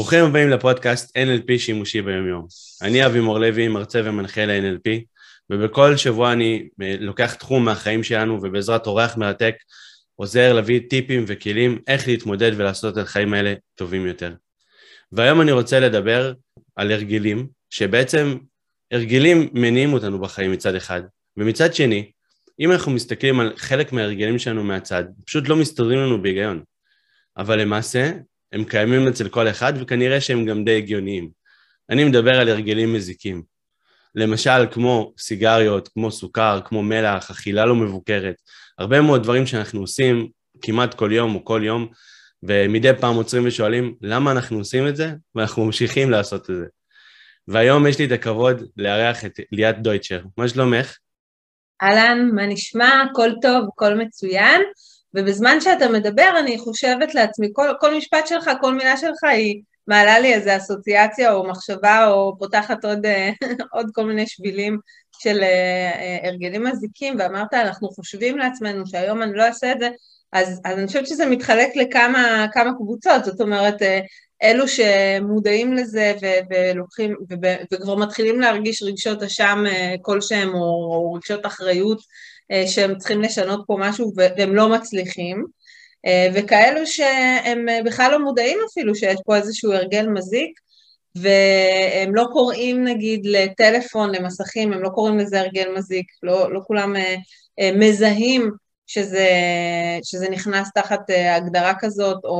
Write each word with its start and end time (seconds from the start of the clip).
ברוכים 0.00 0.24
הבאים 0.24 0.48
לפודקאסט 0.50 1.16
NLP 1.16 1.58
שימושי 1.58 2.02
ביומיום. 2.02 2.46
אני 2.82 3.06
אבי 3.06 3.20
מור 3.20 3.38
לוי, 3.38 3.68
מרצה 3.68 4.00
ומנחה 4.04 4.46
ל-NLP, 4.46 4.90
ובכל 5.50 5.96
שבוע 5.96 6.32
אני 6.32 6.68
אה, 6.82 6.94
לוקח 7.00 7.34
תחום 7.34 7.64
מהחיים 7.64 8.02
שלנו 8.02 8.38
ובעזרת 8.42 8.86
אורח 8.86 9.16
מרתק 9.16 9.54
עוזר 10.16 10.52
להביא 10.52 10.80
טיפים 10.90 11.24
וכלים 11.26 11.78
איך 11.86 12.08
להתמודד 12.08 12.52
ולעשות 12.56 12.98
את 12.98 13.02
החיים 13.02 13.34
האלה 13.34 13.54
טובים 13.74 14.06
יותר. 14.06 14.34
והיום 15.12 15.40
אני 15.40 15.52
רוצה 15.52 15.80
לדבר 15.80 16.32
על 16.76 16.92
הרגלים, 16.92 17.46
שבעצם 17.70 18.38
הרגלים 18.90 19.48
מניעים 19.52 19.92
אותנו 19.92 20.20
בחיים 20.20 20.52
מצד 20.52 20.74
אחד, 20.74 21.02
ומצד 21.36 21.74
שני, 21.74 22.10
אם 22.60 22.72
אנחנו 22.72 22.92
מסתכלים 22.92 23.40
על 23.40 23.52
חלק 23.56 23.92
מההרגלים 23.92 24.38
שלנו 24.38 24.64
מהצד, 24.64 25.04
פשוט 25.26 25.48
לא 25.48 25.56
מסתדרים 25.56 25.98
לנו 25.98 26.22
בהיגיון. 26.22 26.62
אבל 27.36 27.60
למעשה, 27.60 28.12
הם 28.52 28.64
קיימים 28.64 29.08
אצל 29.08 29.28
כל 29.28 29.48
אחד, 29.48 29.72
וכנראה 29.76 30.20
שהם 30.20 30.44
גם 30.44 30.64
די 30.64 30.76
הגיוניים. 30.76 31.30
אני 31.90 32.04
מדבר 32.04 32.40
על 32.40 32.48
הרגלים 32.48 32.92
מזיקים. 32.92 33.42
למשל, 34.14 34.66
כמו 34.70 35.12
סיגריות, 35.18 35.88
כמו 35.88 36.10
סוכר, 36.10 36.60
כמו 36.64 36.82
מלח, 36.82 37.30
אכילה 37.30 37.66
לא 37.66 37.74
מבוקרת. 37.74 38.34
הרבה 38.78 39.00
מאוד 39.00 39.22
דברים 39.22 39.46
שאנחנו 39.46 39.80
עושים 39.80 40.28
כמעט 40.62 40.94
כל 40.94 41.12
יום 41.12 41.34
או 41.34 41.44
כל 41.44 41.60
יום, 41.64 41.88
ומדי 42.42 42.90
פעם 43.00 43.14
עוצרים 43.14 43.46
ושואלים 43.46 43.94
למה 44.02 44.32
אנחנו 44.32 44.58
עושים 44.58 44.88
את 44.88 44.96
זה, 44.96 45.12
ואנחנו 45.34 45.64
ממשיכים 45.64 46.10
לעשות 46.10 46.50
את 46.50 46.56
זה. 46.56 46.66
והיום 47.48 47.86
יש 47.86 47.98
לי 47.98 48.04
את 48.04 48.12
הכבוד 48.12 48.62
לארח 48.76 49.24
את 49.24 49.40
ליאת 49.52 49.82
דויטשר. 49.82 50.22
מה 50.36 50.48
שלומך? 50.48 50.96
אהלן, 51.82 52.30
מה 52.34 52.46
נשמע? 52.46 53.02
הכל 53.10 53.30
טוב, 53.42 53.68
הכל 53.72 53.94
מצוין. 53.94 54.62
ובזמן 55.14 55.60
שאתה 55.60 55.88
מדבר 55.88 56.30
אני 56.38 56.58
חושבת 56.58 57.14
לעצמי, 57.14 57.48
כל, 57.52 57.68
כל 57.80 57.96
משפט 57.96 58.26
שלך, 58.26 58.50
כל 58.60 58.74
מילה 58.74 58.96
שלך 58.96 59.24
היא 59.24 59.62
מעלה 59.86 60.18
לי 60.18 60.34
איזו 60.34 60.56
אסוציאציה 60.56 61.32
או 61.32 61.48
מחשבה 61.48 62.06
או 62.06 62.36
פותחת 62.38 62.84
עוד, 62.84 63.06
אה, 63.06 63.30
עוד 63.74 63.86
כל 63.94 64.04
מיני 64.04 64.26
שבילים 64.26 64.78
של 65.22 65.38
אה, 65.42 65.90
אה, 65.94 66.28
הרגלים 66.28 66.64
מזיקים, 66.64 67.16
ואמרת, 67.18 67.54
אנחנו 67.54 67.88
חושבים 67.88 68.38
לעצמנו 68.38 68.86
שהיום 68.86 69.22
אני 69.22 69.32
לא 69.34 69.42
אעשה 69.42 69.72
את 69.72 69.80
זה, 69.80 69.88
אז, 70.32 70.60
אז 70.64 70.78
אני 70.78 70.86
חושבת 70.86 71.06
שזה 71.06 71.26
מתחלק 71.26 71.76
לכמה 71.76 72.72
קבוצות, 72.76 73.24
זאת 73.24 73.40
אומרת, 73.40 73.82
אלו 74.42 74.64
שמודעים 74.68 75.74
לזה 75.74 76.14
ו- 76.22 76.54
ולוקחים, 76.54 77.16
ו- 77.30 77.56
וכבר 77.72 77.96
מתחילים 77.96 78.40
להרגיש 78.40 78.82
רגשות 78.82 79.22
אשם 79.22 79.64
כלשהם 80.02 80.54
או, 80.54 80.60
או 80.60 81.12
רגשות 81.12 81.46
אחריות 81.46 82.00
שהם 82.66 82.98
צריכים 82.98 83.22
לשנות 83.22 83.64
פה 83.66 83.76
משהו 83.80 84.12
והם 84.16 84.54
לא 84.54 84.68
מצליחים, 84.68 85.44
אה, 86.06 86.28
וכאלו 86.34 86.86
שהם 86.86 87.68
אה, 87.68 87.82
בכלל 87.84 88.10
לא 88.10 88.18
מודעים 88.18 88.58
אפילו 88.70 88.94
שיש 88.94 89.16
פה 89.26 89.36
איזשהו 89.36 89.72
הרגל 89.72 90.06
מזיק, 90.06 90.60
והם 91.14 92.14
לא 92.14 92.24
קוראים 92.32 92.84
נגיד 92.84 93.20
לטלפון, 93.26 94.14
למסכים, 94.14 94.72
הם 94.72 94.82
לא 94.82 94.88
קוראים 94.88 95.18
לזה 95.18 95.40
הרגל 95.40 95.68
מזיק, 95.76 96.06
לא, 96.22 96.52
לא 96.52 96.60
כולם 96.66 96.94
מזהים 97.74 98.50
שזה, 98.92 99.28
שזה 100.02 100.30
נכנס 100.30 100.70
תחת 100.74 101.10
אה, 101.10 101.36
הגדרה 101.36 101.72
כזאת, 101.78 102.24
או, 102.24 102.30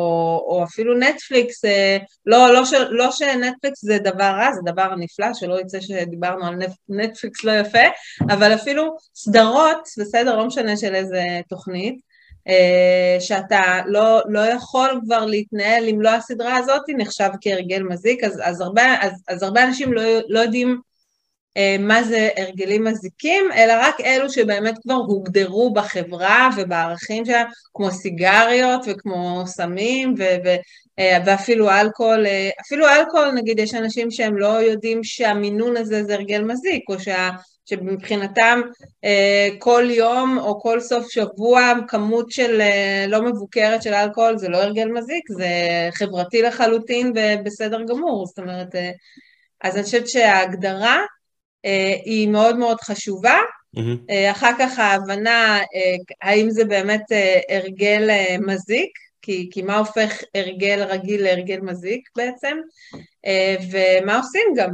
או 0.48 0.64
אפילו 0.64 0.98
נטפליקס, 0.98 1.64
אה, 1.64 1.96
לא, 2.26 2.54
לא, 2.54 2.64
ש, 2.64 2.72
לא 2.90 3.10
שנטפליקס 3.10 3.84
זה 3.84 3.98
דבר 3.98 4.24
רע, 4.24 4.52
זה 4.52 4.60
דבר 4.64 4.94
נפלא, 4.94 5.34
שלא 5.34 5.60
יצא 5.60 5.80
שדיברנו 5.80 6.46
על 6.46 6.54
נטפליקס 6.88 7.44
לא 7.44 7.52
יפה, 7.52 7.78
אבל 8.30 8.54
אפילו 8.54 8.96
סדרות, 9.14 9.88
בסדר, 9.98 10.36
לא 10.36 10.46
משנה 10.46 10.76
של 10.76 10.94
איזה 10.94 11.22
תוכנית, 11.48 12.00
אה, 12.48 13.20
שאתה 13.20 13.80
לא, 13.86 14.20
לא 14.28 14.40
יכול 14.40 15.00
כבר 15.04 15.24
להתנהל 15.26 15.88
אם 15.88 16.02
לא 16.02 16.10
הסדרה 16.10 16.56
הזאת, 16.56 16.82
נחשב 16.96 17.30
כהרגל 17.40 17.82
מזיק, 17.82 18.24
אז, 18.24 18.40
אז, 18.44 18.60
הרבה, 18.60 18.96
אז, 19.00 19.12
אז 19.28 19.42
הרבה 19.42 19.64
אנשים 19.64 19.92
לא, 19.92 20.02
לא 20.28 20.40
יודעים 20.40 20.80
מה 21.78 22.02
זה 22.02 22.28
הרגלים 22.36 22.84
מזיקים, 22.84 23.52
אלא 23.52 23.72
רק 23.80 24.00
אלו 24.00 24.30
שבאמת 24.30 24.74
כבר 24.82 24.94
הוגדרו 24.94 25.72
בחברה 25.72 26.50
ובערכים 26.56 27.24
שלה, 27.24 27.44
כמו 27.74 27.90
סיגריות 27.90 28.80
וכמו 28.86 29.42
סמים 29.46 30.14
ו- 30.18 30.36
ו- 30.44 30.56
אה, 30.98 31.18
ואפילו 31.26 31.70
אלכוהול, 31.70 32.26
אה, 32.26 32.50
אפילו 32.66 32.88
אלכוהול 32.88 33.30
נגיד 33.30 33.58
יש 33.58 33.74
אנשים 33.74 34.10
שהם 34.10 34.38
לא 34.38 34.62
יודעים 34.62 35.04
שהמינון 35.04 35.76
הזה 35.76 36.04
זה 36.04 36.14
הרגל 36.14 36.42
מזיק, 36.42 36.88
או 36.88 37.00
שה... 37.00 37.30
שמבחינתם 37.64 38.60
כל 39.58 39.84
יום 39.90 40.38
או 40.38 40.60
כל 40.60 40.80
סוף 40.80 41.10
שבוע 41.10 41.72
כמות 41.88 42.30
של 42.30 42.60
לא 43.08 43.22
מבוקרת 43.22 43.82
של 43.82 43.94
אלכוהול 43.94 44.38
זה 44.38 44.48
לא 44.48 44.56
הרגל 44.56 44.88
מזיק, 44.88 45.24
זה 45.28 45.48
חברתי 45.94 46.42
לחלוטין 46.42 47.12
ובסדר 47.14 47.82
גמור, 47.82 48.26
זאת 48.26 48.38
אומרת, 48.38 48.74
אז 49.60 49.76
אני 49.76 49.84
חושבת 49.84 50.08
שההגדרה 50.08 50.96
אה, 50.96 51.19
היא 52.04 52.28
מאוד 52.28 52.56
מאוד 52.58 52.80
חשובה. 52.80 53.38
Mm-hmm. 53.76 54.12
אחר 54.30 54.50
כך 54.58 54.78
ההבנה 54.78 55.58
אה, 55.58 55.96
האם 56.22 56.50
זה 56.50 56.64
באמת 56.64 57.02
הרגל 57.48 58.08
מזיק, 58.46 58.90
כי, 59.22 59.48
כי 59.52 59.62
מה 59.62 59.78
הופך 59.78 60.20
הרגל 60.34 60.86
רגיל 60.88 61.22
להרגל 61.22 61.60
מזיק 61.60 62.08
בעצם, 62.16 62.56
ומה 63.70 64.16
עושים 64.16 64.42
גם 64.56 64.70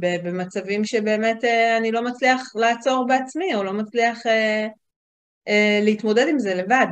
במצבים 0.00 0.84
שבאמת 0.84 1.44
אני 1.78 1.92
לא 1.92 2.02
מצליח 2.02 2.52
לעצור 2.54 3.06
בעצמי, 3.08 3.54
או 3.54 3.64
לא 3.64 3.72
מצליח 3.72 4.18
להתמודד 5.82 6.26
עם 6.28 6.38
זה 6.38 6.54
לבד. 6.54 6.86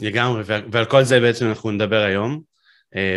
לגמרי, 0.00 0.42
ועל 0.46 0.84
כל 0.84 1.02
זה 1.02 1.20
בעצם 1.20 1.48
אנחנו 1.48 1.70
נדבר 1.70 2.02
היום, 2.02 2.40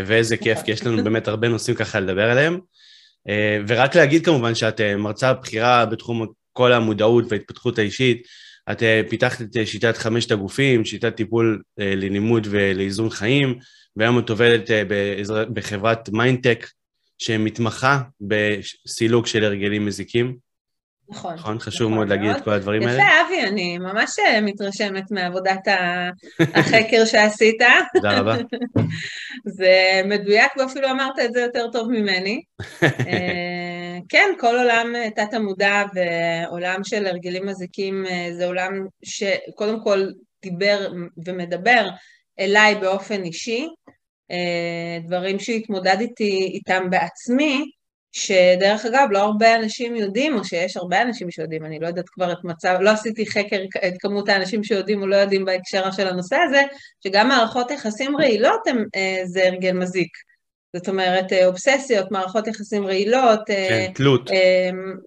ואיזה 0.06 0.38
כיף, 0.38 0.62
כי 0.62 0.72
יש 0.72 0.86
לנו 0.86 1.04
באמת 1.04 1.28
הרבה 1.28 1.48
נושאים 1.48 1.76
ככה 1.76 2.00
לדבר 2.00 2.32
עליהם. 2.32 2.60
אה, 3.30 3.60
ורק 3.68 3.96
להגיד 3.96 4.26
כמובן 4.26 4.56
שאת 4.56 4.82
אה, 4.82 4.98
מרצה 4.98 5.34
בכירה 5.34 5.86
בתחום 5.86 6.28
כל 6.54 6.74
המודעות 6.74 7.26
וההתפתחות 7.30 7.80
האישית, 7.80 8.28
את 8.72 8.84
אה, 8.84 9.02
פיתחת 9.10 9.42
את 9.42 9.68
שיטת 9.68 9.98
חמשת 9.98 10.32
הגופים, 10.32 10.86
שיטת 10.86 11.16
טיפול 11.16 11.62
ללימוד 11.78 12.48
ולאיזון 12.50 13.10
חיים, 13.10 13.60
והיום 13.96 14.20
את 14.20 14.30
עובדת 14.30 14.70
בחברת 15.54 16.10
מיינטק 16.10 16.68
שמתמחה 17.18 18.02
בסילוק 18.22 19.28
של 19.28 19.44
הרגלים 19.44 19.86
מזיקים. 19.86 20.45
נכון. 21.10 21.34
נכון? 21.34 21.60
חשוב 21.60 21.82
נכון 21.82 21.94
מאוד 21.94 22.10
להגיד 22.10 22.30
את 22.30 22.44
כל 22.44 22.52
הדברים 22.52 22.82
יפה, 22.82 22.92
האלה. 22.92 23.04
יפה, 23.04 23.28
אבי, 23.28 23.48
אני 23.48 23.78
ממש 23.78 24.20
אה, 24.20 24.42
מתרשמת 24.42 25.12
מעבודת 25.12 25.68
החקר 26.40 27.06
שעשית. 27.06 27.62
תודה 27.94 28.20
רבה. 28.20 28.36
זה 29.58 30.02
מדויק, 30.06 30.52
ואפילו 30.58 30.90
אמרת 30.92 31.20
את 31.26 31.34
זה 31.34 31.42
יותר 31.42 31.72
טוב 31.72 31.92
ממני. 31.92 32.42
אה, 32.84 33.98
כן, 34.10 34.30
כל 34.40 34.58
עולם 34.58 34.96
אה, 34.96 35.10
תת-המודע 35.10 35.84
ועולם 35.94 36.84
של 36.84 37.08
הרגלים 37.08 37.46
מזיקים 37.46 38.06
זה 38.32 38.46
עולם 38.46 38.72
שקודם 39.04 39.84
כל 39.84 40.08
דיבר 40.42 40.92
ומדבר 41.26 41.90
אליי 42.40 42.76
באופן 42.76 43.24
אישי, 43.24 43.68
דברים 45.04 45.40
שהתמודדתי 45.40 46.52
איתם 46.54 46.90
בעצמי, 46.90 47.66
שדרך 48.18 48.86
אגב 48.86 49.08
לא 49.12 49.20
הרבה 49.20 49.56
אנשים 49.56 49.96
יודעים, 49.96 50.38
או 50.38 50.44
שיש 50.44 50.78
הרבה 50.78 51.02
אנשים 51.02 51.32
שיודעים, 51.32 51.66
אני 51.66 51.80
לא 51.80 51.88
יודעת 51.88 52.10
כבר 52.10 52.32
את 52.32 52.44
מצב, 52.44 52.78
לא 52.82 52.90
עשיתי 52.90 53.26
חקר 53.26 53.58
את 53.88 53.94
כמות 54.00 54.30
האנשים 54.30 54.64
שיודעים 54.64 55.02
או 55.02 55.08
לא 55.08 55.16
יודעים 55.16 55.46
בהקשר 55.46 55.92
של 55.92 56.08
הנושא 56.08 56.36
הזה, 56.36 56.64
שגם 57.04 57.28
מערכות 57.28 57.72
יחסים 57.72 58.18
רעילות 58.18 58.68
הם, 58.68 58.86
אה, 58.96 59.22
זה 59.26 59.48
הרגל 59.48 59.72
מזיק. 59.72 60.10
זאת 60.76 60.90
אומרת, 60.90 61.34
אה, 61.34 61.46
אובססיות, 61.46 62.12
מערכות 62.12 62.48
יחסים 62.48 62.86
רעילות, 62.86 63.50
אה, 63.50 63.68
כן, 63.70 63.92
תלות, 63.94 64.30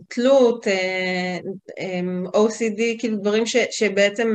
תלות, 0.09 0.67
OCD, 2.35 2.81
כאילו 2.99 3.17
דברים 3.17 3.47
ש, 3.47 3.57
שבעצם 3.71 4.35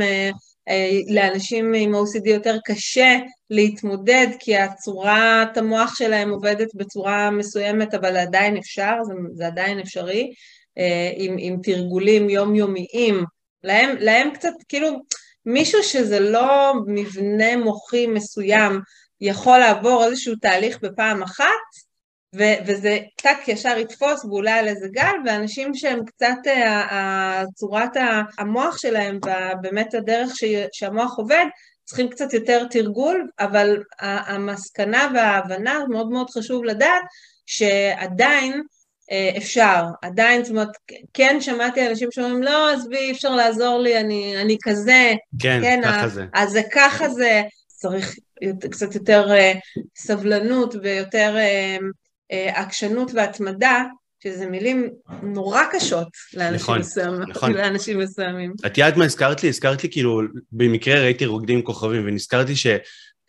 לאנשים 1.10 1.74
עם 1.74 1.96
OCD 1.96 2.30
יותר 2.30 2.58
קשה 2.66 3.18
להתמודד 3.50 4.28
כי 4.40 4.58
הצורת 4.58 5.58
המוח 5.58 5.96
שלהם 5.96 6.30
עובדת 6.30 6.76
בצורה 6.76 7.32
מסוימת 7.32 7.94
אבל 7.94 8.18
עדיין 8.18 8.58
אפשר, 8.58 8.94
זה, 9.04 9.14
זה 9.34 9.48
עדיין 9.48 9.80
אפשרי, 9.80 10.34
אה, 10.78 11.12
עם, 11.16 11.36
עם 11.40 11.58
תרגולים 11.64 12.30
יומיומיים, 12.30 13.24
להם, 13.64 13.96
להם 14.00 14.32
קצת 14.34 14.54
כאילו 14.70 14.90
מישהו 15.46 15.84
שזה 15.84 16.20
לא 16.20 16.74
מבנה 16.88 17.58
מוחי 17.58 18.08
מסוים 18.08 18.80
יכול 19.22 19.58
לעבור 19.58 20.06
איזשהו 20.06 20.36
תהליך 20.36 20.80
בפעם 20.82 21.24
אחת 21.24 21.46
וזה 22.36 23.00
טאק 23.16 23.48
ישר 23.48 23.78
יתפוס 23.78 24.26
ואולי 24.26 24.52
על 24.52 24.68
איזה 24.68 24.88
גל, 24.92 25.14
ואנשים 25.26 25.74
שהם 25.74 26.06
קצת, 26.06 26.38
uh, 26.46 27.46
צורת 27.56 27.92
המוח 28.38 28.78
שלהם 28.78 29.20
ובאמת 29.26 29.94
הדרך 29.94 30.32
שהמוח 30.72 31.18
עובד, 31.18 31.46
צריכים 31.86 32.10
קצת 32.10 32.34
יותר 32.34 32.66
תרגול, 32.70 33.28
אבל 33.40 33.78
המסקנה 34.00 35.12
וההבנה, 35.16 35.80
מאוד 35.90 36.10
מאוד 36.10 36.30
חשוב 36.30 36.64
לדעת, 36.64 37.04
שעדיין 37.46 38.54
uh, 38.54 39.38
אפשר, 39.38 39.84
עדיין, 40.02 40.44
זאת 40.44 40.52
אומרת, 40.52 40.70
כן 41.14 41.38
שמעתי 41.40 41.88
אנשים 41.88 42.12
שאומרים, 42.12 42.44
לא, 42.44 42.72
עזבי, 42.74 42.98
אי 42.98 43.12
אפשר 43.12 43.36
לעזור 43.36 43.80
לי, 43.80 44.00
אני, 44.00 44.42
אני 44.42 44.58
כזה. 44.64 45.14
כן, 45.40 45.60
כן 45.62 45.82
ככה 45.84 46.04
ה- 46.04 46.08
זה. 46.08 46.26
אז 46.34 46.50
זה 46.50 46.62
ככה 46.72 47.10
זה. 47.10 47.42
צריך 47.68 48.16
קצת 48.72 48.96
יותר 48.96 49.28
סבלנות 49.98 50.76
ויותר 50.84 51.36
עקשנות 52.54 53.12
והתמדה, 53.14 53.84
שזה 54.24 54.46
מילים 54.46 54.90
נורא 55.24 55.62
קשות 55.72 56.08
לאנשים, 56.34 56.56
נכון, 56.56 56.80
מסוים, 56.80 57.14
נכון. 57.14 57.54
לאנשים 57.58 58.00
מסוימים. 58.00 58.54
את 58.66 58.78
יודעת 58.78 58.98
מה 58.98 59.06
הזכרת 59.06 59.44
לי? 59.44 59.50
הזכרת 59.50 59.84
לי 59.84 59.90
כאילו, 59.92 60.22
במקרה 60.52 61.02
ראיתי 61.02 61.26
רוקדים 61.26 61.62
כוכבים 61.62 62.04
ונזכרתי 62.06 62.56
ש... 62.56 62.68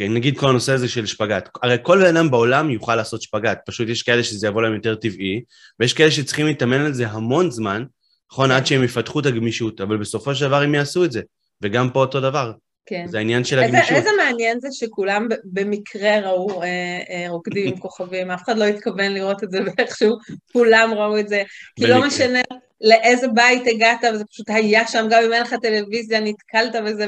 נגיד 0.00 0.38
כל 0.38 0.48
הנושא 0.48 0.72
הזה 0.72 0.88
של 0.88 1.06
שפגאט, 1.06 1.48
הרי 1.62 1.76
כל 1.82 1.98
בן 1.98 2.16
אדם 2.16 2.30
בעולם 2.30 2.70
יוכל 2.70 2.96
לעשות 2.96 3.22
שפגאט, 3.22 3.58
פשוט 3.66 3.88
יש 3.88 4.02
כאלה 4.02 4.24
שזה 4.24 4.46
יבוא 4.46 4.62
להם 4.62 4.74
יותר 4.74 4.94
טבעי, 4.94 5.42
ויש 5.80 5.92
כאלה 5.92 6.10
שצריכים 6.10 6.46
להתאמן 6.46 6.80
על 6.80 6.92
זה 6.92 7.08
המון 7.08 7.50
זמן, 7.50 7.84
נכון, 8.32 8.50
עד 8.50 8.66
שהם 8.66 8.84
יפתחו 8.84 9.20
את 9.20 9.26
הגמישות, 9.26 9.80
אבל 9.80 9.96
בסופו 9.96 10.34
של 10.34 10.46
דבר 10.46 10.62
הם 10.62 10.74
יעשו 10.74 11.04
את 11.04 11.12
זה, 11.12 11.20
וגם 11.62 11.90
פה 11.90 12.00
אותו 12.00 12.20
דבר. 12.20 12.52
כן. 12.86 13.06
זה 13.06 13.18
העניין 13.18 13.44
של 13.44 13.58
הגמישות. 13.58 13.90
איזה, 13.90 13.96
איזה 13.96 14.10
מעניין 14.24 14.60
זה 14.60 14.68
שכולם 14.72 15.28
במקרה 15.44 16.20
ראו 16.20 16.62
אה, 16.62 16.66
אה, 17.10 17.26
רוקדים 17.28 17.78
כוכבים, 17.78 18.30
אף 18.30 18.42
אחד 18.42 18.58
לא 18.58 18.64
התכוון 18.64 19.12
לראות 19.12 19.44
את 19.44 19.50
זה 19.50 19.58
ואיכשהו 19.64 20.16
כולם 20.52 20.90
ראו 20.94 21.18
את 21.18 21.28
זה, 21.28 21.42
כי 21.76 21.86
לא 21.86 22.06
משנה 22.06 22.40
לאיזה 22.80 23.28
בית 23.28 23.62
הגעת, 23.66 24.04
וזה 24.14 24.24
פשוט 24.24 24.50
היה 24.50 24.86
שם, 24.86 25.06
גם 25.10 25.22
אם 25.22 25.32
אין 25.32 25.42
לך 25.42 25.54
טלוויזיה, 25.62 26.20
נתקלת 26.20 26.74
בזה, 26.84 27.06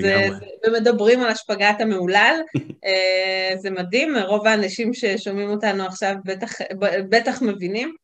זה, 0.00 0.28
ומדברים 0.66 1.20
על 1.20 1.30
השפגת 1.30 1.80
המהולל. 1.80 2.40
אה, 2.84 3.56
זה 3.56 3.70
מדהים, 3.70 4.16
רוב 4.16 4.46
האנשים 4.46 4.94
ששומעים 4.94 5.50
אותנו 5.50 5.86
עכשיו 5.86 6.14
בטח, 6.24 6.52
בטח 7.08 7.42
מבינים. 7.42 7.94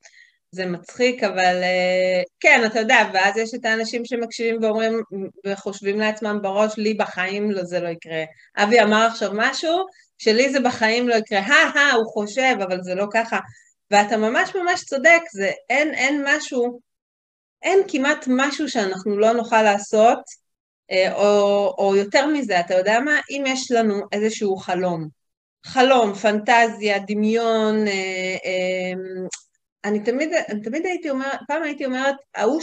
זה 0.54 0.66
מצחיק, 0.66 1.22
אבל 1.22 1.62
אה, 1.62 2.22
כן, 2.40 2.62
אתה 2.66 2.78
יודע, 2.78 2.98
ואז 3.14 3.36
יש 3.36 3.54
את 3.54 3.64
האנשים 3.64 4.04
שמקשיבים 4.04 4.62
ואומרים, 4.62 5.02
וחושבים 5.46 5.98
לעצמם 6.00 6.38
בראש, 6.42 6.76
לי 6.76 6.94
בחיים 6.94 7.50
לא, 7.50 7.64
זה 7.64 7.80
לא 7.80 7.88
יקרה. 7.88 8.24
אבי 8.56 8.80
אמר 8.82 9.06
עכשיו 9.06 9.30
משהו, 9.34 9.86
שלי 10.18 10.52
זה 10.52 10.60
בחיים 10.60 11.08
לא 11.08 11.14
יקרה, 11.14 11.40
הא, 11.40 11.78
הא, 11.78 11.92
הוא 11.92 12.12
חושב, 12.12 12.56
אבל 12.62 12.82
זה 12.82 12.94
לא 12.94 13.06
ככה. 13.12 13.38
ואתה 13.90 14.16
ממש 14.16 14.56
ממש 14.56 14.84
צודק, 14.84 15.20
זה 15.32 15.50
אין, 15.70 15.94
אין 15.94 16.24
משהו, 16.26 16.80
אין 17.62 17.80
כמעט 17.88 18.24
משהו 18.28 18.68
שאנחנו 18.68 19.18
לא 19.18 19.32
נוכל 19.32 19.62
לעשות, 19.62 20.18
אה, 20.90 21.14
או, 21.14 21.74
או 21.78 21.96
יותר 21.96 22.26
מזה, 22.26 22.60
אתה 22.60 22.74
יודע 22.74 23.00
מה? 23.00 23.20
אם 23.30 23.44
יש 23.46 23.70
לנו 23.70 24.00
איזשהו 24.12 24.56
חלום, 24.56 25.08
חלום, 25.66 26.14
פנטזיה, 26.14 26.98
דמיון, 26.98 27.88
אה, 27.88 28.92
אני 29.84 30.00
תמיד, 30.00 30.32
אני 30.48 30.60
תמיד 30.60 30.86
הייתי 30.86 31.10
אומרת, 31.10 31.38
פעם 31.48 31.62
הייתי 31.62 31.84
אומרת, 31.84 32.14
ההוא 32.34 32.60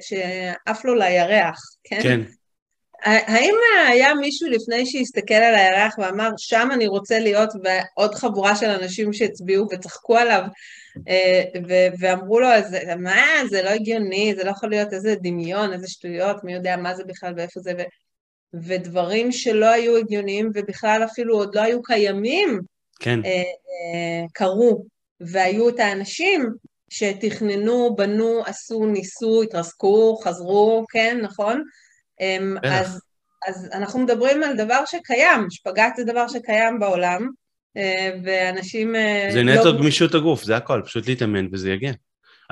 שעף 0.00 0.84
לו 0.84 0.94
לירח, 0.94 1.58
כן? 1.84 2.02
כן. 2.02 2.20
האם 3.02 3.54
היה 3.88 4.14
מישהו 4.14 4.50
לפני 4.50 4.86
שהסתכל 4.86 5.34
על 5.34 5.54
הירח 5.54 5.94
ואמר, 5.98 6.30
שם 6.36 6.68
אני 6.72 6.86
רוצה 6.86 7.18
להיות, 7.18 7.48
ועוד 7.64 8.14
חבורה 8.14 8.56
של 8.56 8.66
אנשים 8.66 9.12
שהצביעו 9.12 9.66
וצחקו 9.72 10.16
עליו, 10.16 10.42
אה, 11.08 11.42
ואמרו 11.98 12.40
לו, 12.40 12.48
מה, 12.98 13.22
זה 13.50 13.62
לא 13.62 13.68
הגיוני, 13.68 14.34
זה 14.36 14.44
לא 14.44 14.50
יכול 14.50 14.70
להיות 14.70 14.92
איזה 14.92 15.14
דמיון, 15.22 15.72
איזה 15.72 15.88
שטויות, 15.88 16.44
מי 16.44 16.54
יודע 16.54 16.76
מה 16.76 16.94
זה 16.94 17.04
בכלל 17.04 17.32
ואיפה 17.36 17.60
זה, 17.60 17.72
ו... 17.78 17.82
ודברים 18.54 19.32
שלא 19.32 19.66
היו 19.66 19.96
הגיוניים 19.96 20.50
ובכלל 20.54 21.04
אפילו 21.04 21.36
עוד 21.36 21.54
לא 21.54 21.60
היו 21.60 21.82
קיימים, 21.82 22.60
כן. 23.00 23.24
אה, 23.24 23.30
אה, 23.30 24.26
קרו. 24.32 24.86
והיו 25.20 25.68
את 25.68 25.80
האנשים 25.80 26.50
שתכננו, 26.90 27.96
בנו, 27.96 28.42
עשו, 28.46 28.86
ניסו, 28.86 29.42
התרסקו, 29.42 30.16
חזרו, 30.24 30.84
כן, 30.92 31.18
נכון? 31.22 31.62
אמ, 32.20 32.56
אז, 32.62 33.00
אז 33.48 33.68
אנחנו 33.72 34.00
מדברים 34.00 34.42
על 34.42 34.56
דבר 34.56 34.84
שקיים, 34.86 35.50
שפגעת 35.50 35.96
זה 35.96 36.04
דבר 36.04 36.28
שקיים 36.28 36.78
בעולם, 36.78 37.28
אה, 37.76 38.10
ואנשים... 38.24 38.96
אה, 38.96 39.28
זה 39.32 39.42
נטו 39.42 39.72
לא... 39.72 39.78
גמישות 39.78 40.14
הגוף, 40.14 40.44
זה 40.44 40.56
הכל, 40.56 40.82
פשוט 40.84 41.08
להתאמן 41.08 41.46
וזה 41.52 41.70
יגיע. 41.70 41.92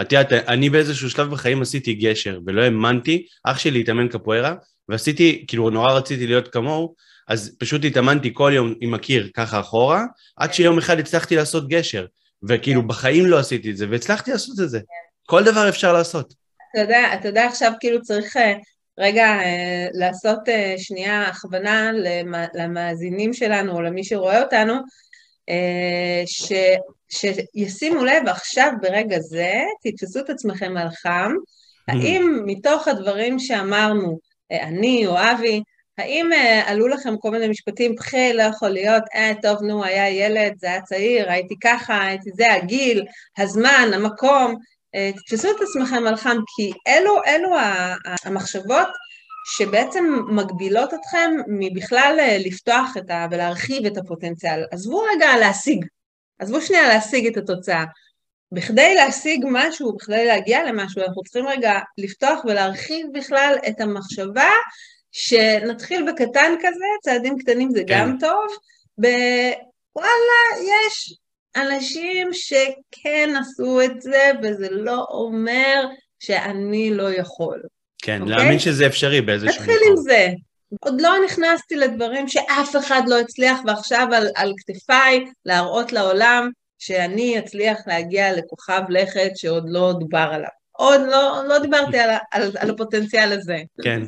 את 0.01 0.13
יודעת, 0.13 0.33
אני 0.33 0.71
באיזשהו 0.71 1.11
שלב 1.11 1.31
בחיים 1.31 1.63
עשיתי 1.63 1.95
גשר, 1.95 2.41
ולא 2.47 2.63
האמנתי, 2.63 3.27
אח 3.45 3.59
שלי 3.59 3.81
התאמן 3.81 4.09
קפוארה, 4.09 4.55
ועשיתי, 4.89 5.45
כאילו 5.49 5.71
נורא 5.71 5.93
רציתי 5.93 6.27
להיות 6.27 6.49
כמוהו, 6.49 6.95
אז 7.29 7.57
פשוט 7.59 7.85
התאמנתי 7.85 8.31
כל 8.35 8.53
יום 8.55 8.75
עם 8.81 8.95
הקיר 8.95 9.31
ככה 9.35 9.61
אחורה, 9.61 10.05
עד 10.37 10.55
שיום 10.55 10.79
אחד 10.79 10.99
הצלחתי 10.99 11.37
לעשות 11.37 11.69
גשר. 11.69 12.07
וכאילו 12.49 12.81
כן. 12.83 12.89
בחיים 12.89 13.27
לא 13.27 13.39
עשיתי 13.39 13.71
את 13.71 13.77
זה, 13.77 13.87
והצלחתי 13.91 14.31
לעשות 14.31 14.61
את 14.61 14.71
זה. 14.71 14.79
כן. 14.79 14.85
כל 15.27 15.45
דבר 15.45 15.69
אפשר 15.69 15.93
לעשות. 15.93 16.35
אתה 16.75 16.83
יודע, 16.83 17.15
אתה 17.15 17.29
יודע 17.29 17.47
עכשיו 17.47 17.73
כאילו 17.81 18.03
צריך 18.03 18.37
אה, 18.37 18.55
רגע 18.99 19.27
אה, 19.27 19.87
לעשות 19.93 20.49
אה, 20.49 20.75
שנייה 20.79 21.29
הכוונה 21.29 21.91
למאזינים 22.55 23.33
שלנו 23.33 23.73
או 23.73 23.83
למי 23.83 24.05
שרואה 24.05 24.43
אותנו, 24.43 24.75
ש, 26.27 26.53
שישימו 27.11 28.05
לב 28.05 28.29
עכשיו 28.29 28.73
ברגע 28.83 29.19
זה, 29.21 29.53
תתפסו 29.83 30.21
את 30.21 30.31
עצמכם 30.31 30.77
על 30.77 30.89
חם, 30.91 31.33
האם 31.89 32.43
מתוך 32.47 32.89
הדברים 32.89 33.39
שאמרנו, 33.39 34.19
אני 34.51 35.07
או 35.07 35.17
אבי, 35.19 35.63
האם 35.99 36.31
uh, 36.33 36.71
עלו 36.71 36.89
לכם 36.89 37.17
כל 37.17 37.31
מיני 37.31 37.49
משפטים, 37.49 37.95
בכי, 37.95 38.33
לא 38.33 38.43
יכול 38.43 38.69
להיות, 38.69 39.03
אה, 39.15 39.33
טוב, 39.43 39.63
נו, 39.63 39.85
היה 39.85 40.11
ילד, 40.11 40.53
זה 40.59 40.67
היה 40.67 40.83
צעיר, 40.83 41.31
הייתי 41.31 41.55
ככה, 41.63 42.03
הייתי 42.03 42.31
זה, 42.35 42.53
הגיל, 42.53 43.05
הזמן, 43.39 43.91
המקום, 43.95 44.55
uh, 44.97 45.19
תתפסו 45.19 45.51
את 45.51 45.57
עצמכם 45.61 46.07
על 46.07 46.17
חם, 46.17 46.37
כי 46.57 46.73
אלו, 46.89 47.21
אלו 47.27 47.51
המחשבות 48.25 48.89
שבעצם 49.45 50.05
מגבילות 50.29 50.95
אתכם 50.95 51.31
מבכלל 51.49 52.17
אה, 52.19 52.39
לפתוח 52.39 52.97
את 52.97 53.11
ה... 53.11 53.27
ולהרחיב 53.31 53.87
את 53.87 53.97
הפוטנציאל. 53.97 54.65
עזבו 54.71 55.03
רגע 55.15 55.37
להשיג, 55.41 55.85
עזבו 56.39 56.61
שנייה 56.61 56.89
להשיג 56.89 57.27
את 57.27 57.37
התוצאה. 57.37 57.85
בכדי 58.53 58.95
להשיג 58.95 59.45
משהו, 59.51 59.97
בכדי 59.97 60.27
להגיע 60.27 60.65
למשהו, 60.65 61.03
אנחנו 61.03 61.23
צריכים 61.23 61.47
רגע 61.47 61.79
לפתוח 61.99 62.45
ולהרחיב 62.45 63.07
בכלל 63.15 63.55
את 63.69 63.81
המחשבה 63.81 64.51
שנתחיל 65.17 66.13
בקטן 66.13 66.55
כזה, 66.59 66.85
צעדים 67.03 67.39
קטנים 67.39 67.71
זה 67.71 67.83
כן. 67.87 68.01
גם 68.01 68.17
טוב, 68.21 68.47
ווואלה, 68.99 70.61
יש 70.61 71.19
אנשים 71.57 72.29
שכן 72.33 73.31
עשו 73.41 73.83
את 73.83 74.03
זה, 74.03 74.31
וזה 74.43 74.69
לא 74.71 75.07
אומר 75.11 75.87
שאני 76.21 76.91
לא 76.95 77.13
יכול. 77.13 77.63
כן, 78.03 78.19
okay? 78.19 78.23
אוקיי? 78.23 78.37
להאמין 78.37 78.59
שזה 78.59 78.87
אפשרי 78.87 79.21
באיזשהו 79.21 79.63
מקום. 79.63 79.75
נתחיל 79.75 79.91
עם 79.91 79.97
זה. 79.97 80.29
עוד 80.81 81.01
לא 81.01 81.15
נכנסתי 81.25 81.77
לדברים 81.77 82.29
שאף 82.29 82.77
אחד 82.77 83.03
לא 83.07 83.21
הצליח, 83.21 83.59
ועכשיו 83.67 84.09
על, 84.13 84.29
על 84.35 84.53
כתפיי 84.67 85.25
להראות 85.45 85.93
לעולם 85.93 86.51
שאני 86.79 87.39
אצליח 87.39 87.79
להגיע 87.87 88.37
לכוכב 88.37 88.83
לכת 88.89 89.31
שעוד 89.37 89.65
לא 89.67 89.93
דובר 89.99 90.29
עליו. 90.33 90.49
עוד 90.73 91.01
לא, 91.01 91.43
לא 91.49 91.59
דיברתי 91.59 91.99
על, 91.99 92.11
על, 92.33 92.51
על 92.59 92.71
הפוטנציאל 92.71 93.33
הזה. 93.33 93.59
כן. 93.83 94.03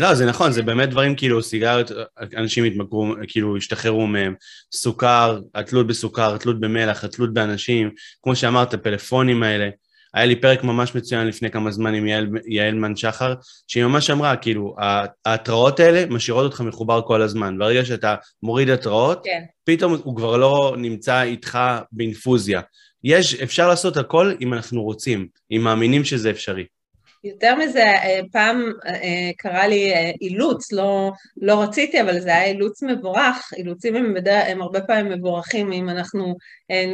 לא, 0.00 0.14
זה 0.14 0.26
נכון, 0.26 0.52
זה 0.52 0.62
באמת 0.62 0.90
דברים 0.90 1.16
כאילו, 1.16 1.42
סיגריות, 1.42 1.90
אנשים 2.36 2.64
התמכרו, 2.64 3.14
כאילו 3.28 3.56
השתחררו 3.56 4.06
מהם, 4.06 4.34
סוכר, 4.74 5.40
התלות 5.54 5.86
בסוכר, 5.86 6.34
התלות 6.34 6.60
במלח, 6.60 7.04
התלות 7.04 7.34
באנשים, 7.34 7.90
כמו 8.22 8.36
שאמרת, 8.36 8.74
הפלאפונים 8.74 9.42
האלה. 9.42 9.68
היה 10.14 10.26
לי 10.26 10.36
פרק 10.36 10.64
ממש 10.64 10.94
מצוין 10.94 11.26
לפני 11.26 11.50
כמה 11.50 11.70
זמן 11.70 11.94
עם 11.94 12.06
יעל, 12.06 12.28
יעלמן 12.46 12.96
שחר, 12.96 13.34
שהיא 13.68 13.84
ממש 13.84 14.10
אמרה, 14.10 14.36
כאילו, 14.36 14.76
ההתראות 15.26 15.80
האלה 15.80 16.06
משאירות 16.06 16.44
אותך 16.44 16.60
מחובר 16.60 17.02
כל 17.06 17.22
הזמן. 17.22 17.58
ברגע 17.58 17.84
שאתה 17.84 18.14
מוריד 18.42 18.70
התראות, 18.70 19.20
כן. 19.24 19.42
פתאום 19.64 19.94
הוא 20.04 20.16
כבר 20.16 20.36
לא 20.36 20.74
נמצא 20.78 21.22
איתך 21.22 21.58
באינפוזיה. 21.92 22.60
יש, 23.04 23.34
אפשר 23.34 23.68
לעשות 23.68 23.96
הכל 23.96 24.32
אם 24.40 24.54
אנחנו 24.54 24.82
רוצים, 24.82 25.26
אם 25.50 25.60
מאמינים 25.64 26.04
שזה 26.04 26.30
אפשרי. 26.30 26.64
יותר 27.24 27.54
מזה, 27.54 27.84
אה, 27.84 28.20
פעם 28.32 28.72
אה, 28.86 29.30
קרה 29.36 29.66
לי 29.66 29.92
אה, 29.94 30.10
אילוץ, 30.20 30.72
לא, 30.72 31.12
לא 31.36 31.62
רציתי, 31.62 32.00
אבל 32.00 32.20
זה 32.20 32.28
היה 32.28 32.44
אילוץ 32.44 32.82
מבורך. 32.82 33.52
אילוצים 33.56 33.96
הם, 33.96 34.14
בדרך, 34.14 34.44
הם 34.46 34.62
הרבה 34.62 34.80
פעמים 34.80 35.12
מבורכים, 35.12 35.72
אם 35.72 35.88
אנחנו 35.88 36.34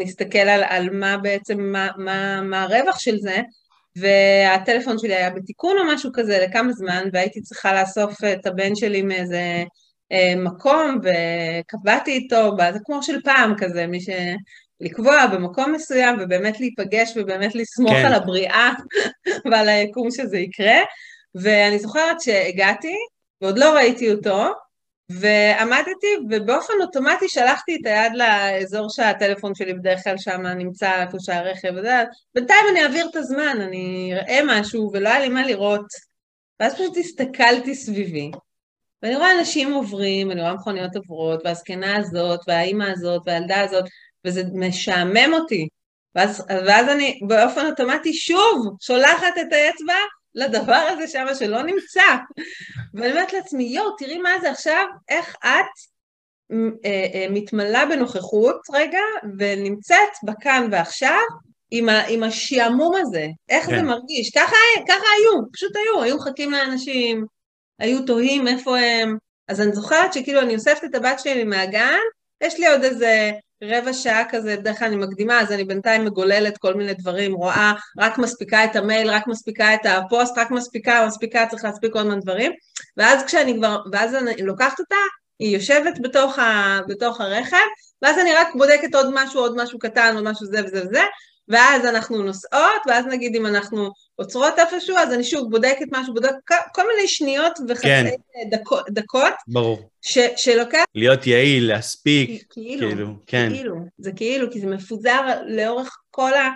נסתכל 0.00 0.38
על, 0.38 0.62
על 0.68 0.90
מה 0.90 1.16
בעצם, 1.16 1.60
מה, 1.60 1.88
מה, 1.96 2.42
מה 2.42 2.62
הרווח 2.62 2.98
של 2.98 3.18
זה. 3.18 3.40
והטלפון 3.96 4.98
שלי 4.98 5.14
היה 5.14 5.30
בתיקון 5.30 5.76
או 5.78 5.94
משהו 5.94 6.10
כזה 6.14 6.46
לכמה 6.48 6.72
זמן, 6.72 7.08
והייתי 7.12 7.40
צריכה 7.42 7.80
לאסוף 7.80 8.24
את 8.24 8.46
הבן 8.46 8.74
שלי 8.74 9.02
מאיזה 9.02 9.64
מקום, 10.36 10.98
וקבעתי 11.02 12.10
איתו, 12.10 12.56
זה 12.72 12.78
כמו 12.84 13.02
של 13.02 13.20
פעם 13.24 13.54
כזה, 13.58 13.86
מי 13.86 14.00
ש... 14.00 14.08
לקבוע 14.80 15.26
במקום 15.26 15.72
מסוים 15.72 16.16
ובאמת 16.20 16.60
להיפגש 16.60 17.12
ובאמת 17.16 17.54
לסמוך 17.54 17.92
כן. 17.92 18.06
על 18.06 18.14
הבריאה 18.14 18.70
ועל 19.50 19.68
היקום 19.68 20.10
שזה 20.10 20.38
יקרה. 20.38 20.78
ואני 21.34 21.78
זוכרת 21.78 22.20
שהגעתי 22.20 22.96
ועוד 23.40 23.58
לא 23.58 23.74
ראיתי 23.74 24.12
אותו, 24.12 24.52
ועמדתי 25.10 26.06
ובאופן 26.30 26.72
אוטומטי 26.80 27.28
שלחתי 27.28 27.76
את 27.76 27.86
היד 27.86 28.12
לאזור 28.14 28.86
שהטלפון 28.90 29.54
שלי 29.54 29.74
בדרך 29.74 30.04
כלל 30.04 30.18
שם 30.18 30.46
נמצא 30.46 31.02
איפה 31.02 31.16
שהרכב 31.20 31.72
וזה, 31.76 32.04
בינתיים 32.34 32.64
אני 32.70 32.82
אעביר 32.82 33.08
את 33.10 33.16
הזמן, 33.16 33.56
אני 33.60 34.12
אראה 34.14 34.40
משהו 34.46 34.90
ולא 34.92 35.08
היה 35.08 35.20
לי 35.20 35.28
מה 35.28 35.46
לראות. 35.46 35.86
ואז 36.60 36.74
פשוט 36.74 36.96
הסתכלתי 36.96 37.74
סביבי, 37.74 38.30
ואני 39.02 39.16
רואה 39.16 39.38
אנשים 39.38 39.72
עוברים, 39.72 40.30
אני 40.30 40.40
רואה 40.40 40.54
מכוניות 40.54 40.96
עוברות, 40.96 41.40
והזקנה 41.44 41.96
הזאת, 41.96 42.40
והאימא 42.48 42.84
הזאת, 42.84 43.22
והילדה 43.26 43.60
הזאת, 43.60 43.84
וזה 44.24 44.42
משעמם 44.54 45.32
אותי. 45.32 45.68
ואז, 46.14 46.44
ואז 46.66 46.88
אני 46.88 47.20
באופן 47.26 47.66
אוטומטי 47.66 48.14
שוב 48.14 48.76
שולחת 48.80 49.38
את 49.40 49.52
האצבע 49.52 49.94
לדבר 50.34 50.86
הזה 50.90 51.08
שם 51.08 51.26
שלא 51.38 51.62
נמצא. 51.62 52.02
ואני 52.94 53.10
אומרת 53.10 53.32
לעצמי, 53.32 53.64
יואו, 53.64 53.96
תראי 53.98 54.18
מה 54.18 54.30
זה 54.40 54.50
עכשיו, 54.50 54.84
איך 55.08 55.36
את 55.40 55.90
אה, 56.84 57.06
אה, 57.14 57.26
מתמלאה 57.30 57.86
בנוכחות 57.86 58.60
רגע, 58.72 59.00
ונמצאת 59.38 60.08
בכאן 60.24 60.68
ועכשיו 60.72 61.20
עם, 61.70 61.88
ה, 61.88 62.06
עם 62.08 62.22
השעמום 62.22 62.94
הזה, 62.96 63.26
איך 63.48 63.66
כן. 63.66 63.76
זה 63.76 63.82
מרגיש. 63.82 64.30
ככה, 64.30 64.56
ככה 64.88 65.04
היו, 65.18 65.52
פשוט 65.52 65.72
היו, 65.76 66.02
היו 66.02 66.16
מחכים 66.16 66.50
לאנשים, 66.50 67.26
היו 67.78 68.06
תוהים 68.06 68.48
איפה 68.48 68.78
הם. 68.78 69.16
אז 69.48 69.60
אני 69.60 69.72
זוכרת 69.72 70.12
שכאילו 70.12 70.40
אני 70.40 70.54
אוספת 70.54 70.84
את 70.84 70.94
הבת 70.94 71.20
שלי 71.20 71.44
מהגן, 71.44 71.98
יש 72.40 72.58
לי 72.58 72.66
עוד 72.66 72.84
איזה 72.84 73.30
רבע 73.62 73.92
שעה 73.92 74.22
כזה, 74.30 74.56
בדרך 74.56 74.78
כלל 74.78 74.88
אני 74.88 74.96
מקדימה, 74.96 75.40
אז 75.40 75.52
אני 75.52 75.64
בינתיים 75.64 76.04
מגוללת 76.04 76.58
כל 76.58 76.74
מיני 76.74 76.94
דברים, 76.94 77.34
רואה, 77.34 77.72
רק 77.98 78.18
מספיקה 78.18 78.64
את 78.64 78.76
המייל, 78.76 79.10
רק 79.10 79.26
מספיקה 79.26 79.74
את 79.74 79.86
הפוסט, 79.86 80.38
רק 80.38 80.50
מספיקה, 80.50 81.06
מספיקה, 81.06 81.46
צריך 81.50 81.64
להספיק 81.64 81.92
כל 81.92 82.02
מיני 82.02 82.20
דברים, 82.20 82.52
ואז 82.96 83.24
כשאני 83.24 83.56
כבר, 83.56 83.78
ואז 83.92 84.14
אני 84.14 84.42
לוקחת 84.42 84.80
אותה, 84.80 84.96
היא 85.38 85.54
יושבת 85.56 85.98
בתוך, 86.02 86.38
ה, 86.38 86.78
בתוך 86.88 87.20
הרכב, 87.20 87.56
ואז 88.02 88.18
אני 88.18 88.32
רק 88.34 88.48
בודקת 88.54 88.94
עוד 88.94 89.06
משהו, 89.14 89.40
עוד 89.40 89.62
משהו 89.62 89.78
קטן, 89.78 90.14
עוד 90.14 90.24
משהו 90.24 90.46
זה 90.46 90.64
וזה 90.64 90.82
וזה, 90.86 91.02
ואז 91.50 91.84
אנחנו 91.84 92.22
נוסעות, 92.22 92.82
ואז 92.86 93.06
נגיד 93.06 93.36
אם 93.36 93.46
אנחנו 93.46 93.90
עוצרות 94.16 94.54
איפשהו, 94.58 94.96
אז 94.96 95.12
אני 95.12 95.24
שוב 95.24 95.50
בודקת 95.50 95.86
משהו, 95.90 96.14
בודקת 96.14 96.56
כל 96.74 96.82
מיני 96.94 97.08
שניות 97.08 97.58
וחצי 97.68 97.86
כן. 97.86 98.10
דקות, 98.50 98.84
דקות. 98.90 99.32
ברור. 99.48 99.90
ש, 100.00 100.18
שלוקח... 100.36 100.84
להיות 100.94 101.26
יעיל, 101.26 101.68
להספיק. 101.68 102.44
כאילו, 102.50 102.88
כאילו, 102.88 103.06
כן. 103.26 103.48
כאילו, 103.54 103.76
זה 103.98 104.12
כאילו, 104.12 104.52
כי 104.52 104.60
זה 104.60 104.66
מפוזר 104.66 105.20
לאורך 105.46 105.98
כל 106.10 106.34
ה... 106.34 106.48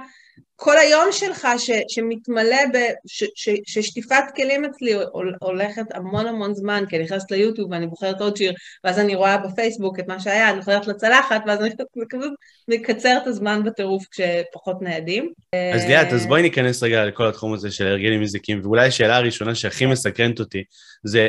כל 0.57 0.79
היום 0.79 1.05
שלך 1.13 1.49
ש, 1.59 1.71
שמתמלא, 1.89 2.67
ב, 2.75 2.77
ש, 3.07 3.25
ש, 3.35 3.49
ששטיפת 3.67 4.25
כלים 4.37 4.65
אצלי 4.65 4.93
הולכת 5.41 5.85
המון 5.95 6.27
המון 6.27 6.55
זמן, 6.55 6.85
כי 6.89 6.97
אני 6.97 7.05
נכנסת 7.05 7.31
ליוטיוב 7.31 7.71
ואני 7.71 7.87
בוחרת 7.87 8.21
עוד 8.21 8.37
שיר, 8.37 8.53
ואז 8.85 8.99
אני 8.99 9.15
רואה 9.15 9.39
בפייסבוק 9.39 10.01
את 10.01 10.09
מה 10.09 10.21
שהיה, 10.21 10.51
אני 10.51 10.59
חוזרת 10.59 10.87
לצלחת, 10.87 11.43
ואז 11.47 11.61
אני 11.61 11.71
כזה 12.11 12.27
מקצר 12.69 13.19
את 13.23 13.27
הזמן 13.27 13.63
בטירוף 13.65 14.05
כשפחות 14.11 14.83
ניידים. 14.83 15.33
אז 15.75 15.85
ליאת, 15.85 16.13
אז 16.13 16.27
בואי 16.27 16.43
ניכנס 16.43 16.83
רגע 16.83 17.05
לכל 17.05 17.27
התחום 17.27 17.55
הזה 17.55 17.71
של 17.71 17.87
הרגלים 17.87 18.21
מזיקים, 18.21 18.61
ואולי 18.63 18.87
השאלה 18.87 19.17
הראשונה 19.17 19.55
שהכי 19.55 19.87
מסקרנת 19.87 20.41
אותי, 20.41 20.65
זה 21.05 21.29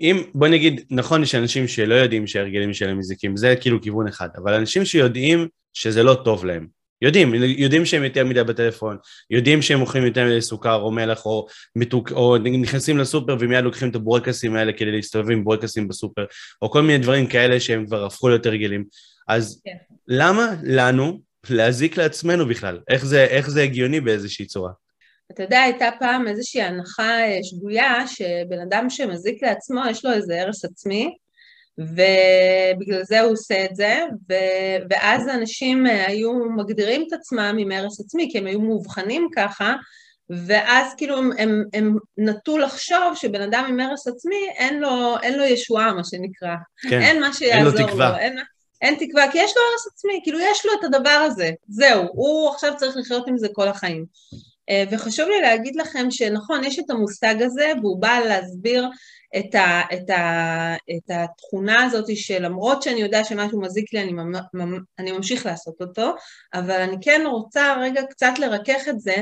אם, 0.00 0.22
בוא 0.34 0.48
נגיד, 0.48 0.80
נכון, 0.90 1.22
יש 1.22 1.34
אנשים 1.34 1.68
שלא 1.68 1.94
יודעים 1.94 2.26
שההרגלים 2.26 2.74
שלהם 2.74 2.98
מזיקים, 2.98 3.36
זה 3.36 3.54
כאילו 3.60 3.82
כיוון 3.82 4.08
אחד, 4.08 4.28
אבל 4.36 4.54
אנשים 4.54 4.84
שיודעים 4.84 5.48
שזה 5.72 6.02
לא 6.02 6.14
טוב 6.24 6.44
להם, 6.44 6.66
יודעים, 7.04 7.34
יודעים 7.34 7.84
שהם 7.84 8.04
יותר 8.04 8.24
מדי 8.24 8.44
בטלפון, 8.44 8.96
יודעים 9.30 9.62
שהם 9.62 9.80
אוכלים 9.80 10.04
יותר 10.06 10.24
מדי 10.24 10.42
סוכר 10.42 10.74
או 10.74 10.90
מלח 10.90 11.26
או, 11.26 11.46
מתוק, 11.76 12.12
או 12.12 12.36
נכנסים 12.38 12.98
לסופר 12.98 13.36
ומיד 13.40 13.64
לוקחים 13.64 13.90
את 13.90 13.94
הבורקסים 13.94 14.56
האלה 14.56 14.72
כדי 14.72 14.92
להסתובב 14.92 15.30
עם 15.30 15.44
בורקסים 15.44 15.88
בסופר, 15.88 16.24
או 16.62 16.70
כל 16.70 16.82
מיני 16.82 16.98
דברים 16.98 17.26
כאלה 17.26 17.60
שהם 17.60 17.86
כבר 17.86 18.04
הפכו 18.04 18.28
ליותר 18.28 18.50
רגילים. 18.50 18.84
אז 19.28 19.62
כן. 19.64 19.76
למה 20.08 20.54
לנו 20.62 21.20
להזיק 21.50 21.96
לעצמנו 21.96 22.48
בכלל? 22.48 22.80
איך 22.88 23.04
זה, 23.04 23.24
איך 23.24 23.50
זה 23.50 23.62
הגיוני 23.62 24.00
באיזושהי 24.00 24.46
צורה? 24.46 24.70
אתה 25.32 25.42
יודע, 25.42 25.60
הייתה 25.60 25.88
פעם 25.98 26.28
איזושהי 26.28 26.62
הנחה 26.62 27.20
אה, 27.20 27.38
שגויה 27.42 28.06
שבן 28.06 28.60
אדם 28.68 28.90
שמזיק 28.90 29.42
לעצמו, 29.42 29.80
יש 29.90 30.04
לו 30.04 30.12
איזה 30.12 30.42
הרס 30.42 30.64
עצמי, 30.64 31.16
ובגלל 31.78 33.02
זה 33.04 33.20
הוא 33.20 33.32
עושה 33.32 33.64
את 33.64 33.76
זה, 33.76 34.00
ו... 34.30 34.34
ואז 34.90 35.28
אנשים 35.28 35.86
אה, 35.86 36.06
היו 36.06 36.32
מגדירים 36.34 37.04
את 37.08 37.12
עצמם 37.12 37.56
עם 37.58 37.72
הרס 37.72 38.00
עצמי, 38.00 38.28
כי 38.32 38.38
הם 38.38 38.46
היו 38.46 38.60
מאובחנים 38.60 39.28
ככה, 39.36 39.74
ואז 40.30 40.94
כאילו 40.96 41.18
הם, 41.18 41.30
הם, 41.38 41.64
הם 41.74 41.96
נטו 42.18 42.58
לחשוב 42.58 43.14
שבן 43.14 43.42
אדם 43.42 43.64
עם 43.68 43.80
הרס 43.80 44.08
עצמי, 44.08 44.48
אין 44.56 44.80
לו, 44.80 45.16
אין 45.22 45.38
לו 45.38 45.44
ישועה, 45.44 45.92
מה 45.92 46.04
שנקרא. 46.04 46.54
כן, 46.90 47.00
אין 47.00 47.20
מה 47.20 47.32
שיעזור. 47.32 47.72
אין 47.72 47.82
לו 47.82 47.88
תקווה. 47.88 48.10
לו, 48.10 48.16
אין, 48.16 48.38
אין 48.82 48.94
תקווה, 48.98 49.32
כי 49.32 49.38
יש 49.38 49.52
לו 49.56 49.62
הרס 49.72 49.86
עצמי, 49.94 50.20
כאילו 50.22 50.38
יש 50.40 50.66
לו 50.66 50.72
את 50.72 50.84
הדבר 50.84 51.10
הזה, 51.10 51.50
זהו, 51.68 52.04
הוא 52.12 52.50
עכשיו 52.50 52.72
צריך 52.76 52.96
לחיות 52.96 53.28
עם 53.28 53.38
זה 53.38 53.48
כל 53.52 53.68
החיים. 53.68 54.04
אה, 54.70 54.84
וחשוב 54.90 55.28
לי 55.28 55.40
להגיד 55.40 55.76
לכם 55.76 56.10
שנכון, 56.10 56.64
יש 56.64 56.78
את 56.78 56.90
המושג 56.90 57.42
הזה, 57.42 57.72
והוא 57.82 58.00
בא 58.00 58.18
להסביר 58.28 58.88
את, 59.38 59.54
ה, 59.54 59.80
את, 59.94 60.10
ה, 60.10 60.74
את 60.96 61.10
התכונה 61.10 61.84
הזאת 61.84 62.16
שלמרות 62.16 62.82
שאני 62.82 63.00
יודע 63.00 63.24
שמשהו 63.24 63.60
מזיק 63.60 63.92
לי, 63.92 64.00
אני, 64.02 64.12
אני 64.98 65.12
ממשיך 65.12 65.46
לעשות 65.46 65.74
אותו, 65.80 66.14
אבל 66.54 66.80
אני 66.80 66.96
כן 67.00 67.22
רוצה 67.26 67.76
רגע 67.80 68.02
קצת 68.10 68.32
לרכך 68.38 68.88
את 68.88 69.00
זה 69.00 69.14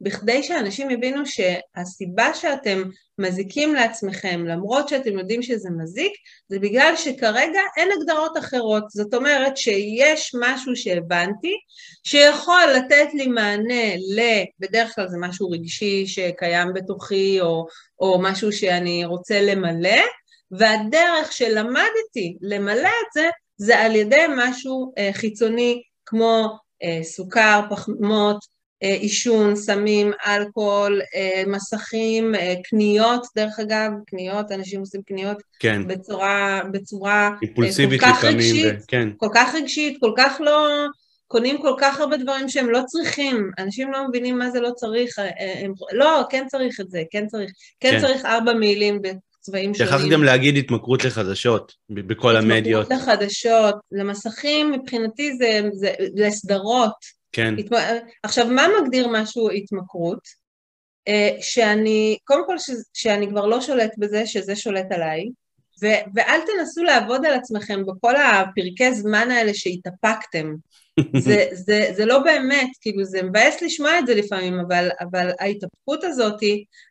בכדי 0.00 0.42
שאנשים 0.42 0.90
יבינו 0.90 1.22
שהסיבה 1.26 2.34
שאתם 2.34 2.82
מזיקים 3.18 3.74
לעצמכם, 3.74 4.44
למרות 4.46 4.88
שאתם 4.88 5.18
יודעים 5.18 5.42
שזה 5.42 5.68
מזיק, 5.70 6.12
זה 6.48 6.58
בגלל 6.58 6.92
שכרגע 6.96 7.60
אין 7.76 7.88
הגדרות 7.92 8.38
אחרות. 8.38 8.84
זאת 8.90 9.14
אומרת 9.14 9.56
שיש 9.56 10.32
משהו 10.40 10.76
שהבנתי, 10.76 11.54
שיכול 12.04 12.62
לתת 12.76 13.14
לי 13.14 13.26
מענה 13.26 13.96
ל... 13.96 14.20
בדרך 14.58 14.94
כלל 14.94 15.08
זה 15.08 15.16
משהו 15.20 15.50
רגשי 15.50 16.06
שקיים 16.06 16.72
בתוכי, 16.74 17.40
או, 17.40 17.66
או 18.00 18.18
משהו 18.22 18.52
שאני 18.52 19.04
רוצה 19.04 19.40
למלא, 19.42 20.00
והדרך 20.50 21.32
שלמדתי 21.32 22.36
למלא 22.40 22.88
את 22.88 23.12
זה, 23.14 23.28
זה 23.56 23.78
על 23.78 23.96
ידי 23.96 24.24
משהו 24.36 24.92
אה, 24.98 25.10
חיצוני, 25.12 25.82
כמו 26.06 26.48
אה, 26.82 27.04
סוכר, 27.04 27.60
פחמות, 27.70 28.59
עישון, 28.80 29.56
סמים, 29.56 30.12
אלכוהול, 30.26 31.00
אה, 31.14 31.42
מסכים, 31.46 32.34
אה, 32.34 32.54
קניות, 32.64 33.26
דרך 33.36 33.60
אגב, 33.60 33.90
קניות, 34.06 34.52
אנשים 34.52 34.80
עושים 34.80 35.02
קניות 35.02 35.42
כן. 35.58 35.86
בצורה, 35.86 36.60
בצורה 36.72 37.30
אימפולסיבית 37.42 38.00
כל 38.00 38.06
כך 38.06 38.24
רגשית, 38.24 38.74
ו... 38.78 38.86
כן. 38.88 39.08
כל 39.16 39.28
כך 39.34 39.54
רגשית, 39.54 39.96
כל 40.00 40.12
כך 40.16 40.40
לא... 40.40 40.86
קונים 41.30 41.62
כל 41.62 41.74
כך 41.78 42.00
הרבה 42.00 42.16
דברים 42.16 42.48
שהם 42.48 42.70
לא 42.70 42.80
צריכים, 42.86 43.50
אנשים 43.58 43.92
לא 43.92 44.08
מבינים 44.08 44.38
מה 44.38 44.50
זה 44.50 44.60
לא 44.60 44.70
צריך, 44.76 45.18
הם, 45.62 45.72
לא, 45.92 46.22
כן 46.30 46.44
צריך 46.48 46.80
את 46.80 46.90
זה, 46.90 47.02
כן 47.10 47.26
צריך, 47.26 47.50
כן, 47.80 47.90
כן. 47.90 48.00
צריך 48.00 48.24
ארבע 48.24 48.54
מעילים 48.54 49.02
בצבעים 49.02 49.74
שונים. 49.74 49.90
שכחת 49.90 50.08
גם 50.10 50.24
להגיד 50.24 50.56
התמכרות 50.56 51.04
לחדשות 51.04 51.72
בכל 51.90 52.36
המדיות. 52.36 52.86
התמכרות 52.92 53.08
לחדשות, 53.08 53.74
למסכים 53.92 54.72
מבחינתי 54.72 55.36
זה, 55.36 55.60
זה 55.72 55.92
לסדרות, 56.14 57.19
כן. 57.32 57.54
התמ... 57.58 57.76
עכשיו, 58.22 58.46
מה 58.46 58.66
מגדיר 58.82 59.08
משהו 59.08 59.50
התמכרות? 59.50 60.20
אה, 61.08 61.36
שאני, 61.40 62.18
קודם 62.24 62.46
כל 62.46 62.58
ש... 62.58 62.70
שאני 62.94 63.28
כבר 63.28 63.46
לא 63.46 63.60
שולט 63.60 63.92
בזה, 63.98 64.26
שזה 64.26 64.56
שולט 64.56 64.92
עליי, 64.92 65.28
ו... 65.82 65.86
ואל 66.14 66.40
תנסו 66.46 66.82
לעבוד 66.82 67.26
על 67.26 67.34
עצמכם 67.34 67.86
בכל 67.86 68.16
הפרקי 68.16 68.94
זמן 68.94 69.30
האלה 69.30 69.54
שהתאפקתם. 69.54 70.54
זה, 71.24 71.46
זה, 71.52 71.90
זה 71.96 72.06
לא 72.06 72.18
באמת, 72.18 72.68
כאילו 72.80 73.04
זה 73.04 73.22
מבאס 73.22 73.62
לשמוע 73.62 73.98
את 73.98 74.06
זה 74.06 74.14
לפעמים, 74.14 74.60
אבל, 74.60 74.88
אבל 75.00 75.30
ההתאפקות 75.40 76.04
הזאת, 76.04 76.40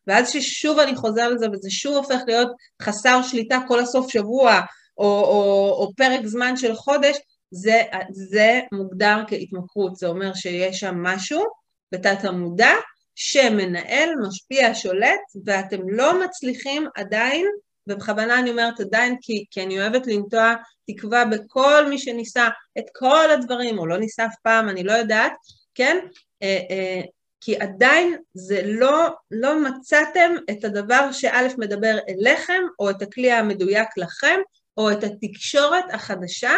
ואז 0.08 0.30
ששוב 0.30 0.80
אני 0.80 0.96
חוזר 0.96 1.30
לזה 1.30 1.50
וזה 1.52 1.70
שוב 1.72 1.96
הופך 1.96 2.20
להיות 2.28 2.52
חסר 2.82 3.22
שליטה 3.22 3.60
כל 3.68 3.80
הסוף 3.80 4.12
שבוע, 4.12 4.60
או, 4.98 5.06
או, 5.06 5.76
או 5.80 5.94
פרק 5.98 6.26
זמן 6.26 6.58
של 6.58 6.76
חודש, 6.76 7.18
זה, 7.52 7.82
זה 8.12 8.60
מוגדר 8.72 9.18
כהתמכרות, 9.28 9.96
זה 9.96 10.08
אומר 10.08 10.34
שיש 10.34 10.80
שם 10.80 10.96
משהו 11.04 11.44
בתת 11.92 12.24
המודע 12.24 12.72
שמנהל, 13.16 14.10
משפיע, 14.28 14.74
שולט, 14.74 15.20
ואתם 15.46 15.90
לא 15.90 16.24
מצליחים 16.24 16.88
עדיין, 16.96 17.46
ובכוונה 17.88 18.40
אני 18.40 18.50
אומרת 18.50 18.80
עדיין 18.80 19.16
כי, 19.22 19.46
כי 19.52 19.64
אני 19.64 19.80
אוהבת 19.80 20.08
לנטוע 20.08 20.54
תקווה 20.88 21.26
בכל 21.26 21.86
מי 21.90 21.98
שניסה 21.98 22.50
את 22.78 22.86
כל 22.96 23.32
הדברים, 23.32 23.80
או 23.80 23.88
לא 23.88 23.98
ניסה 23.98 24.26
אף 24.26 24.36
פעם, 24.44 24.70
אני 24.70 24.84
לא 24.84 24.92
יודעת, 24.92 25.34
כן? 25.76 25.98
אה, 26.44 26.60
אה, 26.70 27.02
כי 27.42 27.58
עדיין 27.58 28.18
זה 28.34 28.62
לא, 28.66 29.10
לא 29.32 29.64
מצאתם 29.64 30.32
את 30.50 30.64
הדבר 30.64 31.12
שא' 31.12 31.48
מדבר 31.58 31.98
אליכם, 32.10 32.62
או 32.80 32.90
את 32.90 33.02
הכלי 33.02 33.32
המדויק 33.32 33.88
לכם, 33.98 34.40
או 34.78 34.92
את 34.92 35.04
התקשורת 35.04 35.86
החדשה 35.94 36.54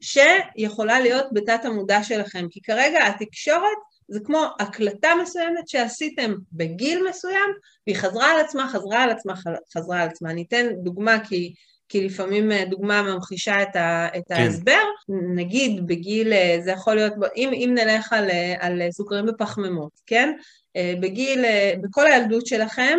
שיכולה 0.00 1.00
להיות 1.00 1.26
בתת 1.32 1.64
המודע 1.64 2.02
שלכם, 2.02 2.46
כי 2.50 2.60
כרגע 2.60 3.06
התקשורת 3.06 3.78
זה 4.08 4.20
כמו 4.24 4.44
הקלטה 4.60 5.08
מסוימת 5.22 5.68
שעשיתם 5.68 6.34
בגיל 6.52 7.04
מסוים, 7.10 7.50
והיא 7.86 7.96
חזרה 7.96 8.30
על 8.32 8.40
עצמה, 8.40 8.68
חזרה 8.68 9.02
על 9.02 9.10
עצמה, 9.10 9.34
חזרה 9.74 10.02
על 10.02 10.08
עצמה. 10.08 10.30
אני 10.30 10.44
אתן 10.48 10.66
דוגמה 10.82 11.24
כי, 11.28 11.54
כי 11.88 12.06
לפעמים 12.06 12.52
אה, 12.52 12.64
דוגמה 12.64 13.02
ממחישה 13.02 13.62
את, 13.62 13.76
ה, 13.76 14.08
את 14.16 14.22
כן. 14.28 14.34
ההסבר. 14.34 14.82
נגיד 15.34 15.86
בגיל, 15.86 16.32
אה, 16.32 16.56
זה 16.64 16.70
יכול 16.70 16.94
להיות, 16.94 17.12
אם, 17.36 17.50
אם 17.52 17.74
נלך 17.74 18.12
על, 18.12 18.30
אה, 18.30 18.54
על 18.60 18.82
סוכרים 18.90 19.26
בפחמימות, 19.26 19.92
כן? 20.06 20.32
בגיל, 21.00 21.44
בכל 21.82 22.06
הילדות 22.06 22.46
שלכם, 22.46 22.98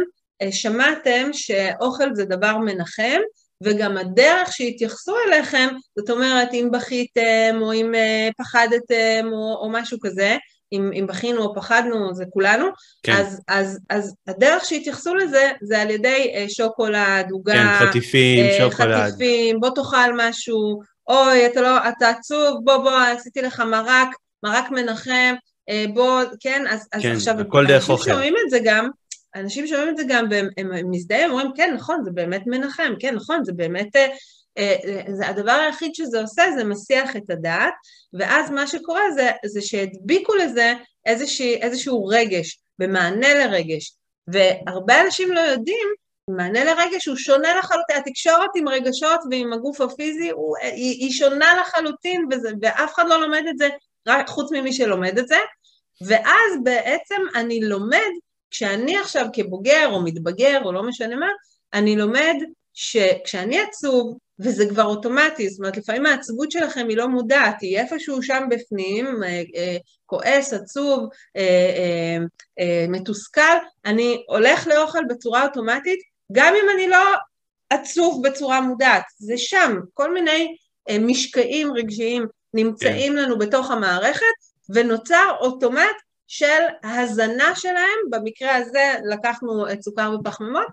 שמעתם 0.52 1.30
שאוכל 1.32 2.16
זה 2.16 2.26
דבר 2.26 2.58
מנחם, 2.58 3.20
וגם 3.64 3.98
הדרך 3.98 4.54
שהתייחסו 4.54 5.16
אליכם, 5.28 5.68
זאת 6.00 6.10
אומרת, 6.10 6.50
אם 6.54 6.70
בכיתם 6.72 7.60
או 7.62 7.74
אם 7.74 7.94
פחדתם 8.38 9.30
או, 9.32 9.58
או 9.62 9.70
משהו 9.72 9.98
כזה, 10.02 10.38
אם, 10.74 10.92
אם 10.94 11.08
בכינו 11.08 11.42
או 11.44 11.56
פחדנו, 11.56 12.14
זה 12.14 12.26
כולנו, 12.30 12.66
כן. 13.04 13.14
אז, 13.14 13.42
אז, 13.48 13.80
אז 13.90 14.16
הדרך 14.28 14.66
שהתייחסו 14.66 15.16
לזה, 15.16 15.52
זה 15.62 15.82
על 15.82 15.90
ידי 15.90 16.32
אה, 16.36 16.46
שוקולד, 16.50 17.32
עוגה, 17.32 17.54
כן, 17.54 17.88
חטיפים, 17.88 18.46
אה, 18.46 18.58
שוקולד. 18.58 19.08
חטיפים, 19.08 19.60
בוא 19.60 19.70
תאכל 19.70 20.14
משהו, 20.18 20.82
אוי, 21.08 21.46
אתה 21.46 21.62
לא, 21.62 21.78
אתה 21.90 22.10
עצוב, 22.10 22.60
בוא, 22.64 22.78
בוא, 22.78 22.92
עשיתי 22.92 23.42
לך 23.42 23.60
מרק, 23.60 24.08
מרק 24.44 24.72
מנחם, 24.72 25.36
אה, 25.70 25.86
בוא, 25.94 26.22
כן, 26.40 26.66
אז, 26.70 26.88
כן, 27.02 27.12
אז 27.12 27.18
עכשיו, 27.18 27.40
הכל 27.40 27.66
דרך 27.68 27.90
אוכל. 27.90 27.94
אנשים 27.94 28.14
שומעים 28.14 28.34
את 28.46 28.50
זה 28.50 28.60
גם, 28.64 28.90
אנשים 29.36 29.68
שומעים 29.68 29.90
את 29.90 29.98
זה 29.98 30.04
גם, 30.08 30.26
והם 30.30 30.92
מזדהים, 30.92 31.32
אומרים, 31.32 31.52
כן, 31.56 31.74
נכון, 31.74 32.04
זה 32.04 32.12
באמת 32.12 32.44
מנחם, 32.46 32.94
כן, 33.00 33.16
נכון, 33.16 33.44
זה 33.44 33.54
באמת 33.54 33.96
אה, 33.96 34.08
אה, 34.58 35.02
זה 35.14 35.28
הדבר 35.28 35.52
היחיד 35.52 35.96
שזה 35.96 36.22
עושה 36.22 36.44
זה 36.56 36.64
מסיח 36.64 37.16
את 37.16 37.30
הדעת, 37.30 37.74
ואז 38.14 38.52
מה 38.52 38.68
שקורה 38.68 39.12
זה, 39.12 39.32
זה 39.46 39.62
שהדביקו 39.62 40.36
לזה 40.36 40.74
איזושהי, 41.06 41.56
איזשהו 41.56 42.06
רגש, 42.06 42.60
במענה 42.80 43.34
לרגש. 43.34 43.96
והרבה 44.28 45.02
אנשים 45.02 45.32
לא 45.32 45.40
יודעים, 45.40 45.88
מענה 46.30 46.64
לרגש 46.64 47.06
הוא 47.08 47.16
שונה 47.16 47.56
לחלוטין, 47.56 47.98
התקשורת 47.98 48.50
עם 48.56 48.70
רגשות 48.70 49.20
ועם 49.32 49.54
הגוף 49.54 49.82
הפיזי 49.82 50.30
הוא, 50.30 50.58
היא, 50.62 51.00
היא 51.00 51.12
שונה 51.12 51.62
לחלוטין, 51.62 52.28
וזה, 52.32 52.50
ואף 52.62 52.94
אחד 52.94 53.04
לא 53.08 53.22
לומד 53.22 53.44
את 53.50 53.58
זה, 53.58 53.70
רק 54.08 54.28
חוץ 54.28 54.52
ממי 54.52 54.74
שלומד 54.74 55.18
את 55.18 55.28
זה, 55.28 55.38
ואז 56.08 56.54
בעצם 56.64 57.22
אני 57.36 57.60
לומד, 57.62 58.12
כשאני 58.54 58.98
עכשיו 58.98 59.26
כבוגר 59.34 59.90
או 59.92 60.04
מתבגר 60.04 60.62
או 60.64 60.72
לא 60.72 60.84
משנה 60.84 61.16
מה, 61.16 61.28
אני 61.74 61.96
לומד 61.96 62.36
שכשאני 62.74 63.60
עצוב, 63.60 64.18
וזה 64.40 64.66
כבר 64.70 64.84
אוטומטי, 64.84 65.50
זאת 65.50 65.60
אומרת 65.60 65.78
לפעמים 65.78 66.06
העצבות 66.06 66.52
שלכם 66.52 66.86
היא 66.90 66.98
לא 66.98 67.08
מודעת, 67.08 67.62
היא 67.62 67.80
איפשהו 67.80 68.24
שם 68.24 68.44
בפנים, 68.50 69.24
אה, 69.24 69.44
אה, 69.56 69.78
כועס, 70.06 70.54
עצוב, 70.54 71.10
אה, 71.38 72.18
מתוסכל, 72.88 73.58
אני 73.86 74.24
הולך 74.28 74.68
לאוכל 74.68 75.04
בצורה 75.10 75.44
אוטומטית, 75.46 76.00
גם 76.32 76.54
אם 76.64 76.70
אני 76.76 76.88
לא 76.88 77.04
עצוב 77.70 78.28
בצורה 78.28 78.62
מודעת, 78.62 79.04
זה 79.18 79.38
שם, 79.38 79.78
כל 79.94 80.14
מיני 80.14 80.56
משקעים 81.00 81.74
רגשיים 81.74 82.26
נמצאים 82.54 83.14
כן. 83.14 83.20
לנו 83.20 83.38
בתוך 83.38 83.72
המערכת, 83.72 84.26
ונוצר 84.70 85.36
אוטומט 85.40 85.96
של 86.36 86.64
הזנה 86.84 87.56
שלהם, 87.56 88.00
במקרה 88.10 88.56
הזה 88.56 88.96
לקחנו 89.12 89.72
את 89.72 89.82
סוכר 89.82 90.16
ופחמימות, 90.20 90.68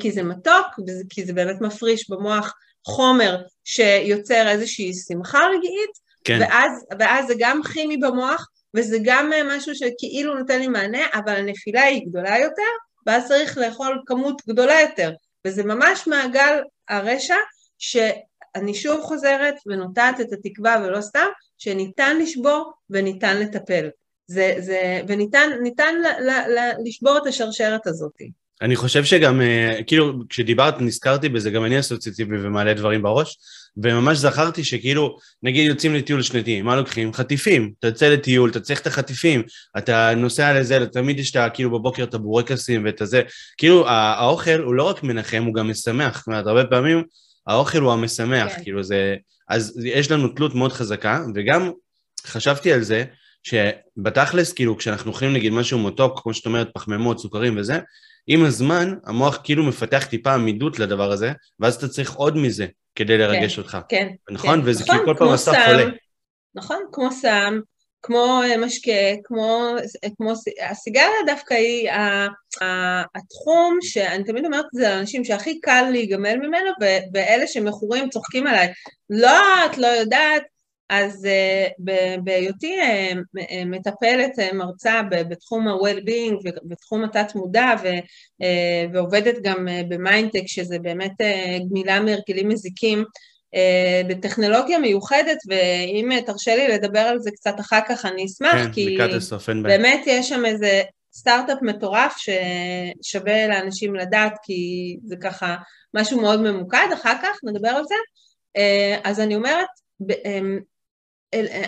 כי 0.00 0.12
זה 0.12 0.22
מתוק, 0.22 0.66
כי 1.10 1.24
זה 1.24 1.32
באמת 1.32 1.60
מפריש 1.60 2.10
במוח 2.10 2.54
חומר 2.86 3.36
שיוצר 3.64 4.48
איזושהי 4.48 4.92
שמחה 4.94 5.38
רגעית, 5.38 5.90
כן. 6.24 6.38
ואז, 6.40 6.84
ואז 6.98 7.26
זה 7.26 7.34
גם 7.38 7.60
כימי 7.72 7.96
במוח, 7.96 8.48
וזה 8.76 8.98
גם 9.02 9.30
משהו 9.46 9.74
שכאילו 9.74 10.38
נותן 10.38 10.58
לי 10.58 10.68
מענה, 10.68 11.06
אבל 11.14 11.36
הנפילה 11.36 11.82
היא 11.82 12.06
גדולה 12.06 12.38
יותר, 12.38 12.72
ואז 13.06 13.28
צריך 13.28 13.58
לאכול 13.58 14.02
כמות 14.06 14.42
גדולה 14.48 14.80
יותר. 14.80 15.12
וזה 15.46 15.64
ממש 15.64 16.06
מעגל 16.06 16.62
הרשע, 16.88 17.36
שאני 17.78 18.74
שוב 18.74 19.00
חוזרת 19.00 19.54
ונוטעת 19.66 20.20
את 20.20 20.32
התקווה 20.32 20.82
ולא 20.84 21.00
סתם, 21.00 21.26
שניתן 21.58 22.18
לשבור 22.18 22.72
וניתן 22.90 23.40
לטפל. 23.40 23.88
זה, 24.26 24.54
זה, 24.58 25.00
וניתן 25.08 25.50
ל, 25.94 26.24
ל, 26.24 26.30
ל, 26.30 26.58
לשבור 26.84 27.18
את 27.18 27.26
השרשרת 27.26 27.86
הזאת. 27.86 28.12
אני 28.62 28.76
חושב 28.76 29.04
שגם, 29.04 29.40
אה, 29.40 29.80
כאילו, 29.86 30.12
כשדיברת, 30.28 30.80
נזכרתי 30.80 31.28
בזה, 31.28 31.50
גם 31.50 31.64
אני 31.64 31.80
אסוציאטיבי 31.80 32.36
ומעלה 32.42 32.74
דברים 32.74 33.02
בראש, 33.02 33.38
וממש 33.76 34.18
זכרתי 34.18 34.64
שכאילו, 34.64 35.16
נגיד 35.42 35.66
יוצאים 35.66 35.94
לטיול 35.94 36.22
שנתי, 36.22 36.62
מה 36.62 36.76
לוקחים? 36.76 37.12
חטיפים. 37.12 37.72
אתה 37.78 37.86
יוצא 37.86 38.08
לטיול, 38.08 38.50
אתה 38.50 38.60
צריך 38.60 38.80
את 38.80 38.86
החטיפים, 38.86 39.42
אתה 39.78 40.14
נוסע 40.16 40.60
לזה, 40.60 40.86
תמיד 40.86 41.18
יש 41.18 41.30
את 41.30 41.36
ה... 41.36 41.50
כאילו 41.50 41.70
בבוקר 41.70 42.02
את 42.02 42.14
הבורקסים 42.14 42.84
ואת 42.84 43.00
הזה. 43.00 43.22
כאילו, 43.56 43.88
האוכל 43.88 44.60
הוא 44.60 44.74
לא 44.74 44.82
רק 44.82 45.02
מנחם, 45.02 45.42
הוא 45.46 45.54
גם 45.54 45.70
משמח. 45.70 46.18
זאת 46.18 46.26
אומרת, 46.26 46.46
הרבה 46.46 46.64
פעמים 46.64 47.02
האוכל 47.46 47.78
הוא 47.78 47.92
המשמח, 47.92 48.52
כן. 48.52 48.62
כאילו 48.62 48.82
זה... 48.82 49.16
אז 49.48 49.80
יש 49.84 50.10
לנו 50.10 50.28
תלות 50.28 50.54
מאוד 50.54 50.72
חזקה, 50.72 51.20
וגם 51.34 51.70
חשבתי 52.26 52.72
על 52.72 52.82
זה, 52.82 53.04
שבתכלס, 53.42 54.52
כאילו, 54.52 54.76
כשאנחנו 54.76 55.10
אוכלים 55.10 55.32
נגיד 55.32 55.52
משהו 55.52 55.78
מתוק, 55.78 56.20
כמו 56.22 56.34
שאת 56.34 56.46
אומרת, 56.46 56.68
פחמימות, 56.74 57.18
סוכרים 57.18 57.56
וזה, 57.58 57.78
עם 58.26 58.44
הזמן 58.44 58.94
המוח 59.04 59.40
כאילו 59.44 59.64
מפתח 59.64 60.04
טיפה 60.04 60.34
עמידות 60.34 60.78
לדבר 60.78 61.12
הזה, 61.12 61.32
ואז 61.60 61.74
אתה 61.74 61.88
צריך 61.88 62.12
עוד 62.12 62.36
מזה 62.36 62.66
כדי 62.94 63.18
לרגש 63.18 63.54
כן, 63.54 63.62
אותך. 63.62 63.78
כן, 63.88 64.08
נכון? 64.30 64.62
כן. 64.62 64.68
וזה 64.68 64.84
נכון, 64.84 64.96
כאילו 64.96 65.12
כל 65.12 65.18
פעם 65.18 65.32
הסף 65.32 65.52
עולה. 65.66 65.84
נכון, 66.54 66.78
כמו 66.92 67.12
סם, 67.12 67.60
כמו 68.02 68.42
אה, 68.44 68.56
משקה, 68.56 68.90
כמו, 69.24 69.74
כמו 70.16 70.32
הסיגריה 70.70 71.22
דווקא 71.26 71.54
היא 71.54 71.90
ה, 71.90 72.26
ה, 72.62 73.02
התחום 73.14 73.78
שאני 73.82 74.24
תמיד 74.24 74.44
אומרת 74.44 74.64
את 74.64 74.70
זה 74.72 74.88
לאנשים 74.88 75.24
שהכי 75.24 75.60
קל 75.60 75.88
להיגמל 75.92 76.36
ממנו, 76.36 76.70
ואלה 77.14 77.46
שמכורים 77.46 78.08
צוחקים 78.08 78.46
עליי. 78.46 78.72
לא, 79.10 79.66
את 79.66 79.78
לא 79.78 79.86
יודעת, 79.86 80.42
אז 80.94 81.26
uh, 81.26 81.82
בהיותי 82.24 82.76
uh, 82.80 83.40
מטפלת, 83.66 84.38
uh, 84.38 84.54
מרצה 84.54 85.02
בתחום 85.10 85.68
ה-well-being 85.68 86.34
ובתחום 86.44 87.04
התת-מודע 87.04 87.74
ועובדת 88.92 89.34
גם 89.42 89.68
במיינטק, 89.88 90.42
שזה 90.46 90.78
באמת 90.78 91.12
גמילה 91.70 92.00
מהרגלים 92.00 92.48
מזיקים, 92.48 93.04
בטכנולוגיה 94.08 94.78
מיוחדת, 94.78 95.38
ואם 95.48 96.20
תרשה 96.26 96.56
לי 96.56 96.68
לדבר 96.68 97.00
על 97.00 97.18
זה 97.18 97.30
קצת 97.30 97.60
אחר 97.60 97.80
כך, 97.88 98.06
אני 98.06 98.24
אשמח, 98.24 98.54
כן, 98.54 98.72
כי 98.72 98.98
הסוף, 99.02 99.48
באמת 99.62 100.02
יש 100.06 100.28
שם 100.28 100.46
איזה 100.46 100.82
סטארט-אפ 101.14 101.58
מטורף 101.62 102.16
ששווה 102.16 103.46
לאנשים 103.48 103.94
לדעת, 103.94 104.32
כי 104.42 104.96
זה 105.04 105.16
ככה 105.16 105.56
משהו 105.94 106.20
מאוד 106.20 106.40
ממוקד, 106.40 106.86
אחר 106.94 107.14
כך 107.22 107.36
נדבר 107.44 107.68
על 107.68 107.84
זה. 107.84 107.94
אז 109.04 109.20
אני 109.20 109.34
אומרת, 109.34 109.68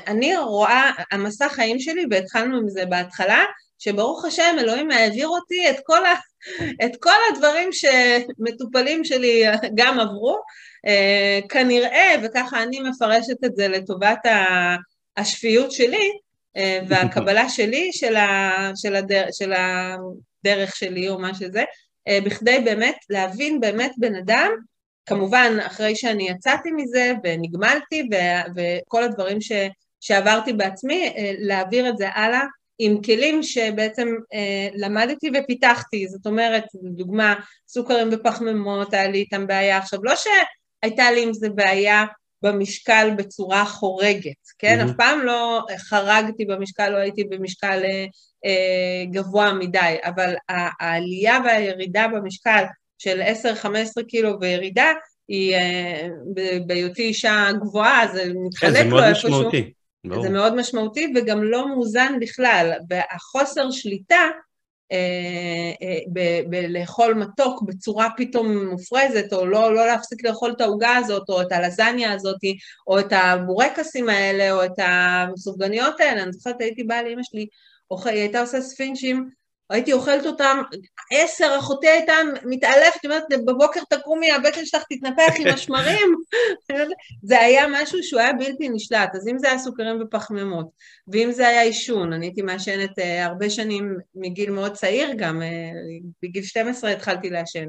אני 0.07 0.37
רואה, 0.37 0.90
המסע 1.11 1.48
חיים 1.48 1.79
שלי, 1.79 2.05
והתחלנו 2.11 2.59
עם 2.59 2.68
זה 2.68 2.87
בהתחלה, 2.87 3.44
שברוך 3.79 4.24
השם 4.24 4.57
אלוהים 4.59 4.90
העביר 4.90 5.29
אותי 5.29 5.70
את 5.70 5.77
כל, 5.85 6.07
ה, 6.07 6.14
את 6.85 6.96
כל 7.00 7.11
הדברים 7.33 7.68
שמטופלים 7.72 9.05
שלי 9.05 9.44
גם 9.74 10.00
עברו, 10.00 10.38
אה, 10.87 11.40
כנראה, 11.48 12.14
וככה 12.22 12.62
אני 12.62 12.81
מפרשת 12.81 13.44
את 13.44 13.57
זה 13.57 13.68
לטובת 13.68 14.18
השפיות 15.16 15.72
שלי 15.72 16.11
אה, 16.57 16.81
והקבלה 16.88 17.48
שלי 17.57 17.90
של, 17.92 18.16
ה, 18.16 18.70
של, 18.77 18.96
הדר, 18.96 19.24
של 19.33 19.53
הדרך 19.53 20.77
שלי 20.77 21.09
או 21.09 21.18
מה 21.18 21.35
שזה, 21.35 21.64
אה, 22.09 22.18
בכדי 22.24 22.59
באמת 22.64 22.96
להבין 23.11 23.61
באמת 23.61 23.92
בן 23.98 24.14
אדם 24.14 24.50
כמובן, 25.07 25.57
אחרי 25.67 25.97
שאני 25.97 26.29
יצאתי 26.29 26.71
מזה 26.71 27.12
ונגמלתי 27.25 28.09
ו- 28.12 28.51
וכל 28.57 29.03
הדברים 29.03 29.40
ש- 29.40 29.53
שעברתי 30.01 30.53
בעצמי, 30.53 31.12
אה, 31.17 31.33
להעביר 31.38 31.88
את 31.88 31.99
זה 31.99 32.09
הלאה 32.09 32.45
עם 32.79 33.03
כלים 33.03 33.43
שבעצם 33.43 34.09
אה, 34.35 34.69
למדתי 34.75 35.31
ופיתחתי, 35.35 36.09
זאת 36.09 36.27
אומרת, 36.27 36.64
לדוגמה, 36.83 37.35
סוכרים 37.69 38.09
ופחמימות, 38.12 38.95
היה 38.95 39.09
לי 39.09 39.19
איתם 39.19 39.47
בעיה. 39.47 39.79
עכשיו, 39.79 39.99
לא 40.03 40.12
שהייתה 40.17 41.11
לי 41.11 41.23
עם 41.23 41.33
זה 41.33 41.51
בעיה 41.51 42.05
במשקל 42.43 43.11
בצורה 43.17 43.64
חורגת, 43.64 44.33
כן? 44.59 44.81
Mm-hmm. 44.81 44.90
אף 44.90 44.97
פעם 44.97 45.21
לא 45.21 45.62
חרגתי 45.79 46.45
במשקל, 46.45 46.88
לא 46.88 46.97
הייתי 46.97 47.25
במשקל 47.25 47.83
אה, 47.85 48.05
אה, 48.45 49.05
גבוה 49.11 49.53
מדי, 49.53 49.97
אבל 50.05 50.35
העלייה 50.49 51.38
והירידה 51.45 52.09
במשקל 52.09 52.64
של 53.05 53.23
10-15 54.03 54.05
קילו 54.09 54.40
וירידה, 54.40 54.93
היא 55.29 55.55
אה, 55.55 56.09
בהיותי 56.67 57.03
אישה 57.03 57.49
גבוהה, 57.61 58.07
זה 58.14 58.25
מתחלק 58.47 58.77
כן, 58.77 58.88
לו 58.88 59.05
איפשהו. 59.05 59.31
זה 59.31 59.37
מאוד 59.37 59.45
משמעותי. 59.45 59.73
ברור. 60.07 60.23
זה 60.23 60.31
מאוד 60.31 60.55
משמעותי 60.55 61.12
וגם 61.17 61.43
לא 61.43 61.69
מאוזן 61.69 62.12
בכלל, 62.21 62.73
והחוסר 62.90 63.71
שליטה 63.71 64.31
אה, 64.93 65.73
אה, 65.83 66.40
בלאכול 66.47 67.14
מתוק 67.14 67.62
בצורה 67.62 68.09
פתאום 68.17 68.67
מופרזת, 68.67 69.33
או 69.33 69.47
לא, 69.47 69.75
לא 69.75 69.87
להפסיק 69.87 70.25
לאכול 70.25 70.53
את 70.57 70.61
העוגה 70.61 70.97
הזאת, 70.97 71.29
או 71.29 71.43
את 71.43 71.53
הלזניה 71.53 72.12
הזאת, 72.12 72.40
או 72.87 72.99
את 72.99 73.12
הבורקסים 73.12 74.09
האלה, 74.09 74.53
או 74.53 74.64
את 74.64 74.79
הסופגניות 74.79 76.01
האלה. 76.01 76.23
אני 76.23 76.33
זוכרת, 76.33 76.61
הייתי 76.61 76.85
באה 76.85 77.03
לאמא 77.03 77.23
שלי, 77.23 77.47
היא 77.90 78.21
הייתה 78.21 78.40
עושה 78.40 78.61
ספינצ'ים, 78.61 79.31
הייתי 79.70 79.92
אוכלת 79.92 80.27
אותם, 80.27 80.62
עשר, 81.12 81.57
אחותי 81.59 81.88
הייתה 81.88 82.12
מתעלפת, 82.44 83.05
אומרת, 83.05 83.22
בבוקר 83.46 83.81
תקומי, 83.90 84.33
הבטן 84.33 84.66
שלך 84.66 84.83
תתנפח 84.90 85.33
עם 85.38 85.46
השמרים. 85.46 86.14
זה 87.29 87.40
היה 87.40 87.66
משהו 87.70 88.03
שהוא 88.03 88.20
היה 88.20 88.33
בלתי 88.33 88.68
נשלט, 88.68 89.14
אז 89.14 89.29
אם 89.29 89.38
זה 89.38 89.48
היה 89.48 89.59
סוכרים 89.59 90.03
ופחמימות, 90.03 90.66
ואם 91.09 91.33
זה 91.33 91.48
היה 91.48 91.62
עישון, 91.62 92.12
אני 92.12 92.27
הייתי 92.27 92.42
מעשנת 92.42 92.98
uh, 92.98 93.03
הרבה 93.24 93.50
שנים 93.50 93.96
מגיל 94.14 94.50
מאוד 94.50 94.72
צעיר 94.72 95.12
גם, 95.16 95.42
uh, 95.42 96.07
בגיל 96.22 96.42
12 96.42 96.90
התחלתי 96.90 97.31
לעשן. 97.31 97.66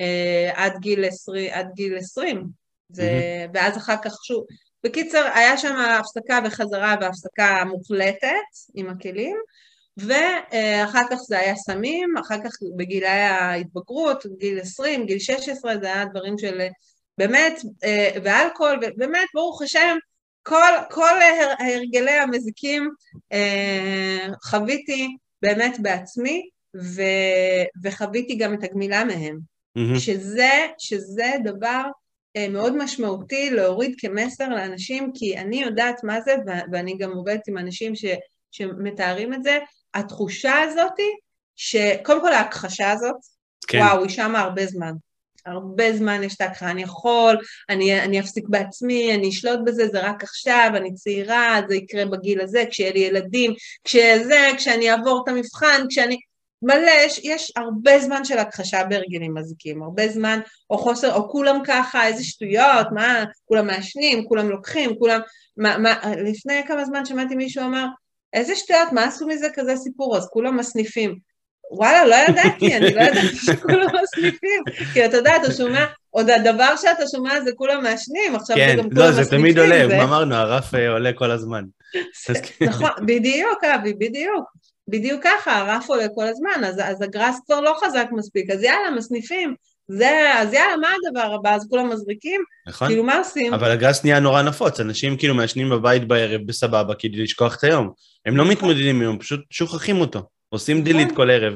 אה, 0.00 0.50
עד, 0.54 0.72
גיל 0.80 1.04
20, 1.04 1.50
עד 1.52 1.68
גיל 1.74 1.96
20. 1.96 2.46
זה. 2.88 3.46
ואז 3.54 3.76
אחר 3.76 3.96
כך 4.02 4.14
שוב, 4.24 4.44
בקיצר, 4.84 5.28
היה 5.34 5.58
שם 5.58 5.76
הפסקה 5.76 6.40
וחזרה 6.44 6.94
והפסקה 7.00 7.64
מוחלטת 7.64 8.28
עם 8.74 8.88
הכלים, 8.88 9.36
ואחר 9.96 11.02
כך 11.10 11.16
זה 11.28 11.38
היה 11.38 11.56
סמים, 11.56 12.14
אחר 12.20 12.38
כך 12.44 12.50
בגילי 12.76 13.06
ההתבגרות, 13.06 14.26
גיל 14.38 14.60
20, 14.60 15.06
גיל 15.06 15.18
16, 15.18 15.78
זה 15.80 15.86
היה 15.86 16.04
דברים 16.04 16.38
של 16.38 16.60
באמת, 17.18 17.62
אה, 17.84 18.10
ואלכוהול, 18.24 18.76
ובאמת, 18.76 19.26
ברוך 19.34 19.62
השם, 19.62 19.96
כל, 20.42 20.72
כל 20.90 21.18
הרגלי 21.58 22.10
המזיקים 22.10 22.90
אה, 23.32 24.26
חוויתי 24.42 25.16
באמת 25.42 25.76
בעצמי, 25.82 26.48
ו, 26.76 27.02
וחוויתי 27.82 28.34
גם 28.34 28.54
את 28.54 28.64
הגמילה 28.64 29.04
מהם. 29.04 29.38
Mm-hmm. 29.78 29.98
שזה, 29.98 30.66
שזה 30.78 31.32
דבר 31.44 31.82
אה, 32.36 32.48
מאוד 32.48 32.76
משמעותי 32.76 33.50
להוריד 33.50 33.94
כמסר 33.98 34.48
לאנשים, 34.48 35.10
כי 35.14 35.38
אני 35.38 35.62
יודעת 35.62 36.04
מה 36.04 36.20
זה, 36.20 36.34
ואני 36.72 36.98
גם 36.98 37.12
עובדת 37.12 37.48
עם 37.48 37.58
אנשים 37.58 37.94
ש, 37.94 38.04
שמתארים 38.50 39.34
את 39.34 39.42
זה, 39.42 39.58
התחושה 39.96 40.60
הזאתי, 40.60 41.10
שקודם 41.56 42.20
כל 42.20 42.32
ההכחשה 42.32 42.90
הזאת, 42.92 43.16
כן. 43.66 43.78
וואו, 43.78 44.02
היא 44.02 44.10
שמה 44.10 44.40
הרבה 44.40 44.66
זמן. 44.66 44.92
הרבה 45.46 45.96
זמן 45.96 46.22
יש 46.22 46.34
את 46.34 46.40
ההכחשה, 46.40 46.70
אני 46.70 46.82
יכול, 46.82 47.36
אני, 47.70 48.02
אני 48.02 48.20
אפסיק 48.20 48.44
בעצמי, 48.48 49.14
אני 49.14 49.28
אשלוט 49.28 49.60
בזה, 49.64 49.88
זה 49.88 50.00
רק 50.00 50.24
עכשיו, 50.24 50.70
אני 50.76 50.94
צעירה, 50.94 51.60
זה 51.68 51.74
יקרה 51.74 52.04
בגיל 52.04 52.40
הזה, 52.40 52.64
כשיהיה 52.70 52.92
לי 52.92 52.98
ילדים, 52.98 53.54
כשזה, 53.84 54.48
כשאני 54.56 54.90
אעבור 54.90 55.22
את 55.24 55.28
המבחן, 55.28 55.84
כשאני... 55.88 56.18
מלא, 56.62 56.90
יש, 57.04 57.20
יש 57.24 57.52
הרבה 57.56 57.98
זמן 57.98 58.24
של 58.24 58.38
הכחשה 58.38 58.84
בהרגלים 58.84 59.34
מזיקים, 59.34 59.82
הרבה 59.82 60.08
זמן, 60.08 60.40
או 60.70 60.78
חוסר, 60.78 61.14
או 61.14 61.28
כולם 61.30 61.60
ככה, 61.64 62.06
איזה 62.06 62.24
שטויות, 62.24 62.86
מה, 62.94 63.24
כולם 63.44 63.66
מעשנים, 63.66 64.24
כולם 64.28 64.50
לוקחים, 64.50 64.98
כולם, 64.98 65.20
מה, 65.56 65.78
מה, 65.78 65.94
לפני 66.24 66.62
כמה 66.68 66.84
זמן 66.84 67.06
שמעתי 67.06 67.34
מישהו 67.34 67.64
אמר, 67.64 67.86
איזה 68.36 68.56
שטויות, 68.56 68.92
מה 68.92 69.04
עשו 69.04 69.26
מזה 69.26 69.46
כזה 69.54 69.76
סיפור, 69.76 70.16
אז 70.16 70.28
כולם 70.32 70.56
מסניפים. 70.56 71.18
וואלה, 71.70 72.04
לא 72.04 72.14
ידעתי, 72.28 72.76
אני 72.76 72.94
לא 72.94 73.00
ידעתי 73.00 73.36
שכולם 73.46 73.86
מסניפים, 74.02 74.62
כי 74.92 75.04
אתה 75.04 75.16
יודע, 75.16 75.36
אתה 75.36 75.52
שומע, 75.52 75.84
עוד 76.10 76.30
הדבר 76.30 76.76
שאתה 76.76 77.02
שומע 77.12 77.40
זה 77.40 77.50
כולם 77.56 77.82
מעשנים, 77.82 78.34
עכשיו 78.34 78.56
כן, 78.56 78.76
זה 78.76 78.82
גם 78.82 78.90
כולם 78.90 79.08
מסניפים. 79.10 79.14
כן, 79.14 79.18
לא, 79.18 79.24
זה 79.24 79.30
תמיד 79.30 79.58
עולה, 79.58 80.04
אמרנו, 80.04 80.34
הרף 80.34 80.74
אה, 80.74 80.90
עולה 80.90 81.12
כל 81.12 81.30
הזמן. 81.30 81.64
נכון, 82.60 82.90
בדיוק, 83.06 83.64
אבי, 83.64 83.94
בדיוק. 83.94 84.44
בדיוק 84.88 85.24
ככה, 85.24 85.58
הרף 85.58 85.88
עולה 85.88 86.06
כל 86.14 86.26
הזמן, 86.26 86.64
אז, 86.64 86.80
אז 86.82 87.02
הגראס 87.02 87.40
כבר 87.46 87.60
לא 87.60 87.76
חזק 87.84 88.06
מספיק, 88.12 88.50
אז 88.50 88.62
יאללה, 88.62 88.90
מסניפים. 88.90 89.54
זה, 89.88 90.32
אז 90.36 90.52
יאללה, 90.52 90.76
מה 90.76 90.88
הדבר 90.88 91.34
הבא? 91.34 91.54
אז 91.54 91.66
כולם 91.70 91.90
מזריקים? 91.90 92.40
נכון. 92.66 92.88
כאילו, 92.88 93.04
מה 93.04 93.18
עושים? 93.18 93.54
אבל 93.54 93.70
הגראס 93.70 94.04
נהיה 94.04 94.20
נורא 94.20 94.42
נפוץ, 94.42 94.80
אנשים 94.80 95.16
כאילו 95.16 95.34
מעשנים 95.34 95.70
בבית 95.70 96.08
בערב 96.08 96.40
בסבבה 96.46 96.94
כדי 96.94 97.22
לשכוח 97.22 97.56
את 97.56 97.64
היום. 97.64 97.90
הם 98.26 98.36
לא 98.36 98.44
נכון. 98.44 98.56
מתמודדים 98.56 99.02
עם, 99.02 99.18
פשוט 99.18 99.40
שוכחים 99.50 100.00
אותו. 100.00 100.22
עושים 100.48 100.76
נכון. 100.76 100.92
דילית 100.92 101.16
כל 101.16 101.30
ערב. 101.30 101.54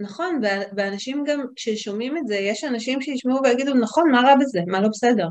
נכון, 0.00 0.40
ואנשים 0.76 1.24
גם, 1.26 1.40
כששומעים 1.56 2.16
את 2.16 2.26
זה, 2.26 2.36
יש 2.36 2.64
אנשים 2.64 3.02
שישמעו 3.02 3.40
ויגידו, 3.44 3.74
נכון, 3.74 4.10
מה 4.10 4.20
רע 4.20 4.34
בזה? 4.40 4.60
מה 4.66 4.80
לא 4.80 4.88
בסדר? 4.88 5.26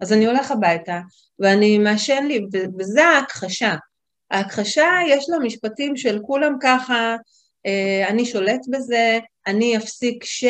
אז 0.00 0.12
אני 0.12 0.26
הולך 0.26 0.50
הביתה, 0.50 1.00
ואני 1.38 1.78
מעשן 1.78 2.24
לי, 2.26 2.40
וזה 2.78 3.04
ההכחשה. 3.04 3.74
ההכחשה 4.30 4.88
יש 5.08 5.24
לה 5.28 5.38
משפטים 5.38 5.96
של 5.96 6.18
כולם 6.22 6.52
ככה, 6.62 7.16
אה, 7.66 8.08
אני 8.08 8.26
שולט 8.26 8.60
בזה, 8.70 9.18
אני 9.46 9.76
אפסיק 9.76 10.24
ש... 10.24 10.44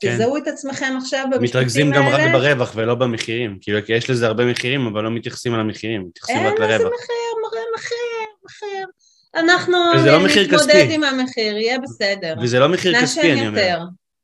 כן. 0.00 0.14
תזהו 0.14 0.36
את 0.36 0.46
עצמכם 0.46 0.94
עכשיו 0.98 1.24
במשפטים 1.24 1.38
האלה. 1.38 1.66
מתרכזים 1.66 1.90
גם 1.90 2.08
רק 2.08 2.20
ברווח 2.32 2.72
ולא 2.76 2.94
במחירים. 2.94 3.58
כאילו, 3.60 3.78
כי 3.86 3.92
יש 3.92 4.10
לזה 4.10 4.26
הרבה 4.26 4.44
מחירים, 4.44 4.86
אבל 4.86 5.02
לא 5.02 5.10
מתייחסים 5.10 5.54
על 5.54 5.60
המחירים, 5.60 6.04
מתייחסים 6.08 6.36
רק 6.36 6.58
לרווח. 6.58 6.70
אין 6.70 6.78
לזה 6.78 6.84
מחיר, 6.84 7.66
מחיר, 7.74 8.26
מחיר. 8.44 8.86
אנחנו 9.36 9.76
לא 10.06 10.18
נתמודד 10.42 10.86
עם 10.90 11.04
המחיר, 11.04 11.56
יהיה 11.56 11.78
בסדר. 11.78 12.34
וזה 12.42 12.58
לא 12.58 12.68
מחיר 12.68 13.00
כספי, 13.02 13.32
אני 13.32 13.48
אומר. 13.48 13.78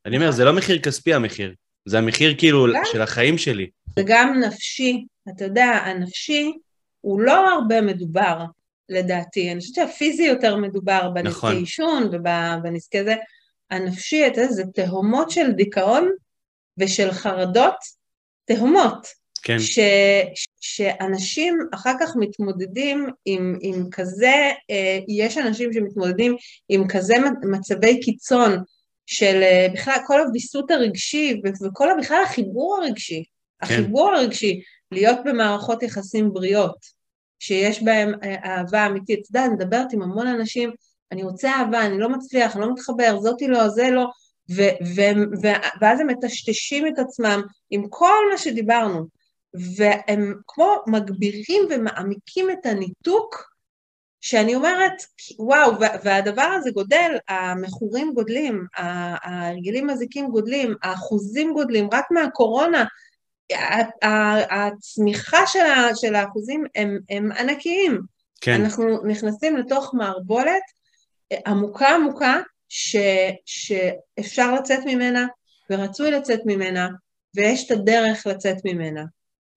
אני 0.07 0.17
אומר, 0.17 0.31
זה 0.31 0.45
לא 0.45 0.53
מחיר 0.53 0.79
כספי 0.79 1.15
המחיר, 1.15 1.55
זה 1.89 1.99
המחיר 1.99 2.35
כאילו 2.39 2.67
של 2.93 3.03
החיים 3.03 3.39
שלי. 3.39 3.71
זה 3.97 4.03
גם 4.07 4.41
נפשי, 4.41 5.05
אתה 5.29 5.45
יודע, 5.45 5.65
הנפשי 5.65 6.53
הוא 7.01 7.21
לא 7.21 7.49
הרבה 7.55 7.81
מדובר, 7.81 8.45
לדעתי. 8.89 9.53
אני 9.53 9.61
חושבת 9.61 9.75
שהפיזי 9.75 10.23
יותר 10.23 10.57
מדובר 10.57 11.09
בנזקי 11.09 11.29
נכון. 11.31 11.57
עישון 11.57 12.11
ובנזקי 12.13 13.05
זה. 13.05 13.15
הנפשי, 13.71 14.27
אתה 14.27 14.41
יודע, 14.41 14.53
זה 14.53 14.65
תהומות 14.75 15.31
של 15.31 15.53
דיכאון 15.53 16.09
ושל 16.79 17.13
חרדות, 17.13 17.75
תהומות. 18.45 19.22
כן. 19.43 19.59
ש, 19.59 19.79
שאנשים 20.61 21.59
אחר 21.75 21.93
כך 22.01 22.13
מתמודדים 22.17 23.07
עם, 23.25 23.59
עם 23.61 23.91
כזה, 23.91 24.51
אה, 24.71 24.99
יש 25.09 25.39
אנשים 25.39 25.73
שמתמודדים 25.73 26.37
עם 26.69 26.89
כזה 26.89 27.15
מצבי 27.51 28.01
קיצון 28.01 28.63
של 29.07 29.43
אה, 29.43 29.67
בכלל 29.75 29.97
כל 30.07 30.21
הוויסות 30.21 30.71
הרגשי 30.71 31.41
וכל 31.65 31.89
בכלל 31.99 32.23
החיבור 32.23 32.77
הרגשי, 32.77 33.25
כן. 33.25 33.65
החיבור 33.67 34.11
הרגשי, 34.15 34.61
להיות 34.93 35.19
במערכות 35.25 35.83
יחסים 35.83 36.33
בריאות, 36.33 36.77
שיש 37.39 37.83
בהם 37.83 38.13
אה, 38.23 38.37
אהבה 38.45 38.87
אמיתית. 38.87 39.21
אתה 39.21 39.29
יודע, 39.31 39.47
אני 39.47 39.55
מדברת 39.55 39.93
עם 39.93 40.03
המון 40.03 40.27
אנשים, 40.27 40.71
אני 41.13 41.23
רוצה 41.23 41.51
אהבה, 41.51 41.87
אני 41.87 41.99
לא 41.99 42.09
מצליח, 42.09 42.57
אני 42.57 42.65
לא 42.65 42.73
מתחבר, 42.73 43.21
זאתי 43.21 43.49
לא, 43.49 43.69
זה 43.69 43.91
לא, 43.91 44.07
ו- 44.51 44.77
ו- 44.97 45.43
ו- 45.43 45.63
ואז 45.81 46.01
הם 46.01 46.07
מטשטשים 46.07 46.87
את 46.87 46.99
עצמם 46.99 47.43
עם 47.71 47.85
כל 47.89 48.21
מה 48.33 48.39
שדיברנו. 48.39 49.22
והם 49.77 50.35
כמו 50.47 50.75
מגבירים 50.87 51.63
ומעמיקים 51.71 52.51
את 52.51 52.67
הניתוק, 52.67 53.53
שאני 54.21 54.55
אומרת, 54.55 54.93
וואו, 55.39 55.73
והדבר 56.05 56.43
הזה 56.43 56.71
גודל, 56.71 57.17
המכורים 57.29 58.13
גודלים, 58.15 58.67
ההרגלים 58.77 59.87
מזיקים 59.87 60.31
גודלים, 60.31 60.75
האחוזים 60.83 61.53
גודלים, 61.53 61.89
רק 61.93 62.05
מהקורונה, 62.11 62.85
הצמיחה 64.51 65.47
של 65.95 66.15
האחוזים 66.15 66.65
הם, 66.75 66.99
הם 67.11 67.33
ענקיים. 67.33 68.01
כן. 68.41 68.61
אנחנו 68.61 69.07
נכנסים 69.07 69.57
לתוך 69.57 69.95
מערבולת 69.95 70.63
עמוקה 71.47 71.89
עמוקה, 71.89 72.41
ש, 72.69 72.97
שאפשר 73.47 74.55
לצאת 74.55 74.81
ממנה, 74.87 75.27
ורצוי 75.71 76.11
לצאת 76.11 76.41
ממנה, 76.47 76.89
ויש 77.37 77.67
את 77.67 77.71
הדרך 77.71 78.27
לצאת 78.27 78.57
ממנה. 78.65 79.05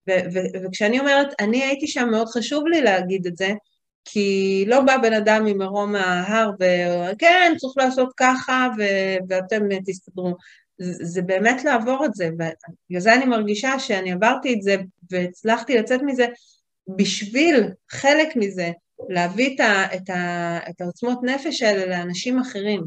ו- 0.09 0.33
ו- 0.33 0.63
וכשאני 0.65 0.99
אומרת, 0.99 1.27
אני 1.39 1.63
הייתי 1.63 1.87
שם, 1.87 2.09
מאוד 2.11 2.27
חשוב 2.27 2.67
לי 2.67 2.81
להגיד 2.81 3.27
את 3.27 3.37
זה, 3.37 3.53
כי 4.05 4.63
לא 4.67 4.81
בא 4.81 4.97
בן 4.97 5.13
אדם 5.13 5.45
ממרום 5.45 5.95
ההר 5.95 6.51
וכן, 6.59 7.53
צריך 7.57 7.73
לעשות 7.77 8.13
ככה 8.17 8.67
ו- 8.77 9.17
ואתם 9.29 9.61
תסתדרו. 9.85 10.35
זה, 10.77 11.05
זה 11.05 11.21
באמת 11.21 11.63
לעבור 11.63 12.05
את 12.05 12.13
זה, 12.13 12.29
ובגלל 12.33 13.01
זה 13.01 13.13
אני 13.13 13.25
מרגישה 13.25 13.79
שאני 13.79 14.11
עברתי 14.11 14.53
את 14.53 14.61
זה 14.61 14.75
והצלחתי 15.11 15.77
לצאת 15.77 16.01
מזה 16.05 16.25
בשביל 16.97 17.63
חלק 17.91 18.35
מזה, 18.35 18.71
להביא 19.09 19.55
את, 19.55 19.59
ה, 19.59 19.95
את, 19.95 20.09
ה, 20.09 20.59
את 20.69 20.81
העוצמות 20.81 21.19
נפש 21.23 21.61
האלה 21.61 21.85
לאנשים 21.85 22.39
אחרים, 22.39 22.81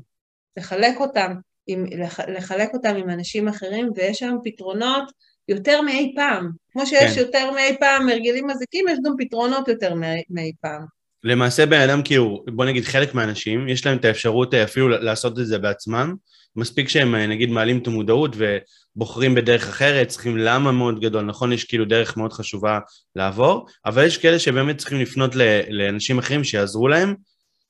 לחלק 0.57 1.01
אותם, 1.01 1.35
עם, 1.67 1.85
לחלק 2.29 2.75
אותם 2.75 2.97
עם 2.97 3.11
אנשים 3.11 3.49
אחרים, 3.49 3.91
ויש 3.95 4.23
היום 4.23 4.41
פתרונות 4.45 5.13
יותר 5.49 5.81
מאי 5.81 6.13
פעם. 6.17 6.51
כמו 6.73 6.87
שיש 6.87 7.15
כן. 7.15 7.21
יותר 7.21 7.51
מאי 7.51 7.77
פעם 7.81 8.09
הרגלים 8.09 8.47
מזיקים, 8.47 8.89
יש 8.89 8.99
גם 9.05 9.13
פתרונות 9.19 9.69
יותר 9.69 9.95
מאי 10.31 10.53
פעם. 10.61 10.99
למעשה 11.25 11.67
בן 11.67 11.81
אדם 11.81 12.03
כאילו, 12.03 12.45
בוא 12.49 12.65
נגיד 12.65 12.85
חלק 12.85 13.15
מהאנשים, 13.15 13.69
יש 13.69 13.87
להם 13.87 13.97
את 13.97 14.05
האפשרות 14.05 14.55
אה, 14.55 14.65
אפילו 14.65 14.89
לעשות 14.89 15.39
את 15.39 15.47
זה 15.47 15.59
בעצמם, 15.59 16.15
מספיק 16.57 16.89
שהם 16.89 17.15
אה, 17.15 17.27
נגיד 17.27 17.51
מעלים 17.51 17.79
את 17.79 17.87
המודעות 17.87 18.37
ובוחרים 18.37 19.35
בדרך 19.35 19.69
אחרת, 19.69 20.09
צריכים 20.09 20.37
למה 20.37 20.73
מאוד 20.73 21.01
גדול, 21.01 21.25
נכון? 21.25 21.53
יש 21.53 21.65
כאילו 21.65 21.85
דרך 21.85 22.17
מאוד 22.17 22.33
חשובה 22.33 22.79
לעבור, 23.17 23.67
אבל 23.87 24.07
יש 24.07 24.19
כאלה 24.19 24.39
שבאמת 24.39 24.79
צריכים 24.79 25.01
לפנות 25.01 25.35
לאנשים 25.69 26.19
אחרים 26.19 26.45
שיעזרו 26.45 26.89
להם, 26.89 27.15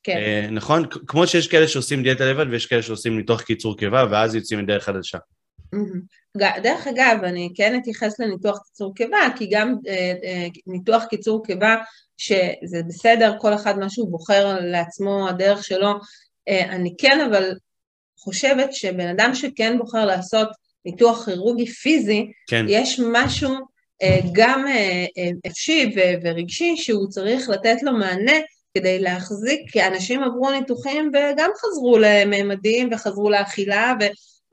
כן. 0.03 0.17
אה, 0.17 0.47
נכון? 0.51 0.85
כמו 1.07 1.27
שיש 1.27 1.47
כאלה 1.47 1.67
שעושים 1.67 2.03
דיאטה 2.03 2.25
לבד 2.25 2.45
ויש 2.49 2.65
כאלה 2.65 2.81
שעושים 2.81 3.17
ניתוח 3.17 3.41
קיצור 3.41 3.77
קיבה 3.77 4.05
ואז 4.11 4.35
יוצאים 4.35 4.59
מדרך 4.59 4.83
חדשה. 4.83 5.17
דרך 6.37 6.87
אגב, 6.87 7.23
אני 7.23 7.49
כן 7.55 7.79
אתייחס 7.79 8.19
לניתוח 8.19 8.59
קיצור 8.65 8.95
קיבה, 8.95 9.17
כי 9.35 9.49
גם 9.51 9.75
אה, 9.87 10.13
אה, 10.23 10.47
ניתוח 10.67 11.05
קיצור 11.05 11.45
קיבה, 11.45 11.75
שזה 12.17 12.81
בסדר, 12.87 13.35
כל 13.39 13.53
אחד 13.53 13.79
מה 13.79 13.89
שהוא 13.89 14.11
בוחר 14.11 14.57
לעצמו, 14.61 15.29
הדרך 15.29 15.63
שלו, 15.63 15.93
אה, 16.47 16.65
אני 16.69 16.95
כן 16.97 17.19
אבל 17.29 17.51
חושבת 18.19 18.73
שבן 18.73 19.07
אדם 19.07 19.35
שכן 19.35 19.77
בוחר 19.77 20.05
לעשות 20.05 20.47
ניתוח 20.85 21.25
כירורגי 21.25 21.65
פיזי, 21.65 22.31
כן. 22.47 22.65
יש 22.69 23.01
משהו 23.13 23.55
אה, 24.03 24.19
גם 24.31 24.67
אה, 24.67 25.05
אה, 25.17 25.29
אפשי 25.47 25.95
ורגשי 26.23 26.77
שהוא 26.77 27.07
צריך 27.09 27.49
לתת 27.49 27.83
לו 27.83 27.93
מענה 27.93 28.37
כדי 28.73 28.99
להחזיק, 28.99 29.61
כי 29.71 29.87
אנשים 29.87 30.23
עברו 30.23 30.51
ניתוחים 30.51 31.11
וגם 31.13 31.49
חזרו 31.57 31.97
לממדים 31.97 32.89
וחזרו 32.91 33.29
לאכילה. 33.29 33.93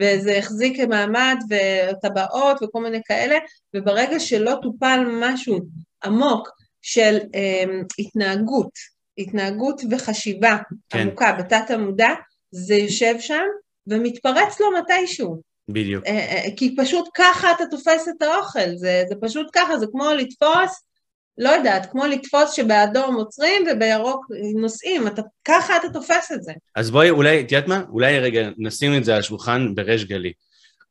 וזה 0.02 0.38
החזיק 0.38 0.80
מעמד 0.80 1.36
וטבעות 1.50 2.62
וכל 2.62 2.82
מיני 2.82 3.00
כאלה, 3.04 3.38
וברגע 3.76 4.20
שלא 4.20 4.54
טופל 4.62 5.04
משהו 5.20 5.58
עמוק 6.04 6.48
של 6.82 7.18
אה, 7.34 7.64
התנהגות, 7.98 8.70
התנהגות 9.18 9.80
וחשיבה 9.90 10.56
כן. 10.88 10.98
עמוקה 10.98 11.32
בתת 11.32 11.70
המודע, 11.70 12.10
זה 12.50 12.74
יושב 12.74 13.14
שם 13.20 13.44
ומתפרץ 13.86 14.60
לו 14.60 14.66
מתישהו. 14.78 15.40
בדיוק. 15.68 16.06
אה, 16.06 16.12
אה, 16.12 16.56
כי 16.56 16.76
פשוט 16.76 17.08
ככה 17.14 17.52
אתה 17.52 17.64
תופס 17.70 18.08
את 18.08 18.22
האוכל, 18.22 18.76
זה, 18.76 19.04
זה 19.08 19.14
פשוט 19.20 19.46
ככה, 19.52 19.78
זה 19.78 19.86
כמו 19.92 20.10
לתפוס, 20.10 20.82
לא 21.38 21.48
יודעת, 21.48 21.86
כמו 21.90 22.06
לתפוס 22.06 22.52
שבאדום 22.52 23.14
עוצרים 23.14 23.64
ובירוק 23.72 24.26
נוסעים, 24.60 25.06
אתה, 25.06 25.22
ככה 25.44 25.76
אתה 25.76 25.88
תופס 25.92 26.32
את 26.32 26.42
זה. 26.42 26.52
אז 26.76 26.90
בואי, 26.90 27.10
אולי, 27.10 27.40
את 27.40 27.52
יודעת 27.52 27.68
מה? 27.68 27.82
אולי 27.88 28.18
רגע 28.18 28.48
נשים 28.58 28.96
את 28.96 29.04
זה 29.04 29.14
על 29.14 29.20
השולחן 29.20 29.74
בריש 29.74 30.04
גלי. 30.04 30.32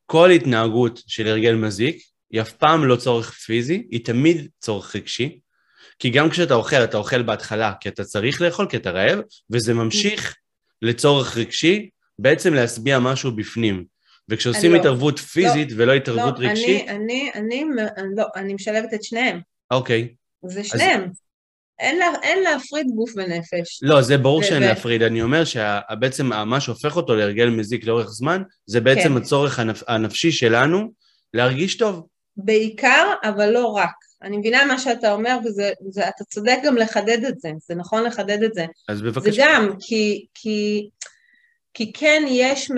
כל 0.06 0.30
התנהגות 0.30 1.02
של 1.08 1.28
הרגל 1.28 1.56
מזיק 1.56 1.98
היא 2.32 2.42
אף 2.42 2.52
פעם 2.52 2.86
לא 2.86 2.96
צורך 2.96 3.32
פיזי, 3.32 3.88
היא 3.92 4.06
תמיד 4.06 4.48
צורך 4.60 4.96
רגשי. 4.96 5.40
כי 6.00 6.10
גם 6.10 6.30
כשאתה 6.30 6.54
אוכל, 6.54 6.84
אתה 6.84 6.98
אוכל 6.98 7.22
בהתחלה 7.22 7.74
כי 7.80 7.90
אתה 7.90 8.04
צריך 8.04 8.42
לאכול, 8.42 8.68
כי 8.70 8.78
אתה 8.78 8.92
רעב, 8.92 9.20
וזה 9.50 9.74
ממשיך 9.74 10.36
לצורך 10.82 11.38
רגשי, 11.38 11.90
בעצם 12.20 12.54
להשביע 12.54 13.00
משהו 13.00 13.36
בפנים. 13.36 13.86
וכשעושים 14.30 14.74
לא, 14.74 14.80
התערבות 14.80 15.20
פיזית 15.20 15.72
לא, 15.72 15.84
ולא 15.84 15.94
התערבות 15.94 16.40
לא, 16.40 16.48
רגשית... 16.48 16.88
אני, 16.88 17.32
אני, 17.34 17.64
אני, 17.98 18.14
לא, 18.16 18.26
אני 18.36 18.54
משלבת 18.54 18.94
את 18.94 19.04
שניהם. 19.04 19.40
אוקיי. 19.72 20.10
זה 20.50 20.64
שניהם. 20.64 21.02
אז... 21.02 21.22
אין, 21.80 21.98
לה, 22.00 22.06
אין 22.24 22.44
להפריד 22.44 22.88
גוף 22.96 23.12
ונפש. 23.16 23.80
לא, 23.82 24.02
זה 24.02 24.18
ברור 24.18 24.40
ו- 24.40 24.44
שאין 24.44 24.64
ו- 24.64 24.66
להפריד. 24.66 25.02
אני 25.02 25.22
אומר 25.22 25.44
שבעצם 25.46 26.26
מה 26.26 26.62
שהופך 26.62 26.96
אותו 26.96 27.16
להרגל 27.16 27.50
מזיק 27.50 27.86
לאורך 27.86 28.10
זמן, 28.10 28.42
זה 28.66 28.82
בעצם 28.82 29.10
כן. 29.10 29.18
הצורך 29.18 29.60
הנפ, 29.60 29.84
הנפשי 29.88 30.32
שלנו 30.32 30.92
להרגיש 31.34 31.78
טוב. 31.78 32.08
בעיקר, 32.38 33.14
אבל 33.24 33.50
לא 33.50 33.66
רק. 33.66 33.96
אני 34.22 34.38
מבינה 34.38 34.66
מה 34.66 34.80
שאתה 34.80 35.14
אומר, 35.14 35.38
ואתה 35.96 36.24
צודק 36.24 36.58
גם 36.64 36.78
לחדד 36.78 37.26
את 37.28 37.40
זה, 37.40 37.50
זה 37.68 37.76
נכון 37.76 38.04
לחדד 38.04 38.44
את 38.44 38.54
זה. 38.54 38.66
אז 38.90 39.02
בבקשה. 39.02 39.32
זה 39.32 39.42
גם, 39.42 39.70
כי, 39.80 40.26
כי, 40.34 40.90
כי 41.74 41.94
כן 41.94 42.24
יש 42.28 42.72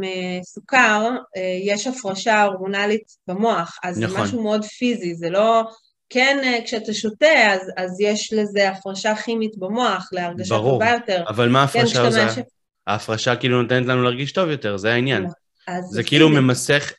מסוכר, 0.00 1.10
אה, 1.36 1.58
יש 1.64 1.86
הפרשה 1.86 2.42
הורמונלית 2.42 3.04
במוח, 3.26 3.78
אז 3.84 3.98
נכון. 3.98 4.16
זה 4.16 4.22
משהו 4.22 4.42
מאוד 4.42 4.64
פיזי, 4.64 5.14
זה 5.14 5.30
לא... 5.30 5.62
כן, 6.10 6.38
אה, 6.44 6.58
כשאתה 6.64 6.94
שותה, 6.94 7.52
אז, 7.52 7.70
אז 7.76 8.00
יש 8.00 8.32
לזה 8.32 8.70
הפרשה 8.70 9.14
כימית 9.16 9.58
במוח, 9.58 10.08
להרגשה 10.12 10.54
ברור, 10.54 10.72
טובה 10.72 10.90
יותר. 10.90 11.16
ברור, 11.16 11.28
אבל 11.28 11.48
מה 11.48 11.66
כן, 11.66 11.78
ההפרשה 11.78 12.10
כן? 12.10 12.26
מאשר... 12.26 12.40
ההפרשה 12.86 13.36
כאילו 13.36 13.62
נותנת 13.62 13.86
לנו 13.86 14.02
להרגיש 14.02 14.32
טוב 14.32 14.50
יותר, 14.50 14.76
זה 14.76 14.92
העניין. 14.92 15.26
זה 15.90 16.02
כאילו 16.02 16.28
ממסך 16.28 16.92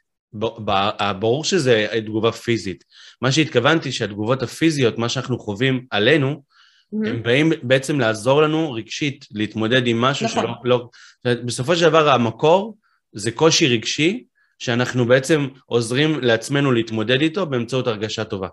ברור 1.20 1.44
שזה 1.44 1.88
תגובה 2.06 2.32
פיזית. 2.32 2.84
מה 3.22 3.32
שהתכוונתי 3.32 3.92
שהתגובות 3.92 4.44
הפיזיות, 4.44 4.98
מה 4.98 5.10
שאנחנו 5.10 5.40
חווים 5.40 5.86
עלינו, 5.92 6.32
mm-hmm. 6.32 7.08
הם 7.08 7.24
באים 7.24 7.52
בעצם 7.64 8.00
לעזור 8.00 8.42
לנו 8.42 8.72
רגשית 8.72 9.26
להתמודד 9.32 9.88
עם 9.88 10.02
משהו 10.02 10.26
נכון. 10.26 10.44
שלא... 10.64 10.90
לא, 11.26 11.34
בסופו 11.46 11.76
של 11.76 11.82
דבר 11.90 12.10
המקור 12.10 12.78
זה 13.14 13.32
קושי 13.32 13.68
רגשי, 13.68 14.24
שאנחנו 14.60 15.06
בעצם 15.06 15.48
עוזרים 15.66 16.20
לעצמנו 16.22 16.72
להתמודד 16.72 17.22
איתו 17.22 17.46
באמצעות 17.46 17.88
הרגשה 17.88 18.24
טובה. 18.24 18.48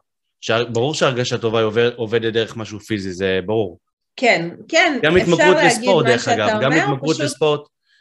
ברור 0.72 0.94
שהרגשה 0.94 1.38
טובה 1.38 1.62
עובדת 1.96 2.32
דרך 2.32 2.56
משהו 2.56 2.80
פיזי, 2.80 3.12
זה 3.12 3.40
ברור. 3.46 3.78
כן, 4.16 4.48
כן, 4.68 4.98
גם 5.02 5.16
התמכרות 5.16 5.56
לספורט, 5.64 6.06
דרך 6.06 6.28
אגב, 6.28 6.60
גם 6.62 6.72
התמכרות 6.72 7.16
פשוט... 7.16 7.24
לספורט, 7.24 7.60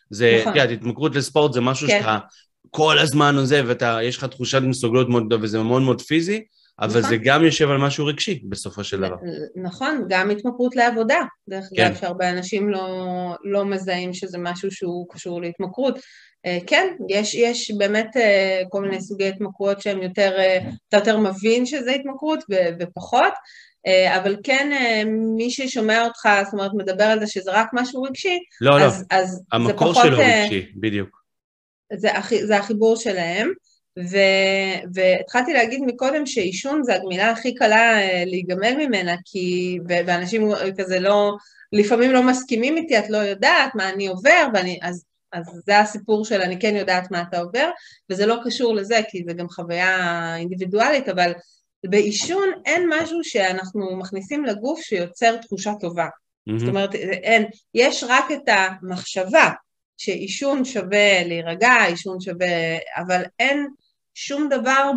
זה, 0.10 0.38
נכון. 0.42 0.54
כן, 0.54 0.70
התמכרות 0.70 1.16
לספורט 1.16 1.54
זה 1.54 1.62
משהו 1.62 1.88
כן. 1.88 2.00
שאתה 2.00 2.18
כל 2.72 3.00
הזמן 3.00 3.38
עוזב, 3.38 3.66
ויש 3.68 4.18
לך 4.18 4.24
תחושת 4.24 4.62
מסוגלות 4.62 5.10
מאוד 5.10 5.26
גדולה, 5.26 5.44
וזה 5.44 5.64
מאוד 5.64 5.82
מאוד 5.82 6.02
פיזי, 6.02 6.44
אבל 6.80 7.00
נכון. 7.00 7.02
זה 7.02 7.18
גם 7.24 7.44
יושב 7.44 7.70
על 7.70 7.78
משהו 7.78 8.06
רגשי 8.06 8.42
בסופו 8.50 8.84
של 8.84 9.02
דבר. 9.02 9.16
נכון, 9.56 10.06
גם 10.10 10.30
התמכרות 10.30 10.76
לעבודה. 10.76 11.20
דרך 11.50 11.66
כן. 11.76 11.86
אגב, 11.86 11.96
שהרבה 11.96 12.30
אנשים 12.30 12.70
לא, 12.70 12.88
לא 13.44 13.66
מזהים 13.66 14.14
שזה 14.14 14.38
משהו 14.38 14.72
שהוא 14.72 15.06
קשור 15.10 15.42
להתמכרות. 15.42 16.00
אה, 16.46 16.58
כן, 16.68 16.88
יש, 17.10 17.36
יש 17.36 17.72
באמת 17.72 18.18
אה, 18.18 18.62
כל 18.70 18.82
מיני 18.82 19.02
סוגי 19.02 19.28
התמכרויות 19.28 19.82
שהם 19.82 20.02
יותר, 20.02 20.32
אה, 20.38 20.60
אתה 20.90 20.98
יותר 20.98 21.18
מבין 21.18 21.66
שזה 21.66 21.92
התמכרות 21.92 22.44
ופחות, 22.80 23.34
אבל 24.16 24.36
כן, 24.44 24.72
מי 25.38 25.52
ששומע 25.52 26.06
אותך, 26.06 26.30
זאת 26.44 26.54
אומרת, 26.54 26.72
מדבר 26.74 27.04
על 27.04 27.20
זה 27.20 27.28
שזה 27.28 27.52
רק 27.54 27.70
משהו 27.74 28.04
רגשי, 28.04 28.40
לא, 28.62 28.80
לא. 28.80 28.86
אז, 28.86 29.06
לא, 29.12 29.18
אז 29.18 29.44
המקור 29.52 29.94
זה 29.94 30.00
פחות... 30.00 30.06
שלו 30.06 30.18
רגשי, 30.18 30.72
בדיוק. 30.76 31.24
זה, 31.94 32.10
זה 32.44 32.58
החיבור 32.58 32.96
שלהם. 32.96 33.52
ו, 33.98 34.18
והתחלתי 34.94 35.54
להגיד 35.54 35.82
מקודם 35.86 36.26
שעישון 36.26 36.84
זה 36.84 36.96
הגמילה 36.96 37.32
הכי 37.32 37.56
קלה 37.56 38.02
אה, 38.02 38.24
להיגמל 38.26 38.76
ממנה, 38.78 39.16
כי, 39.26 39.78
ואנשים 39.88 40.50
כזה 40.78 41.00
לא, 41.00 41.36
לפעמים 41.74 42.12
לא 42.12 42.24
מסכימים 42.24 42.78
איתי, 42.78 43.00
את 43.00 43.10
לא 43.10 43.18
יודעת 43.18 43.76
מה 43.76 43.90
אני 43.90 44.08
עובר, 44.08 44.48
ואני, 44.54 44.80
אז, 44.82 45.06
אז 45.34 45.62
זה 45.66 45.80
הסיפור 45.80 46.26
של 46.26 46.42
אני 46.42 46.60
כן 46.60 46.76
יודעת 46.76 47.12
מה 47.12 47.22
אתה 47.22 47.40
עובר, 47.40 47.70
וזה 48.10 48.26
לא 48.26 48.36
קשור 48.46 48.76
לזה, 48.76 49.00
כי 49.10 49.24
זה 49.28 49.34
גם 49.34 49.50
חוויה 49.50 50.36
אינדיבידואלית, 50.36 51.10
אבל 51.10 51.32
בעישון 51.86 52.50
אין 52.66 52.90
משהו 52.90 53.20
שאנחנו 53.24 53.98
מכניסים 53.98 54.46
לגוף 54.46 54.82
שיוצר 54.82 55.38
תחושה 55.38 55.72
טובה. 55.80 56.06
Mm-hmm. 56.06 56.60
זאת 56.60 56.70
אומרת, 56.70 56.96
אין, 56.96 57.46
יש 57.74 58.04
רק 58.08 58.26
את 58.32 58.50
המחשבה 58.50 59.50
שעישון 59.98 60.66
שווה 60.66 61.24
להירגע, 61.24 61.74
עישון 61.88 62.22
שווה, 62.22 62.78
אבל 62.98 63.22
אין 63.40 63.68
שום 64.20 64.50
דבר 64.50 64.92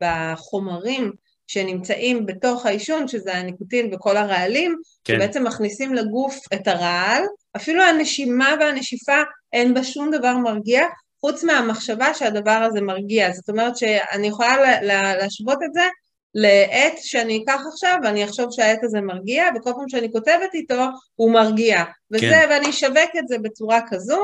בחומרים 0.00 1.12
שנמצאים 1.46 2.26
בתוך 2.26 2.66
העישון, 2.66 3.08
שזה 3.08 3.34
הניקוטין 3.34 3.94
וכל 3.94 4.16
הרעלים, 4.16 4.76
כן. 5.04 5.14
שבעצם 5.14 5.44
מכניסים 5.44 5.94
לגוף 5.94 6.38
את 6.54 6.68
הרעל, 6.68 7.22
אפילו 7.56 7.82
הנשימה 7.82 8.54
והנשיפה 8.60 9.22
אין 9.52 9.74
בה 9.74 9.84
שום 9.84 10.10
דבר 10.10 10.36
מרגיע, 10.36 10.82
חוץ 11.20 11.44
מהמחשבה 11.44 12.14
שהדבר 12.14 12.50
הזה 12.70 12.80
מרגיע. 12.80 13.32
זאת 13.32 13.48
אומרת 13.48 13.76
שאני 13.76 14.26
יכולה 14.26 14.82
להשוות 15.16 15.58
את 15.64 15.74
זה 15.74 15.88
לעט 16.34 16.98
שאני 16.98 17.42
אקח 17.44 17.60
עכשיו 17.72 17.96
ואני 18.04 18.24
אחשוב 18.24 18.46
שהעט 18.50 18.84
הזה 18.84 19.00
מרגיע, 19.00 19.44
וכל 19.56 19.72
פעם 19.76 19.88
שאני 19.88 20.12
כותבת 20.12 20.54
איתו 20.54 20.84
הוא 21.14 21.32
מרגיע. 21.32 21.84
וזה, 22.10 22.20
כן. 22.20 22.46
ואני 22.50 22.70
אשווק 22.70 23.10
את 23.18 23.28
זה 23.28 23.38
בצורה 23.38 23.80
כזו, 23.88 24.20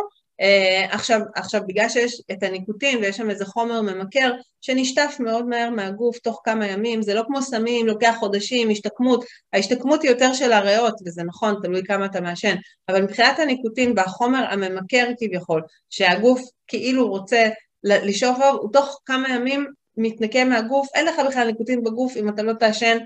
עכשיו, 0.90 1.20
עכשיו, 1.34 1.60
בגלל 1.66 1.88
שיש 1.88 2.22
את 2.32 2.42
הניקוטין 2.42 2.98
ויש 2.98 3.16
שם 3.16 3.30
איזה 3.30 3.44
חומר 3.46 3.80
ממכר 3.80 4.32
שנשטף 4.60 5.16
מאוד 5.20 5.46
מהר 5.46 5.70
מהגוף 5.70 6.18
תוך 6.18 6.40
כמה 6.44 6.66
ימים, 6.66 7.02
זה 7.02 7.14
לא 7.14 7.22
כמו 7.26 7.42
סמים, 7.42 7.86
לוקח 7.86 8.14
חודשים, 8.18 8.70
השתקמות, 8.70 9.24
ההשתקמות 9.52 10.02
היא 10.02 10.10
יותר 10.10 10.32
של 10.32 10.52
הריאות, 10.52 10.94
וזה 11.06 11.22
נכון, 11.22 11.54
תלוי 11.62 11.82
כמה 11.84 12.06
אתה 12.06 12.20
מעשן, 12.20 12.54
אבל 12.88 13.02
מבחינת 13.02 13.38
הניקוטין 13.38 13.92
והחומר 13.96 14.44
הממכר 14.50 15.08
כביכול, 15.18 15.62
שהגוף 15.90 16.40
כאילו 16.66 17.08
רוצה 17.08 17.48
לשאוף 17.84 18.36
עליו, 18.36 18.54
הוא 18.60 18.72
תוך 18.72 19.00
כמה 19.06 19.34
ימים 19.34 19.66
מתנקה 19.96 20.44
מהגוף, 20.44 20.88
אין 20.94 21.06
לך 21.06 21.14
בכלל 21.28 21.46
ניקוטין 21.46 21.84
בגוף 21.84 22.16
אם 22.16 22.28
אתה 22.28 22.42
לא 22.42 22.52
תעשן. 22.52 22.98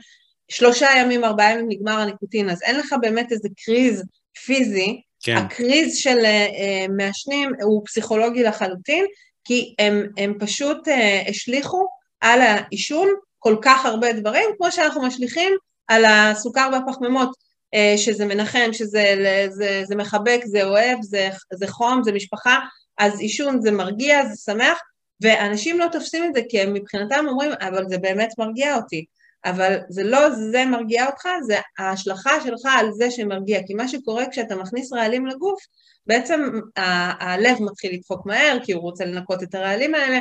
שלושה 0.48 0.88
ימים, 0.98 1.24
ארבעה 1.24 1.52
ימים 1.52 1.66
נגמר 1.68 1.98
הניקוטין, 1.98 2.50
אז 2.50 2.62
אין 2.62 2.76
לך 2.76 2.94
באמת 3.00 3.32
איזה 3.32 3.48
קריז 3.64 4.04
פיזי, 4.44 5.00
כן. 5.26 5.36
הקריז 5.36 5.96
של 5.96 6.18
uh, 6.18 6.92
מעשנים 6.96 7.52
הוא 7.62 7.82
פסיכולוגי 7.86 8.42
לחלוטין, 8.42 9.04
כי 9.44 9.74
הם, 9.78 10.06
הם 10.16 10.34
פשוט 10.38 10.88
uh, 10.88 11.30
השליכו 11.30 11.86
על 12.20 12.40
העישון 12.40 13.08
כל 13.38 13.56
כך 13.62 13.86
הרבה 13.86 14.12
דברים, 14.12 14.50
כמו 14.56 14.72
שאנחנו 14.72 15.02
משליכים 15.02 15.52
על 15.88 16.04
הסוכר 16.04 16.68
והפחמימות, 16.72 17.28
uh, 17.28 17.98
שזה 17.98 18.26
מנחם, 18.26 18.68
שזה 18.72 19.04
זה, 19.50 19.82
זה 19.84 19.96
מחבק, 19.96 20.40
זה 20.44 20.64
אוהב, 20.64 20.98
זה, 21.02 21.28
זה 21.54 21.68
חום, 21.68 22.02
זה 22.04 22.12
משפחה, 22.12 22.58
אז 22.98 23.20
עישון 23.20 23.60
זה 23.60 23.70
מרגיע, 23.70 24.26
זה 24.26 24.36
שמח, 24.36 24.78
ואנשים 25.20 25.78
לא 25.78 25.86
תופסים 25.92 26.24
את 26.24 26.34
זה 26.34 26.40
כי 26.48 26.60
הם 26.60 26.74
מבחינתם 26.74 27.24
אומרים, 27.28 27.52
אבל 27.60 27.88
זה 27.88 27.98
באמת 27.98 28.30
מרגיע 28.38 28.76
אותי. 28.76 29.04
אבל 29.46 29.76
זה 29.88 30.02
לא 30.04 30.30
זה 30.30 30.64
מרגיע 30.64 31.06
אותך, 31.06 31.28
זה 31.46 31.56
ההשלכה 31.78 32.40
שלך 32.44 32.68
על 32.78 32.92
זה 32.92 33.10
שמרגיע, 33.10 33.60
כי 33.66 33.74
מה 33.74 33.88
שקורה 33.88 34.24
כשאתה 34.30 34.56
מכניס 34.56 34.92
רעלים 34.92 35.26
לגוף, 35.26 35.60
בעצם 36.06 36.40
ה- 36.76 37.32
הלב 37.32 37.56
מתחיל 37.60 37.94
לדפוק 37.94 38.26
מהר, 38.26 38.58
כי 38.64 38.72
הוא 38.72 38.82
רוצה 38.82 39.04
לנקות 39.04 39.42
את 39.42 39.54
הרעלים 39.54 39.94
האלה, 39.94 40.18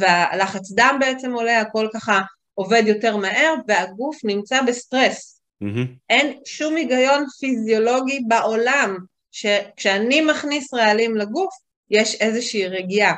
והלחץ 0.00 0.72
דם 0.72 0.96
בעצם 1.00 1.32
עולה, 1.32 1.60
הכל 1.60 1.88
ככה 1.94 2.20
עובד 2.54 2.82
יותר 2.86 3.16
מהר, 3.16 3.54
והגוף 3.68 4.16
נמצא 4.24 4.62
בסטרס. 4.62 5.40
Mm-hmm. 5.64 5.86
אין 6.10 6.38
שום 6.44 6.76
היגיון 6.76 7.24
פיזיולוגי 7.40 8.20
בעולם 8.28 8.96
שכשאני 9.32 10.20
מכניס 10.20 10.74
רעלים 10.74 11.16
לגוף, 11.16 11.54
יש 11.90 12.14
איזושהי 12.14 12.66
רגיעה. 12.66 13.14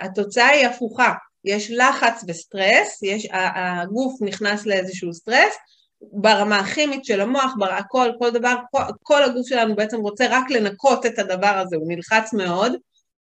התוצאה 0.00 0.48
היא 0.48 0.66
הפוכה, 0.66 1.12
יש 1.44 1.70
לחץ 1.70 2.24
וסטרס, 2.28 3.02
יש, 3.02 3.28
הגוף 3.32 4.22
נכנס 4.22 4.66
לאיזשהו 4.66 5.14
סטרס, 5.14 5.54
ברמה 6.02 6.58
הכימית 6.58 7.04
של 7.04 7.20
המוח, 7.20 7.52
הכל, 7.70 8.10
כל 8.18 8.30
דבר, 8.30 8.54
כל, 8.70 8.82
כל 9.02 9.22
הגוף 9.22 9.48
שלנו 9.48 9.76
בעצם 9.76 9.96
רוצה 9.96 10.26
רק 10.30 10.50
לנקות 10.50 11.06
את 11.06 11.18
הדבר 11.18 11.58
הזה, 11.58 11.76
הוא 11.76 11.88
נלחץ 11.88 12.32
מאוד, 12.32 12.72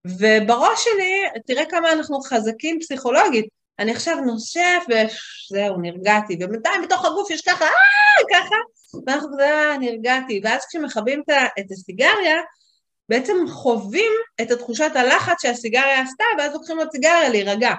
ובראש 0.04 0.84
שלי, 0.84 1.22
תראה 1.46 1.64
כמה 1.66 1.92
אנחנו 1.92 2.20
חזקים 2.20 2.80
פסיכולוגית, 2.80 3.46
אני 3.78 3.92
עכשיו 3.92 4.16
נושף 4.20 4.84
וזהו, 4.88 5.76
נרגעתי, 5.80 6.38
ובינתיים 6.40 6.82
בתוך 6.82 7.04
הגוף 7.04 7.30
יש 7.30 7.40
ככה, 7.40 7.64
אה, 7.64 8.24
ככה, 8.32 8.54
ואנחנו 9.06 9.28
כזה, 9.32 9.50
אה, 9.50 9.78
נרגעתי, 9.78 10.40
ואז 10.44 10.66
כשמכבים 10.68 11.22
את 11.58 11.70
הסיגריה, 11.70 12.36
בעצם 13.08 13.36
חווים 13.48 14.12
את 14.40 14.50
התחושת 14.50 14.90
הלחץ 14.94 15.42
שהסיגריה 15.42 16.00
עשתה, 16.00 16.24
ואז 16.38 16.52
לוקחים 16.52 16.76
לו 16.76 16.84
סיגריה 16.92 17.28
להירגע. 17.28 17.72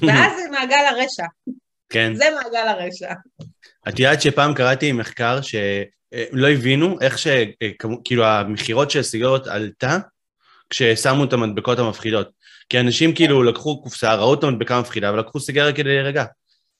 ואז 0.00 0.32
זה 0.42 0.50
מעגל 0.50 0.84
הרשע. 0.90 1.24
כן. 1.88 2.14
זה 2.14 2.24
מעגל 2.34 2.68
הרשע. 2.68 3.12
את 3.88 3.98
יודעת 3.98 4.22
שפעם 4.22 4.54
קראתי 4.54 4.92
מחקר 4.92 5.40
שלא 5.42 6.48
הבינו 6.48 7.00
איך 7.00 7.18
שכאילו 7.18 8.24
המכירות 8.24 8.90
של 8.90 9.00
הסיגריות 9.00 9.46
עלתה 9.46 9.98
כששמו 10.70 11.24
את 11.24 11.32
המדבקות 11.32 11.78
המפחידות. 11.78 12.30
כי 12.68 12.80
אנשים 12.80 13.14
כאילו 13.14 13.42
לקחו 13.42 13.82
קופסה, 13.82 14.14
ראו 14.14 14.34
את 14.34 14.44
המדבקה 14.44 14.76
המפחידה 14.76 15.12
ולקחו 15.12 15.40
סיגריה 15.40 15.72
כדי 15.72 15.88
להירגע. 15.88 16.24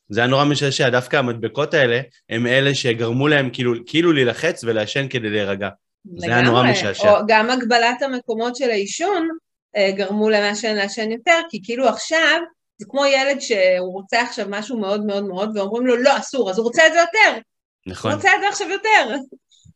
זה 0.09 0.21
היה 0.21 0.29
נורא 0.29 0.45
משעשע, 0.45 0.89
דווקא 0.89 1.17
המדבקות 1.17 1.75
האלה 1.75 2.01
הם 2.29 2.47
אלה 2.47 2.75
שגרמו 2.75 3.29
להם 3.29 3.51
כאילו, 3.53 3.75
כאילו 3.87 4.13
להילחץ 4.13 4.65
ולעשן 4.65 5.09
כדי 5.09 5.31
להירגע. 5.31 5.69
זה 6.17 6.27
היה 6.27 6.43
נורא 6.43 6.63
משעשע. 6.63 7.11
או 7.11 7.17
גם 7.29 7.51
הגבלת 7.51 8.03
המקומות 8.03 8.57
של 8.57 8.71
העישון 8.71 9.29
אה, 9.77 9.91
גרמו 9.97 10.31
למעשן 10.31 10.77
לעשן 10.77 11.11
יותר, 11.11 11.41
כי 11.51 11.61
כאילו 11.65 11.89
עכשיו 11.89 12.41
זה 12.79 12.87
כמו 12.89 13.07
ילד 13.07 13.41
שהוא 13.41 13.93
רוצה 13.93 14.23
עכשיו 14.23 14.47
משהו 14.49 14.79
מאוד 14.79 15.07
מאוד 15.07 15.25
מאוד, 15.25 15.57
ואומרים 15.57 15.87
לו 15.87 15.97
לא, 15.97 16.17
אסור, 16.19 16.51
אז 16.51 16.59
הוא 16.59 16.65
רוצה 16.65 16.87
את 16.87 16.93
זה 16.93 16.99
יותר. 16.99 17.41
נכון. 17.87 18.11
הוא 18.11 18.17
רוצה 18.17 18.31
את 18.37 18.41
זה 18.41 18.49
עכשיו 18.49 18.69
יותר. 18.71 19.17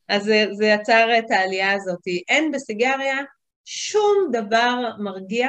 אז 0.08 0.22
זה, 0.24 0.46
זה 0.52 0.66
יצר 0.66 1.18
את 1.18 1.30
העלייה 1.30 1.72
הזאת. 1.72 2.00
אין 2.28 2.50
בסיגריה 2.50 3.16
שום 3.64 4.28
דבר 4.32 4.80
מרגיע, 4.98 5.48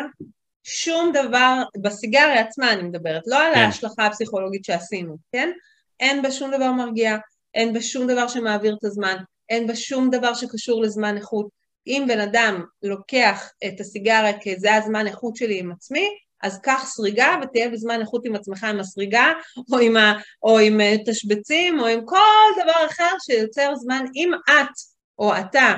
שום 0.64 1.12
דבר, 1.14 1.64
בסיגריה 1.82 2.42
עצמה 2.42 2.74
אני 2.74 2.84
מדברת, 2.84 3.22
לא 3.28 3.44
על 3.44 3.54
כן. 3.54 3.60
ההשלכה 3.60 4.06
הפסיכולוגית 4.06 4.66
שעשינו, 4.66 5.18
כן? 5.32 5.52
אין 6.00 6.22
בה 6.22 6.32
שום 6.32 6.52
דבר 6.52 6.72
מרגיע, 6.72 7.18
אין 7.54 7.74
בה 7.74 7.82
שום 7.82 8.08
דבר 8.08 8.28
שמעביר 8.28 8.76
את 8.80 8.84
הזמן, 8.84 9.16
אין 9.50 9.68
בה 9.68 9.76
שום 9.76 10.10
דבר 10.10 10.34
שקשור 10.34 10.82
לזמן 10.82 11.18
איכות. 11.18 11.48
אם 11.88 12.06
בן 12.08 12.20
אדם 12.20 12.64
לוקח 12.84 13.52
את 13.68 13.80
הסיגריה 13.80 14.40
כי 14.40 14.60
זה 14.60 14.76
הזמן 14.76 15.08
איכות 15.08 15.36
שלי 15.36 15.60
עם 15.60 15.72
עצמי, 15.72 16.10
אז 16.44 16.60
קח 16.62 16.84
סריגה 16.86 17.36
ותהיה 17.42 17.70
בזמן 17.70 18.02
איכות 18.02 18.26
עם 18.26 18.36
עצמך 18.36 18.64
עם 18.64 18.80
הסריגה, 18.80 19.32
או 19.72 19.80
עם, 19.80 19.98
ה, 19.98 20.14
או 20.44 20.60
עם 20.60 20.82
אה, 20.82 20.96
תשבצים, 21.06 21.80
או 21.80 21.88
עם 21.88 22.06
כל 22.06 22.64
דבר 22.64 22.86
אחר 22.86 23.16
שיוצר 23.26 23.76
זמן. 23.76 24.06
אם 24.16 24.32
את 24.50 24.72
או 25.20 25.38
אתה 25.38 25.74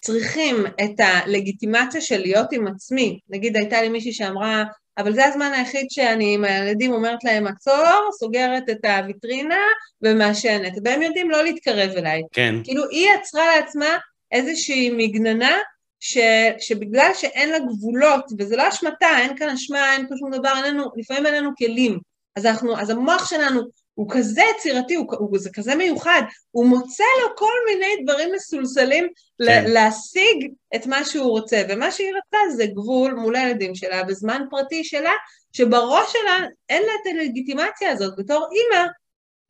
צריכים 0.00 0.56
את 0.66 1.00
הלגיטימציה 1.00 2.00
של 2.00 2.18
להיות 2.18 2.52
עם 2.52 2.66
עצמי, 2.66 3.18
נגיד 3.28 3.56
הייתה 3.56 3.82
לי 3.82 3.88
מישהי 3.88 4.12
שאמרה, 4.12 4.64
אבל 4.98 5.14
זה 5.14 5.26
הזמן 5.26 5.52
היחיד 5.52 5.86
שאני 5.90 6.34
עם 6.34 6.44
הילדים 6.44 6.92
אומרת 6.92 7.24
להם 7.24 7.46
עצור, 7.46 8.10
סוגרת 8.18 8.70
את 8.70 8.84
הוויטרינה 8.84 9.64
ומעשנת, 10.02 10.72
והם 10.84 11.02
יודעים 11.02 11.30
לא 11.30 11.44
להתקרב 11.44 11.90
אליי. 11.90 12.22
כן. 12.32 12.54
כאילו 12.64 12.88
היא 12.90 13.08
יצרה 13.14 13.56
לעצמה 13.56 13.98
איזושהי 14.32 14.90
מגננה 14.90 15.56
ש, 16.00 16.18
שבגלל 16.58 17.10
שאין 17.14 17.50
לה 17.50 17.58
גבולות, 17.58 18.32
וזה 18.38 18.56
לא 18.56 18.68
אשמתה, 18.68 19.18
אין 19.18 19.36
כאן 19.36 19.48
אשמה, 19.48 19.92
אין 19.92 20.08
פה 20.08 20.14
שום 20.18 20.30
דבר, 20.30 20.52
אין 20.56 20.74
לנו, 20.74 20.84
לפעמים 20.96 21.26
אין 21.26 21.34
לנו 21.34 21.50
כלים. 21.58 21.98
אז, 22.36 22.46
אנחנו, 22.46 22.80
אז 22.80 22.90
המוח 22.90 23.30
שלנו 23.30 23.60
הוא 23.94 24.10
כזה 24.10 24.42
יצירתי, 24.56 24.94
הוא, 24.94 25.06
הוא, 25.18 25.38
זה 25.38 25.50
כזה 25.52 25.74
מיוחד, 25.74 26.22
הוא 26.50 26.66
מוצא 26.66 27.04
לו 27.22 27.36
כל 27.36 27.52
מיני 27.68 28.04
דברים 28.04 28.28
מסולסלים 28.34 29.08
כן. 29.46 29.64
להשיג 29.66 30.50
את 30.74 30.86
מה 30.86 31.04
שהוא 31.04 31.30
רוצה, 31.30 31.62
ומה 31.68 31.90
שהיא 31.90 32.12
רצתה 32.16 32.38
זה 32.56 32.66
גבול 32.66 33.14
מול 33.14 33.36
הילדים 33.36 33.74
שלה, 33.74 34.02
בזמן 34.04 34.42
פרטי 34.50 34.84
שלה, 34.84 35.12
שבראש 35.52 36.12
שלה 36.12 36.46
אין 36.68 36.82
לה 36.82 36.92
את 37.02 37.06
הלגיטימציה 37.06 37.92
הזאת 37.92 38.14
בתור 38.18 38.48
אימא, 38.52 38.86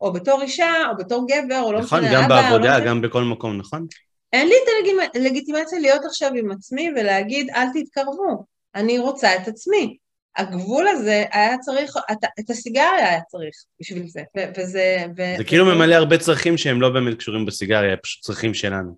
או 0.01 0.13
בתור 0.13 0.43
אישה, 0.43 0.73
או 0.91 0.97
בתור 0.97 1.27
גבר, 1.29 1.61
או 1.63 1.73
לא 1.73 1.81
נכון, 1.81 2.01
משנה, 2.01 2.13
נכון, 2.13 2.23
גם 2.23 2.29
בעבודה, 2.29 2.79
לא 2.79 2.85
גם 2.85 3.01
בכל 3.01 3.23
מקום, 3.23 3.59
נכון? 3.59 3.87
אין 4.33 4.49
לי 4.49 4.55
את 4.55 5.15
הלגיטימציה 5.15 5.79
להיות 5.79 6.05
עכשיו 6.05 6.31
עם 6.35 6.51
עצמי 6.51 6.91
ולהגיד 6.97 7.51
אל 7.51 7.67
תתקרבו, 7.75 8.45
אני 8.75 8.99
רוצה 8.99 9.37
את 9.37 9.49
עצמי. 9.49 9.97
הגבול 10.37 10.89
הזה 10.89 11.25
היה 11.33 11.59
צריך, 11.59 11.97
את, 12.13 12.25
את 12.41 12.51
הסיגריה 12.51 13.09
היה 13.09 13.21
צריך 13.21 13.55
בשביל 13.81 14.09
זה, 14.09 14.23
ו- 14.37 14.51
וזה... 14.57 15.05
ו- 15.17 15.37
זה 15.37 15.45
כאילו 15.45 15.65
ממלא 15.65 15.95
הרבה 15.95 16.19
צרכים 16.19 16.59
שהם 16.59 16.81
לא 16.81 16.89
באמת 16.89 17.19
קשורים 17.19 17.47
בסיגריה, 17.47 17.97
פשוט 17.97 18.25
צרכים 18.25 18.55
שלנו. 18.55 18.97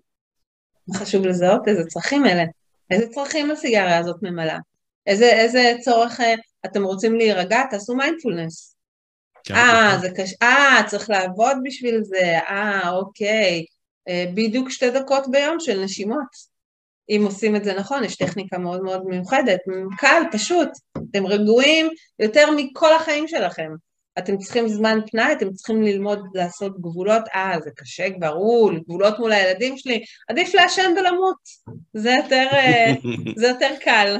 חשוב 0.95 1.25
לזהות 1.25 1.67
איזה 1.67 1.83
צרכים 1.85 2.25
אלה, 2.25 2.43
איזה 2.91 3.07
צרכים 3.07 3.51
הסיגריה 3.51 3.97
הזאת 3.97 4.15
ממלאה, 4.21 4.57
איזה, 5.07 5.25
איזה 5.25 5.73
צורך, 5.81 6.21
אה, 6.21 6.33
אתם 6.65 6.83
רוצים 6.83 7.15
להירגע, 7.15 7.61
תעשו 7.69 7.95
מיינדפולנס. 7.95 8.75
כן, 9.43 9.55
אה, 9.55 9.87
נכון. 9.87 10.01
זה 10.01 10.09
קשה, 10.15 10.35
אה, 10.41 10.81
צריך 10.87 11.09
לעבוד 11.09 11.57
בשביל 11.63 12.03
זה, 12.03 12.39
אה, 12.49 12.89
אוקיי. 12.89 13.65
אה, 14.09 14.25
בדיוק 14.33 14.69
שתי 14.69 14.91
דקות 14.91 15.23
ביום 15.31 15.59
של 15.59 15.83
נשימות. 15.83 16.53
אם 17.09 17.21
עושים 17.25 17.55
את 17.55 17.63
זה 17.63 17.73
נכון, 17.73 18.03
יש 18.03 18.15
טכניקה 18.15 18.57
מאוד 18.57 18.83
מאוד 18.83 19.03
מיוחדת, 19.05 19.59
קל, 19.97 20.23
פשוט, 20.31 20.69
אתם 21.11 21.25
רגועים 21.25 21.89
יותר 22.19 22.45
מכל 22.51 22.93
החיים 22.95 23.27
שלכם. 23.27 23.71
אתם 24.17 24.37
צריכים 24.37 24.67
זמן 24.67 24.99
פנאי, 25.11 25.33
אתם 25.33 25.51
צריכים 25.53 25.83
ללמוד 25.83 26.19
לעשות 26.33 26.81
גבולות, 26.81 27.23
אה, 27.35 27.55
זה 27.63 27.69
קשה 27.75 28.09
כבר, 28.09 28.27
הוא, 28.27 28.71
גבולות 28.83 29.19
מול 29.19 29.31
הילדים 29.31 29.77
שלי, 29.77 30.03
עדיף 30.29 30.55
לעשן 30.55 30.93
ולמות, 30.99 31.35
זה 31.93 32.11
יותר, 32.23 32.47
אה, 32.53 32.93
זה 33.39 33.47
יותר 33.47 33.69
קל. 33.81 34.17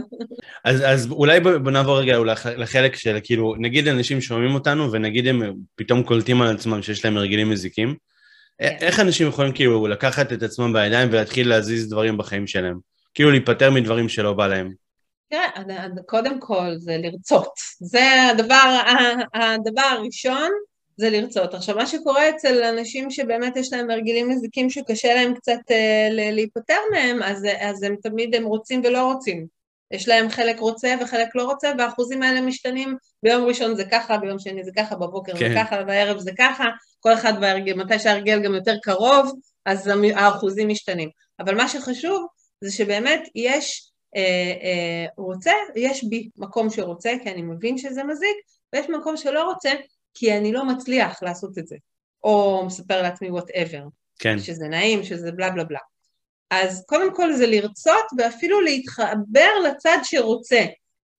אז, 0.66 0.84
אז 0.86 1.12
אולי 1.12 1.40
בוא 1.40 1.72
נעבור 1.72 2.00
רגע 2.00 2.18
לחלק 2.58 2.96
של, 2.96 3.18
כאילו, 3.24 3.56
נגיד 3.60 3.88
אנשים 3.88 4.22
שומעים 4.22 4.54
אותנו, 4.54 4.92
ונגיד 4.92 5.28
הם 5.28 5.42
פתאום 5.76 6.04
קולטים 6.04 6.42
על 6.42 6.56
עצמם 6.56 6.82
שיש 6.82 7.06
להם 7.06 7.18
הרגלים 7.18 7.50
מזיקים. 7.50 7.96
איך 8.60 9.00
אנשים 9.00 9.28
יכולים 9.28 9.54
כאילו 9.54 9.88
לקחת 9.88 10.34
את 10.34 10.44
עצמם 10.44 10.74
בידיים 10.74 11.10
ולהתחיל 11.12 11.50
להזיז 11.50 11.90
דברים 11.90 12.18
בחיים 12.18 12.48
שלהם? 12.48 12.80
כאילו 13.14 13.32
להיפטר 13.32 13.72
מדברים 13.72 14.10
שלא 14.10 14.34
בא 14.34 14.48
להם. 14.48 14.74
תראה, 15.30 15.88
קודם 16.06 16.40
כל 16.40 16.72
זה 16.78 16.98
לרצות. 16.98 17.54
זה 17.80 18.30
הדבר, 18.30 18.82
הדבר 19.34 19.82
הראשון, 19.82 20.50
זה 20.98 21.10
לרצות. 21.10 21.54
עכשיו, 21.54 21.76
מה 21.76 21.86
שקורה 21.86 22.30
אצל 22.30 22.64
אנשים 22.64 23.12
שבאמת 23.12 23.58
יש 23.58 23.74
להם 23.74 23.90
הרגלים 23.90 24.30
מזיקים 24.30 24.70
שקשה 24.70 25.14
להם 25.14 25.34
קצת 25.34 25.60
אה, 25.72 26.08
להיפטר 26.12 26.80
מהם, 26.92 27.24
אז, 27.24 27.46
אז 27.60 27.84
הם 27.84 27.96
תמיד 28.04 28.36
הם 28.36 28.44
רוצים 28.44 28.82
ולא 28.84 29.12
רוצים. 29.12 29.46
יש 29.94 30.08
להם 30.08 30.30
חלק 30.30 30.60
רוצה 30.60 30.96
וחלק 31.02 31.36
לא 31.36 31.44
רוצה, 31.44 31.72
והאחוזים 31.78 32.24
האלה 32.24 32.42
משתנים, 32.42 32.98
ביום 33.24 33.46
ראשון 33.46 33.76
זה 33.76 33.84
ככה, 33.92 34.18
ביום 34.18 34.40
שני 34.40 34.64
זה 34.64 34.72
ככה, 34.76 34.96
בבוקר 34.96 35.34
כן. 35.34 35.50
זה 35.50 35.56
ככה, 35.56 35.84
בערב 35.84 36.20
זה 36.20 36.32
ככה, 36.38 36.66
כל 37.00 37.14
אחד 37.14 37.42
בהרגל, 37.42 37.74
מתי 37.74 38.00
שההרגל 38.00 38.44
גם 38.44 38.54
יותר 38.54 38.76
קרוב, 38.82 39.32
אז 39.66 39.90
האחוזים 40.16 40.68
משתנים. 40.68 41.10
אבל 41.40 41.56
מה 41.56 41.70
שחשוב 41.70 42.28
זה 42.62 42.72
שבאמת 42.72 43.22
יש 43.36 43.92
אה, 44.16 44.54
אה, 44.64 45.06
רוצה, 45.18 45.52
יש 45.76 46.04
בי 46.04 46.30
מקום 46.38 46.70
שרוצה, 46.70 47.12
כי 47.24 47.30
אני 47.30 47.42
מבין 47.42 47.78
שזה 47.78 48.04
מזיק, 48.04 48.38
ויש 48.74 48.90
מקום 48.90 49.18
שלא 49.18 49.44
רוצה, 49.44 49.72
כי 50.14 50.38
אני 50.38 50.52
לא 50.52 50.66
מצליח 50.66 51.24
לעשות 51.24 51.58
את 51.58 51.68
זה. 51.68 51.76
או 52.24 52.64
מספר 52.66 53.02
לעצמי 53.02 53.30
וואטאבר. 53.30 53.84
כן. 54.20 54.40
שזה 54.40 54.68
נעים, 54.68 55.04
שזה 55.04 55.32
בלה 55.32 55.50
בלה 55.50 55.64
בלה. 55.64 55.80
אז 56.52 56.86
קודם 56.88 57.16
כל 57.16 57.34
זה 57.34 57.48
לרצות 57.48 58.06
ואפילו 58.18 58.62
להתחבר 58.62 59.50
לצד 59.66 59.98
שרוצה. 60.04 60.66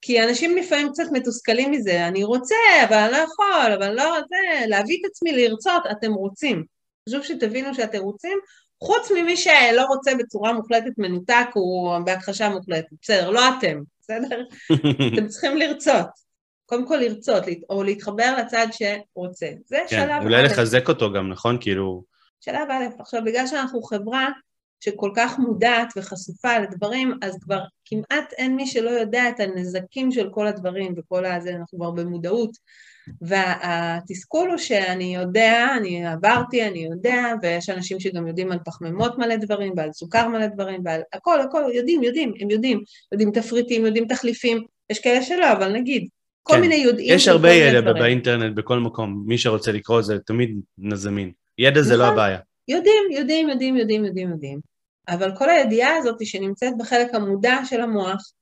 כי 0.01 0.23
אנשים 0.23 0.57
לפעמים 0.57 0.89
קצת 0.93 1.05
מתוסכלים 1.13 1.71
מזה, 1.71 2.09
אני 2.09 2.25
רוצה, 2.25 2.55
אבל 2.89 2.97
אני 2.97 3.13
לא 3.13 3.17
יכול, 3.17 3.73
אבל 3.79 3.95
לא 3.95 4.17
זה, 4.29 4.67
להביא 4.67 4.99
את 5.01 5.11
עצמי 5.11 5.33
לרצות, 5.33 5.83
אתם 5.91 6.13
רוצים. 6.13 6.65
חשוב 7.09 7.23
שתבינו 7.23 7.75
שאתם 7.75 7.99
רוצים, 7.99 8.39
חוץ 8.83 9.11
ממי 9.11 9.37
שלא 9.37 9.85
רוצה 9.89 10.15
בצורה 10.15 10.53
מוחלטת 10.53 10.93
מנותק, 10.99 11.47
הוא 11.55 11.99
בהכחשה 11.99 12.49
מוחלטת. 12.49 12.89
בסדר, 13.03 13.31
לא 13.31 13.41
אתם, 13.49 13.81
בסדר? 14.01 14.43
אתם 15.15 15.27
צריכים 15.29 15.57
לרצות. 15.57 16.07
קודם 16.67 16.87
כל 16.87 16.97
לרצות, 16.97 17.45
או 17.71 17.83
להתחבר 17.83 18.37
לצד 18.39 18.67
שרוצה. 18.73 19.49
זה 19.67 19.79
כן, 19.89 19.97
שלב 19.97 20.11
א'. 20.11 20.25
אולי 20.25 20.43
לחזק 20.43 20.89
אותו 20.89 21.13
גם, 21.13 21.29
נכון? 21.29 21.59
כאילו... 21.61 22.05
שלב 22.41 22.71
א'. 22.71 23.01
עכשיו, 23.01 23.21
בגלל 23.25 23.47
שאנחנו 23.47 23.83
חברה 23.83 24.29
שכל 24.85 25.11
כך 25.17 25.39
מודעת 25.39 25.93
וחשופה 25.97 26.59
לדברים, 26.59 27.13
אז 27.23 27.39
כבר 27.41 27.61
כמעט 27.85 28.33
אין 28.39 28.57
מי 28.57 28.67
שלא 28.67 28.91
יודע 28.91 29.29
את 29.29 29.41
הנזקים 29.41 30.13
של 30.13 30.29
כל 30.31 30.47
הדברים 30.47 30.95
וכל 30.97 31.25
הזה, 31.25 31.51
אנחנו 31.51 31.79
כבר 31.79 31.91
במודעות. 31.91 32.51
והתסכול 33.21 34.51
הוא 34.51 34.59
שאני 34.59 35.15
יודע, 35.15 35.67
אני 35.77 36.07
עברתי, 36.07 36.69
אני 36.69 36.79
יודע, 36.79 37.35
ויש 37.43 37.71
אנשים 37.71 38.01
שגם 38.01 38.27
יודעים 38.27 38.53
על 38.53 38.59
פחמימות 38.65 39.19
מלא 39.19 39.37
דברים, 39.37 39.73
ועל 39.77 39.93
סוכר 39.93 40.29
מלא 40.29 40.47
דברים, 40.47 40.81
ועל 40.85 41.01
הכל, 41.13 41.41
הכל, 41.41 41.63
יודעים, 41.75 42.03
יודעים, 42.03 42.33
הם 42.41 42.51
יודעים, 42.51 42.81
יודעים 43.13 43.31
תפריטים, 43.31 43.87
יודעים 43.87 44.07
תחליפים, 44.07 44.63
יש 44.91 44.99
כאלה 44.99 45.23
שלא, 45.23 45.53
אבל 45.53 45.73
נגיד, 45.73 46.09
כל 46.43 46.55
כן. 46.55 46.61
מיני 46.61 46.75
יודעים. 46.75 47.15
יש 47.15 47.29
הרבה 47.29 47.53
ידע 47.53 47.93
באינטרנט, 47.93 48.57
בכל 48.57 48.79
מקום, 48.79 49.25
מי 49.27 49.39
שרוצה 49.39 49.73
לקרוא 49.73 50.03
זה 50.03 50.19
תמיד 50.19 50.61
זמין. 50.95 51.33
ידע 51.59 51.83
זה 51.83 51.97
לא 51.97 52.05
נכון. 52.05 52.13
הבעיה. 52.13 52.39
יודעים, 52.69 53.03
יודעים, 53.13 53.49
יודעים, 53.49 53.77
יודעים, 53.77 54.05
יודעים, 54.05 54.31
יודעים. 54.31 54.74
אבל 55.09 55.37
כל 55.37 55.51
הידיעה 55.51 55.97
הזאת 55.97 56.27
שנמצאת 56.27 56.79
בחלק 56.79 57.15
המודע 57.15 57.57
של 57.65 57.81
המוח, 57.81 58.33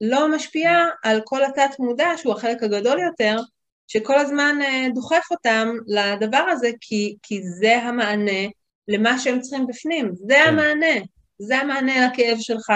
לא 0.00 0.28
משפיעה 0.34 0.88
על 1.02 1.20
כל 1.24 1.44
התת 1.44 1.78
מודע, 1.78 2.08
שהוא 2.16 2.32
החלק 2.32 2.62
הגדול 2.62 2.98
יותר, 3.00 3.36
שכל 3.86 4.18
הזמן 4.18 4.58
אה, 4.62 4.86
דוחף 4.94 5.24
אותם 5.30 5.76
לדבר 5.86 6.44
הזה, 6.50 6.70
כי, 6.80 7.16
כי 7.22 7.42
זה 7.42 7.76
המענה 7.76 8.48
למה 8.88 9.18
שהם 9.18 9.40
צריכים 9.40 9.66
בפנים, 9.66 10.12
זה 10.14 10.34
כן. 10.34 10.48
המענה, 10.48 11.04
זה 11.38 11.58
המענה 11.58 12.06
לכאב 12.06 12.36
שלך, 12.40 12.72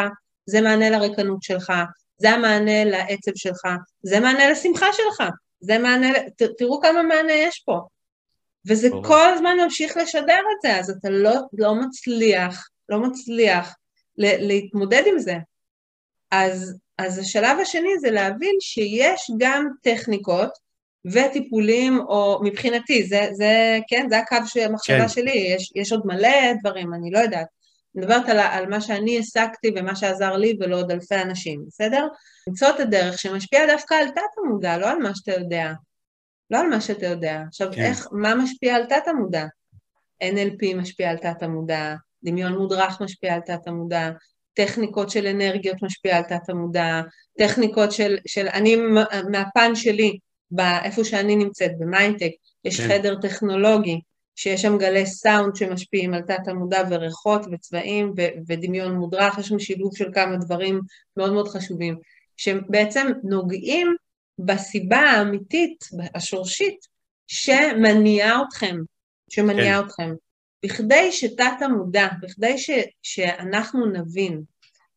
זה 0.46 0.60
מענה 0.60 0.90
לריקנות 0.90 1.42
שלך, 1.42 1.72
זה 2.18 2.30
המענה 2.30 2.84
לעצב 2.84 3.32
שלך, 3.34 3.62
זה 4.02 4.20
מענה 4.20 4.50
לשמחה 4.50 4.86
שלך, 4.92 5.28
זה 5.60 5.78
מענה, 5.78 6.08
ת, 6.36 6.42
תראו 6.58 6.80
כמה 6.80 7.02
מענה 7.02 7.32
יש 7.32 7.62
פה. 7.66 7.80
וזה. 8.66 8.88
כל 9.04 9.30
הזמן 9.34 9.56
ממשיך 9.64 9.96
לשדר 9.96 10.38
את 10.56 10.62
זה, 10.62 10.76
אז 10.76 10.90
אתה 10.90 11.10
לא, 11.10 11.34
לא 11.52 11.74
מצליח, 11.74 12.68
לא 12.88 13.00
מצליח 13.00 13.76
להתמודד 14.18 15.02
עם 15.06 15.18
זה. 15.18 15.34
אז, 16.30 16.78
אז 16.98 17.18
השלב 17.18 17.58
השני 17.62 17.98
זה 18.00 18.10
להבין 18.10 18.54
שיש 18.60 19.30
גם 19.38 19.68
טכניקות 19.82 20.50
וטיפולים, 21.06 22.00
או 22.00 22.40
מבחינתי, 22.44 23.04
זה, 23.04 23.28
זה 23.32 23.78
כן, 23.88 24.06
זה 24.10 24.18
הקו 24.18 24.36
המחשבה 24.64 25.00
כן. 25.00 25.08
שלי, 25.08 25.32
יש, 25.32 25.72
יש 25.74 25.92
עוד 25.92 26.02
מלא 26.04 26.52
דברים, 26.60 26.94
אני 26.94 27.10
לא 27.10 27.18
יודעת. 27.18 27.46
אני 27.96 28.06
מדברת 28.06 28.28
על, 28.28 28.38
על 28.38 28.66
מה 28.66 28.80
שאני 28.80 29.18
הסקתי 29.18 29.70
ומה 29.76 29.96
שעזר 29.96 30.36
לי 30.36 30.56
ולא 30.60 30.76
עוד 30.76 30.90
אלפי 30.90 31.14
אנשים, 31.14 31.64
בסדר? 31.66 32.06
למצוא 32.48 32.68
את 32.70 32.80
הדרך 32.80 33.18
שמשפיעה 33.18 33.66
דווקא 33.66 33.94
על 33.94 34.08
תת 34.08 34.20
המודע, 34.44 34.78
לא 34.78 34.90
על 34.90 34.98
מה 34.98 35.14
שאתה 35.14 35.32
יודע. 35.32 35.72
לא 36.50 36.58
על 36.58 36.66
מה 36.66 36.80
שאתה 36.80 37.06
יודע. 37.06 37.42
עכשיו, 37.48 37.68
כן. 37.72 37.82
איך, 37.82 38.08
מה 38.12 38.34
משפיע 38.34 38.76
על 38.76 38.86
תת 38.86 39.08
המודע? 39.08 39.46
NLP 40.24 40.76
משפיע 40.76 41.10
על 41.10 41.16
תת 41.16 41.42
המודע, 41.42 41.94
דמיון 42.24 42.52
מודרך 42.52 43.00
משפיע 43.00 43.34
על 43.34 43.40
תת 43.40 43.66
המודע, 43.66 44.10
טכניקות 44.54 45.10
של 45.10 45.26
אנרגיות 45.26 45.82
משפיע 45.82 46.16
על 46.16 46.22
תת 46.22 46.48
המודע, 46.48 47.00
טכניקות 47.38 47.92
של, 47.92 48.18
של 48.26 48.48
אני 48.48 48.76
מהפן 49.30 49.74
שלי, 49.74 50.18
באיפה 50.50 51.04
שאני 51.04 51.36
נמצאת, 51.36 51.70
במיינטק, 51.78 52.30
יש 52.64 52.80
כן. 52.80 52.88
חדר 52.88 53.20
טכנולוגי, 53.20 54.00
שיש 54.36 54.62
שם 54.62 54.78
גלי 54.78 55.06
סאונד 55.06 55.56
שמשפיעים 55.56 56.14
על 56.14 56.22
תת 56.22 56.48
המודע 56.48 56.82
וריחות 56.90 57.42
וצבעים 57.52 58.12
ו- 58.16 58.28
ודמיון 58.48 58.94
מודרך, 58.94 59.38
יש 59.38 59.48
שם 59.48 59.58
שילוב 59.58 59.96
של 59.96 60.10
כמה 60.14 60.36
דברים 60.36 60.80
מאוד 61.16 61.32
מאוד 61.32 61.48
חשובים, 61.48 61.96
שבעצם 62.36 63.06
נוגעים 63.24 63.94
בסיבה 64.38 64.98
האמיתית, 64.98 65.84
השורשית, 66.14 66.86
שמניעה 67.26 68.42
אתכם, 68.48 68.76
שמניעה 69.30 69.82
כן. 69.82 69.86
אתכם. 69.86 70.14
בכדי 70.64 71.12
שתת 71.12 71.52
המודע, 71.60 72.06
בכדי 72.20 72.58
ש, 72.58 72.70
שאנחנו 73.02 73.86
נבין 73.86 74.42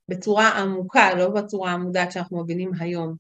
בצורה 0.09 0.49
עמוקה, 0.49 1.14
לא 1.14 1.30
בצורה 1.30 1.72
המודעת 1.72 2.12
שאנחנו 2.12 2.43
מבינים 2.43 2.72
היום, 2.80 3.16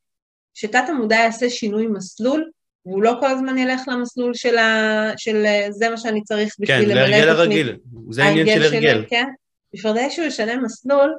שתת 0.53 0.83
המודע 0.89 1.15
יעשה 1.15 1.49
שינוי 1.49 1.87
מסלול, 1.87 2.49
והוא 2.85 3.03
לא 3.03 3.13
כל 3.19 3.27
הזמן 3.27 3.57
ילך 3.57 3.81
למסלול 3.87 4.33
של, 4.33 4.57
ה... 4.57 5.11
של 5.17 5.45
זה 5.69 5.89
מה 5.89 5.97
שאני 5.97 6.23
צריך 6.23 6.55
בשביל 6.59 6.85
כן, 6.85 6.89
למלא 6.89 7.01
את 7.01 7.05
כן, 7.05 7.11
להרגל 7.11 7.29
הרגיל, 7.29 7.77
זה 8.09 8.23
העניין 8.23 8.47
של 8.47 8.63
הרגל. 8.63 9.05
כן, 9.09 9.25
בכדי 9.73 10.09
שהוא 10.09 10.25
ישנה 10.25 10.57
מסלול, 10.57 11.13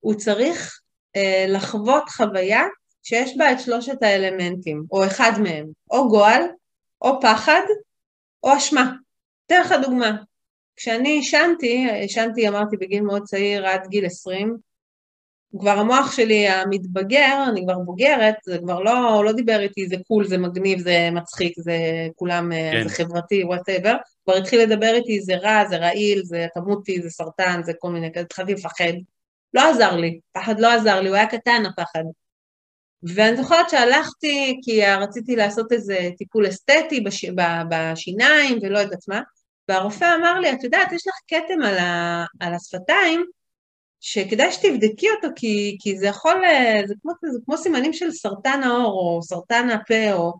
הוא 0.00 0.14
צריך 0.14 0.80
אה, 1.16 1.44
לחוות 1.48 2.08
חוויה 2.08 2.62
שיש 3.02 3.36
בה 3.36 3.52
את 3.52 3.60
שלושת 3.60 4.02
האלמנטים, 4.02 4.84
או 4.92 5.06
אחד 5.06 5.32
מהם, 5.42 5.66
או 5.90 6.08
גועל, 6.08 6.42
או 7.02 7.20
פחד, 7.20 7.62
או 8.42 8.56
אשמה. 8.56 8.92
אתן 9.46 9.60
לך 9.60 9.74
דוגמה. 9.82 10.16
כשאני 10.80 11.08
עישנתי, 11.08 11.90
עישנתי 11.90 12.48
אמרתי 12.48 12.76
בגיל 12.76 13.02
מאוד 13.02 13.22
צעיר 13.22 13.66
עד 13.66 13.86
גיל 13.88 14.06
20, 14.06 14.56
כבר 15.58 15.70
המוח 15.70 16.16
שלי 16.16 16.48
המתבגר, 16.48 17.44
אני 17.52 17.62
כבר 17.64 17.78
בוגרת, 17.78 18.34
זה 18.44 18.58
כבר 18.58 18.80
לא, 18.80 19.24
לא 19.24 19.32
דיבר 19.32 19.60
איתי, 19.60 19.86
זה 19.88 19.96
cool, 20.06 20.26
זה 20.26 20.38
מגניב, 20.38 20.78
זה 20.78 21.08
מצחיק, 21.12 21.52
זה 21.56 21.78
כולם, 22.16 22.50
כן. 22.72 22.88
זה 22.88 22.94
חברתי, 22.94 23.44
whatever, 23.44 23.96
כבר 24.24 24.36
התחיל 24.36 24.60
לדבר 24.60 24.94
איתי, 24.94 25.20
זה 25.20 25.36
רע, 25.36 25.64
זה 25.68 25.76
רעיל, 25.76 26.22
זה 26.24 26.46
תמותי, 26.54 27.02
זה 27.02 27.10
סרטן, 27.10 27.60
זה 27.64 27.72
כל 27.78 27.90
מיני, 27.90 28.10
התחלתי 28.16 28.54
לפחד. 28.54 28.92
לא 29.54 29.70
עזר 29.70 29.96
לי, 29.96 30.20
פחד 30.32 30.60
לא 30.60 30.72
עזר 30.72 31.00
לי, 31.00 31.08
הוא 31.08 31.16
היה 31.16 31.26
קטן 31.26 31.62
הפחד. 31.66 32.04
ואני 33.02 33.36
זוכרת 33.36 33.70
שהלכתי, 33.70 34.60
כי 34.64 34.86
רציתי 34.86 35.36
לעשות 35.36 35.72
איזה 35.72 35.98
טיפול 36.18 36.48
אסתטי 36.48 37.00
בש... 37.00 37.24
בשיניים 37.70 38.58
ולא 38.62 38.78
יודעת 38.78 39.08
מה, 39.08 39.20
והרופא 39.70 40.14
אמר 40.20 40.40
לי, 40.40 40.52
את 40.52 40.64
יודעת, 40.64 40.92
יש 40.92 41.06
לך 41.06 41.14
כתם 41.28 41.62
על, 41.62 41.78
ה... 41.78 42.24
על 42.40 42.54
השפתיים, 42.54 43.24
שכדאי 44.00 44.52
שתבדקי 44.52 45.10
אותו, 45.10 45.28
כי, 45.36 45.76
כי 45.80 45.98
זה 45.98 46.06
יכול, 46.06 46.42
זה 46.86 46.94
כמו, 47.02 47.12
זה 47.32 47.38
כמו 47.44 47.56
סימנים 47.56 47.92
של 47.92 48.10
סרטן 48.10 48.62
העור, 48.62 49.16
או 49.16 49.22
סרטן 49.22 49.70
הפה, 49.70 50.12
או... 50.12 50.32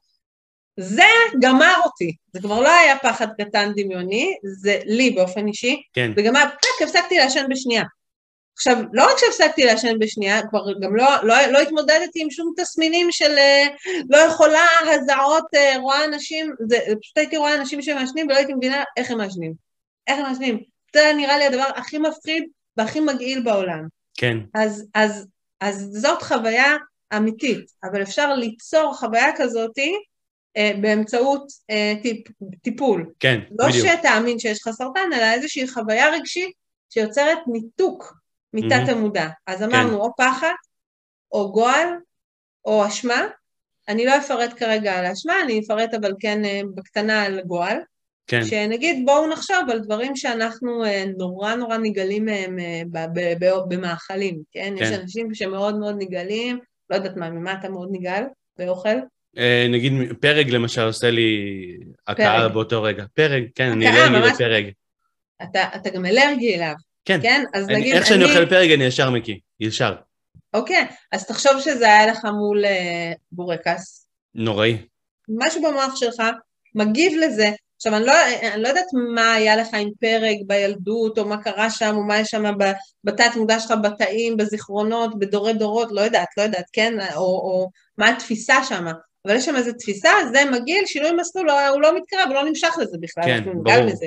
זה 0.76 1.06
גמר 1.42 1.74
אותי, 1.84 2.12
זה 2.32 2.40
כבר 2.40 2.60
לא 2.60 2.70
היה 2.70 2.98
פחד 2.98 3.28
קטן 3.38 3.72
דמיוני, 3.76 4.34
זה 4.60 4.80
לי 4.84 5.10
באופן 5.10 5.46
אישי, 5.46 5.82
כן. 5.92 6.12
זה 6.16 6.22
גמר, 6.22 6.44
פק, 6.62 6.82
הפסקתי 6.82 7.18
לעשן 7.18 7.46
בשנייה. 7.50 7.82
עכשיו, 8.60 8.76
לא 8.92 9.04
רק 9.04 9.18
שהפסקתי 9.18 9.64
לעשן 9.64 9.98
בשנייה, 9.98 10.46
כבר 10.48 10.80
גם 10.80 10.96
לא, 10.96 11.06
לא, 11.22 11.34
לא 11.50 11.58
התמודדתי 11.58 12.22
עם 12.22 12.30
שום 12.30 12.52
תסמינים 12.56 13.06
של 13.10 13.38
אה, 13.38 13.66
לא 14.10 14.16
יכולה, 14.16 14.66
הזעות, 14.82 15.44
אה, 15.54 15.78
רואה 15.78 16.04
אנשים, 16.04 16.52
זה, 16.68 16.76
פשוט 17.00 17.18
הייתי 17.18 17.36
רואה 17.36 17.54
אנשים 17.54 17.82
שמעשנים 17.82 18.26
ולא 18.26 18.36
הייתי 18.36 18.54
מבינה 18.54 18.84
איך 18.96 19.10
הם 19.10 19.18
מעשנים. 19.18 19.52
איך 20.06 20.18
הם 20.18 20.24
מעשנים. 20.24 20.58
זה 20.94 21.12
נראה 21.16 21.38
לי 21.38 21.44
הדבר 21.44 21.64
הכי 21.76 21.98
מפחיד 21.98 22.44
והכי 22.76 23.00
מגעיל 23.00 23.42
בעולם. 23.42 23.86
כן. 24.14 24.36
אז, 24.54 24.86
אז, 24.94 25.26
אז 25.60 25.88
זאת 25.92 26.22
חוויה 26.22 26.76
אמיתית, 27.16 27.70
אבל 27.84 28.02
אפשר 28.02 28.34
ליצור 28.34 28.94
חוויה 28.94 29.36
כזאתי 29.36 29.94
אה, 30.56 30.72
באמצעות 30.80 31.46
אה, 31.70 31.94
טיפ, 32.02 32.26
טיפול. 32.62 33.12
כן, 33.20 33.40
לא 33.58 33.68
בדיוק. 33.68 33.86
לא 33.86 33.92
שתאמין 33.96 34.38
שיש 34.38 34.60
לך 34.60 34.74
סרטן, 34.74 35.12
אלא 35.12 35.32
איזושהי 35.32 35.68
חוויה 35.68 36.10
רגשית 36.10 36.52
שיוצרת 36.90 37.38
ניתוק 37.46 38.20
מתת 38.54 38.88
mm-hmm. 38.88 38.90
המודע. 38.90 39.28
אז 39.46 39.62
אמרנו 39.62 39.90
כן. 39.90 39.94
או 39.94 40.10
פחד, 40.16 40.52
או 41.32 41.52
גועל, 41.52 41.88
או 42.64 42.86
אשמה. 42.86 43.26
אני 43.88 44.06
לא 44.06 44.16
אפרט 44.16 44.50
כרגע 44.56 44.98
על 44.98 45.06
האשמה, 45.06 45.34
אני 45.44 45.60
אפרט 45.60 45.94
אבל 45.94 46.12
כן 46.20 46.44
אה, 46.44 46.60
בקטנה 46.74 47.22
על 47.22 47.40
גועל. 47.40 47.78
כן. 48.26 48.44
שנגיד 48.44 49.02
בואו 49.06 49.26
נחשוב 49.26 49.70
על 49.70 49.78
דברים 49.78 50.16
שאנחנו 50.16 50.84
אה, 50.84 51.04
נורא 51.18 51.54
נורא 51.54 51.76
נגלים 51.76 52.24
מהם 52.24 52.58
אה, 52.58 52.82
במאכלים, 53.68 54.42
כן? 54.52 54.74
כן? 54.78 54.84
יש 54.84 54.92
אנשים 54.92 55.34
שמאוד 55.34 55.78
מאוד 55.78 55.94
נגלים, 55.98 56.58
לא 56.90 56.96
יודעת 56.96 57.16
מה, 57.16 57.30
ממה 57.30 57.52
אתה 57.52 57.68
מאוד 57.68 57.88
נגעל 57.92 58.24
באוכל? 58.58 58.96
נגיד 59.70 59.92
פרג 60.20 60.50
למשל 60.50 60.82
עושה 60.82 61.10
לי 61.10 61.30
הכאה 62.06 62.48
באותו 62.48 62.82
רגע. 62.82 63.04
פרג, 63.14 63.44
כן, 63.54 63.70
אני 63.70 63.88
אלרגי 63.88 64.28
לפרג. 64.28 64.70
אתה, 65.42 65.64
אתה 65.76 65.90
גם 65.90 66.06
אלרגי 66.06 66.54
אליו. 66.54 66.74
כן. 67.04 67.18
כן? 67.22 67.44
אז 67.54 67.68
אני, 67.68 67.74
נגיד... 67.74 67.94
איך 67.94 68.06
שאני 68.06 68.24
אני... 68.24 68.32
אוכל 68.32 68.46
פרק 68.46 68.70
אני 68.74 68.84
ישר 68.84 69.10
מקיא, 69.10 69.36
ישר. 69.60 69.94
אוקיי, 70.54 70.86
אז 71.12 71.26
תחשוב 71.26 71.60
שזה 71.60 71.86
היה 71.86 72.06
לך 72.06 72.24
מול 72.24 72.64
uh, 72.64 72.68
בורקס. 73.32 74.08
נוראי. 74.34 74.76
משהו 75.28 75.62
במוח 75.62 75.96
שלך 75.96 76.22
מגיב 76.74 77.12
לזה. 77.18 77.50
עכשיו, 77.76 77.96
אני 77.96 78.06
לא, 78.06 78.12
אני 78.54 78.62
לא 78.62 78.68
יודעת 78.68 78.86
מה 79.14 79.32
היה 79.32 79.56
לך 79.56 79.68
עם 79.74 79.88
פרק 80.00 80.36
בילדות, 80.46 81.18
או 81.18 81.24
מה 81.24 81.42
קרה 81.42 81.70
שם, 81.70 81.94
או 81.96 82.02
מה 82.02 82.18
יש 82.18 82.28
שם 82.28 82.44
בתת 83.04 83.36
מודע 83.36 83.60
שלך, 83.60 83.74
בתאים, 83.82 84.36
בזיכרונות, 84.36 85.18
בדורי 85.18 85.52
דורות, 85.52 85.88
לא 85.92 86.00
יודעת, 86.00 86.28
לא 86.36 86.42
יודעת, 86.42 86.64
כן? 86.72 86.94
או, 87.16 87.22
או 87.22 87.68
מה 87.98 88.08
התפיסה 88.08 88.64
שם. 88.64 88.86
אבל 89.26 89.36
יש 89.36 89.44
שם 89.44 89.56
איזו 89.56 89.72
תפיסה, 89.78 90.10
זה 90.32 90.44
מגעיל, 90.50 90.86
שינוי 90.86 91.10
מסלול, 91.12 91.50
הוא 91.50 91.80
לא 91.80 91.96
מתקרב, 91.96 92.26
הוא 92.26 92.34
לא 92.34 92.44
נמשך 92.44 92.74
לזה 92.80 92.96
בכלל, 93.00 93.24
כן, 93.24 93.44
ברור. 93.44 93.80
לזה, 93.80 94.06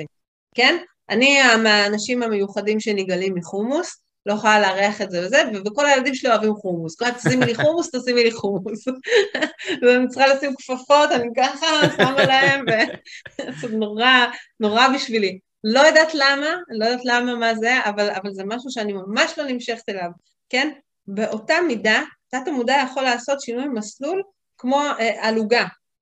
כן? 0.54 0.76
אני 1.10 1.38
מהאנשים 1.62 2.22
המיוחדים 2.22 2.80
שנגאלים 2.80 3.34
מחומוס, 3.34 4.04
לא 4.26 4.32
יכולה 4.32 4.60
לארח 4.60 5.02
את 5.02 5.10
זה 5.10 5.26
וזה, 5.26 5.42
וכל 5.66 5.86
הילדים 5.86 6.14
שלי 6.14 6.30
אוהבים 6.30 6.54
חומוס. 6.54 6.96
כל 6.96 7.10
תשימי 7.10 7.46
לי 7.46 7.54
חומוס, 7.54 7.90
תשימי 7.90 8.24
לי 8.24 8.32
חומוס. 8.32 8.84
ואני 9.82 10.08
צריכה 10.08 10.26
לשים 10.26 10.54
כפפות, 10.58 11.10
אני 11.10 11.28
ככה 11.36 11.66
שמה 11.96 12.24
להם, 12.24 12.64
וזה 12.68 13.76
נורא, 13.78 14.26
נורא 14.60 14.88
בשבילי. 14.94 15.38
לא 15.64 15.80
יודעת 15.80 16.14
למה, 16.14 16.56
לא 16.68 16.84
יודעת 16.84 17.04
למה 17.04 17.34
מה 17.34 17.54
זה, 17.54 17.72
אבל, 17.84 18.10
אבל 18.10 18.32
זה 18.32 18.42
משהו 18.46 18.70
שאני 18.70 18.92
ממש 18.92 19.38
לא 19.38 19.44
נמשכת 19.44 19.88
אליו, 19.88 20.10
כן? 20.48 20.70
באותה 21.06 21.54
מידה, 21.66 22.02
תת 22.28 22.48
המודע 22.48 22.76
יכול 22.90 23.02
לעשות 23.02 23.40
שינוי 23.40 23.68
מסלול 23.68 24.22
כמו 24.58 24.82
אה, 25.00 25.28
על 25.28 25.36
עוגה, 25.36 25.66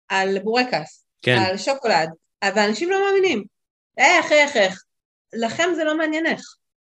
על 0.10 0.40
בורקס, 0.40 1.06
כן. 1.22 1.38
על 1.38 1.58
שוקולד, 1.58 2.10
ואנשים 2.56 2.90
לא 2.90 2.98
מאמינים. 3.06 3.57
איך, 3.98 4.32
איך, 4.32 4.56
איך. 4.56 4.84
לכם 5.34 5.70
זה 5.76 5.84
לא 5.84 5.98
מעניין 5.98 6.26
איך. 6.26 6.42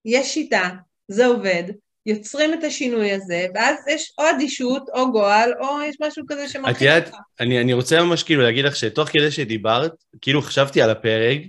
יש 0.05 0.33
שיטה, 0.33 0.69
זה 1.07 1.25
עובד, 1.25 1.63
יוצרים 2.05 2.53
את 2.53 2.63
השינוי 2.63 3.11
הזה, 3.11 3.47
ואז 3.55 3.75
יש 3.87 4.13
או 4.17 4.23
אדישות, 4.29 4.89
או 4.93 5.11
גועל, 5.11 5.51
או 5.59 5.81
יש 5.81 5.95
משהו 6.01 6.23
כזה 6.27 6.49
שמרחיק 6.49 6.87
אותך. 6.91 7.15
אני, 7.39 7.61
אני 7.61 7.73
רוצה 7.73 8.01
ממש 8.03 8.23
כאילו 8.23 8.41
להגיד 8.41 8.65
לך 8.65 8.75
שתוך 8.75 9.09
כדי 9.09 9.31
שדיברת, 9.31 9.91
כאילו 10.21 10.41
חשבתי 10.41 10.81
על 10.81 10.89
הפרק, 10.89 11.39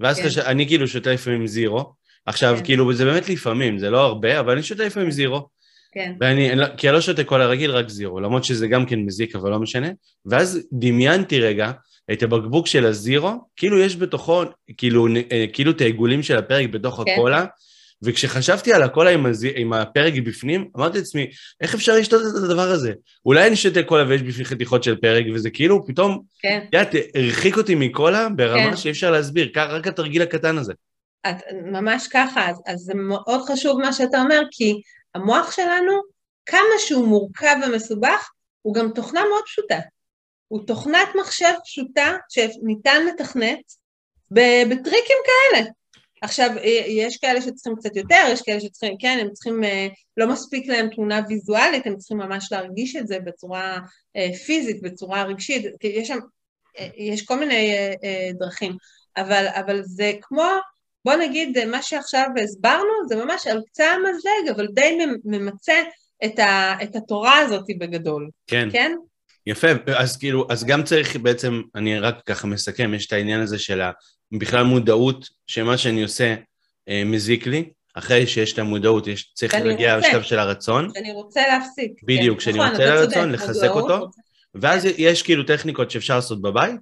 ואז 0.00 0.18
כן. 0.18 0.26
חשב, 0.26 0.40
אני 0.40 0.66
כאילו 0.66 0.88
שותה 0.88 1.12
לפעמים 1.12 1.46
זירו. 1.46 1.92
עכשיו, 2.26 2.54
כן. 2.58 2.64
כאילו, 2.64 2.94
זה 2.94 3.04
באמת 3.04 3.28
לפעמים, 3.28 3.78
זה 3.78 3.90
לא 3.90 4.00
הרבה, 4.00 4.40
אבל 4.40 4.52
אני 4.52 4.62
שותה 4.62 4.84
לפעמים 4.84 5.10
זירו. 5.10 5.48
כן. 5.92 6.12
ואני, 6.20 6.56
לא- 6.56 6.66
כי 6.76 6.88
אני 6.88 6.94
לא 6.94 7.00
שותה 7.00 7.24
קולה 7.24 7.46
רגיל, 7.46 7.70
רק 7.70 7.88
זירו, 7.88 8.20
למרות 8.20 8.44
שזה 8.44 8.66
גם 8.66 8.86
כן 8.86 8.98
מזיק, 8.98 9.36
אבל 9.36 9.50
לא 9.50 9.58
משנה. 9.58 9.88
ואז 10.26 10.60
דמיינתי 10.72 11.40
רגע 11.40 11.72
את 12.12 12.22
הבקבוק 12.22 12.66
של 12.66 12.86
הזירו, 12.86 13.30
כאילו 13.56 13.78
יש 13.78 13.96
בתוכו, 13.96 14.42
כאילו, 14.76 15.06
אה, 15.32 15.44
כאילו 15.52 15.70
את 15.70 15.80
העיגולים 15.80 16.22
של 16.22 16.36
הפרק 16.36 16.70
בתוך 16.70 17.02
כן. 17.06 17.12
הקולה, 17.12 17.44
וכשחשבתי 18.02 18.72
על 18.72 18.82
הקולה 18.82 19.10
עם, 19.10 19.26
הז... 19.26 19.46
עם 19.54 19.72
הפרק 19.72 20.12
בפנים, 20.24 20.68
אמרתי 20.76 20.98
לעצמי, 20.98 21.26
איך 21.60 21.74
אפשר 21.74 21.96
לשתות 21.96 22.20
את 22.20 22.44
הדבר 22.44 22.70
הזה? 22.70 22.92
אולי 23.26 23.46
אני 23.46 23.56
שותה 23.56 23.82
קולה 23.82 24.08
ויש 24.08 24.22
בפנים 24.22 24.44
חתיכות 24.46 24.84
של 24.84 24.96
פרק, 24.96 25.24
וזה 25.34 25.50
כאילו 25.50 25.86
פתאום, 25.86 26.22
כן. 26.40 26.64
את 26.68 26.74
יודעת, 26.74 26.94
הרחיק 27.14 27.56
אותי 27.56 27.74
מקולה 27.74 28.28
ברמה 28.28 28.70
כן. 28.70 28.76
שאי 28.76 28.90
אפשר 28.90 29.10
להסביר, 29.10 29.50
כ- 29.54 29.58
רק 29.58 29.86
התרגיל 29.86 30.22
הקטן 30.22 30.58
הזה. 30.58 30.72
את, 31.28 31.36
ממש 31.64 32.08
ככה, 32.12 32.50
אז, 32.50 32.56
אז 32.66 32.78
זה 32.78 32.94
מאוד 32.94 33.42
חשוב 33.46 33.80
מה 33.80 33.92
שאתה 33.92 34.22
אומר, 34.22 34.40
כי 34.50 34.80
המוח 35.14 35.52
שלנו, 35.52 35.92
כמה 36.46 36.78
שהוא 36.78 37.06
מורכב 37.06 37.56
ומסובך, 37.66 38.30
הוא 38.62 38.74
גם 38.74 38.90
תוכנה 38.94 39.20
מאוד 39.20 39.42
פשוטה. 39.46 39.78
הוא 40.52 40.66
תוכנת 40.66 41.08
מחשב 41.20 41.52
פשוטה 41.64 42.16
שניתן 42.28 43.06
לתכנת 43.06 43.60
בטריקים 44.30 45.16
כאלה. 45.26 45.64
עכשיו, 46.22 46.50
אה, 46.58 46.84
יש 46.86 47.16
כאלה 47.16 47.40
שצריכים 47.40 47.76
קצת 47.76 47.96
יותר, 47.96 48.22
יש 48.32 48.42
כאלה 48.42 48.60
שצריכים, 48.60 48.96
כן, 48.98 49.18
הם 49.20 49.30
צריכים, 49.32 49.64
אה, 49.64 49.86
לא 50.16 50.28
מספיק 50.28 50.66
להם 50.66 50.88
תמונה 50.94 51.20
ויזואלית, 51.28 51.86
הם 51.86 51.96
צריכים 51.96 52.18
ממש 52.18 52.52
להרגיש 52.52 52.96
את 52.96 53.06
זה 53.06 53.18
בצורה 53.24 53.78
אה, 54.16 54.28
פיזית, 54.46 54.82
בצורה 54.82 55.22
רגשית, 55.22 55.66
כי 55.80 55.86
יש 55.86 56.08
שם, 56.08 56.18
יש 56.96 57.24
כל 57.24 57.38
מיני 57.38 57.74
דרכים, 58.38 58.76
אבל, 59.16 59.46
אבל 59.54 59.82
זה 59.82 60.12
כמו, 60.22 60.48
בוא 61.04 61.14
נגיד, 61.14 61.64
מה 61.64 61.82
שעכשיו 61.82 62.26
הסברנו, 62.42 63.08
זה 63.08 63.16
ממש 63.16 63.46
על 63.46 63.62
קצה 63.66 63.84
המזלג, 63.84 64.54
אבל 64.56 64.66
די 64.74 64.96
ממ- 64.96 65.18
ממצה 65.24 65.82
את, 66.24 66.38
ה, 66.38 66.74
את 66.82 66.96
התורה 66.96 67.38
הזאת 67.38 67.64
בגדול, 67.78 68.30
כן. 68.46 68.68
כן? 68.72 68.92
יפה, 69.46 69.68
אז 69.96 70.16
כאילו, 70.16 70.46
אז 70.50 70.64
גם 70.64 70.82
צריך 70.82 71.16
בעצם, 71.16 71.62
אני 71.74 71.98
רק 71.98 72.14
ככה 72.26 72.46
מסכם, 72.46 72.94
יש 72.94 73.06
את 73.06 73.12
העניין 73.12 73.40
הזה 73.40 73.58
של 73.58 73.80
ה- 73.80 73.90
בכלל 74.32 74.62
מודעות, 74.64 75.28
שמה 75.46 75.78
שאני 75.78 76.02
עושה 76.02 76.34
אה, 76.88 77.02
מזיק 77.06 77.46
לי, 77.46 77.70
אחרי 77.94 78.26
שיש 78.26 78.52
את 78.52 78.58
המודעות, 78.58 79.06
יש, 79.06 79.32
צריך 79.34 79.54
להגיע. 79.54 79.96
לשלב 79.96 80.22
של 80.22 80.38
הרצון, 80.38 80.88
שאני 80.94 81.12
רוצה 81.12 81.40
להפסיק. 81.48 81.92
בדיוק, 82.02 82.34
כן, 82.38 82.40
כשאני 82.40 82.58
נכון, 82.58 82.70
רוצה 82.70 82.84
לרצון, 82.84 83.32
לחזק 83.32 83.68
מודעות, 83.68 83.90
אותו. 83.90 84.10
ואז 84.54 84.84
יש 84.84 85.22
כאילו 85.22 85.42
טכניקות 85.44 85.90
שאפשר 85.90 86.16
לעשות 86.16 86.42
בבית, 86.42 86.74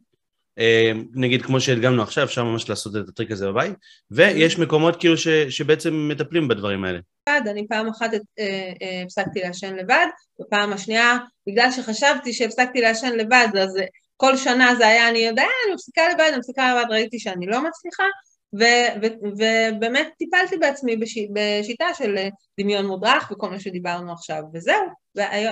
נגיד 1.15 1.43
כמו 1.43 1.61
שהדגמנו 1.61 2.03
עכשיו, 2.03 2.25
אפשר 2.25 2.45
ממש 2.45 2.69
לעשות 2.69 2.97
את 2.97 3.09
הטריק 3.09 3.31
הזה 3.31 3.47
בבית, 3.47 3.73
ויש 4.11 4.59
מקומות 4.59 5.01
כאילו 5.01 5.17
ש, 5.17 5.29
שבעצם 5.29 6.09
מטפלים 6.11 6.49
בדברים 6.49 6.85
האלה. 6.85 6.99
אני 7.29 7.67
פעם 7.69 7.89
אחת 7.89 8.11
אה, 8.15 8.73
אה, 8.83 9.03
הפסקתי 9.05 9.41
לעשן 9.41 9.77
לבד, 9.77 10.07
בפעם 10.41 10.73
השנייה, 10.73 11.19
בגלל 11.47 11.71
שחשבתי 11.71 12.33
שהפסקתי 12.33 12.81
לעשן 12.81 13.17
לבד, 13.17 13.49
אז 13.63 13.77
אה, 13.77 13.85
כל 14.17 14.37
שנה 14.37 14.75
זה 14.75 14.87
היה, 14.87 15.09
אני 15.09 15.19
יודע, 15.19 15.43
אני 15.43 15.75
מפסיקה 15.75 16.03
לבד, 16.09 16.25
אני 16.29 16.39
מפסיקה 16.39 16.75
לבד, 16.75 16.91
ראיתי 16.91 17.19
שאני 17.19 17.47
לא 17.47 17.59
מצליחה, 17.65 18.05
ו- 18.59 19.03
ו- 19.03 19.29
ובאמת 19.39 20.09
טיפלתי 20.19 20.57
בעצמי 20.57 20.97
בש- 20.97 21.29
בשיטה 21.33 21.87
של 21.99 22.19
אה, 22.19 22.29
דמיון 22.61 22.87
מודרך 22.87 23.33
וכל 23.33 23.51
מה 23.51 23.61
שדיברנו 23.61 24.13
עכשיו, 24.13 24.43
וזהו, 24.55 24.87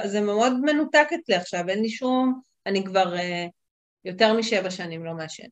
זה 0.04 0.20
מאוד 0.20 0.52
מנותק 0.62 1.06
אצלי 1.14 1.34
עכשיו, 1.34 1.68
אין 1.68 1.82
לי 1.82 1.88
שום, 1.88 2.40
אני 2.66 2.84
כבר 2.84 3.16
אה, 3.16 3.46
יותר 4.04 4.32
משבע 4.32 4.70
שנים 4.70 5.04
לא 5.04 5.14
מעשן. 5.14 5.46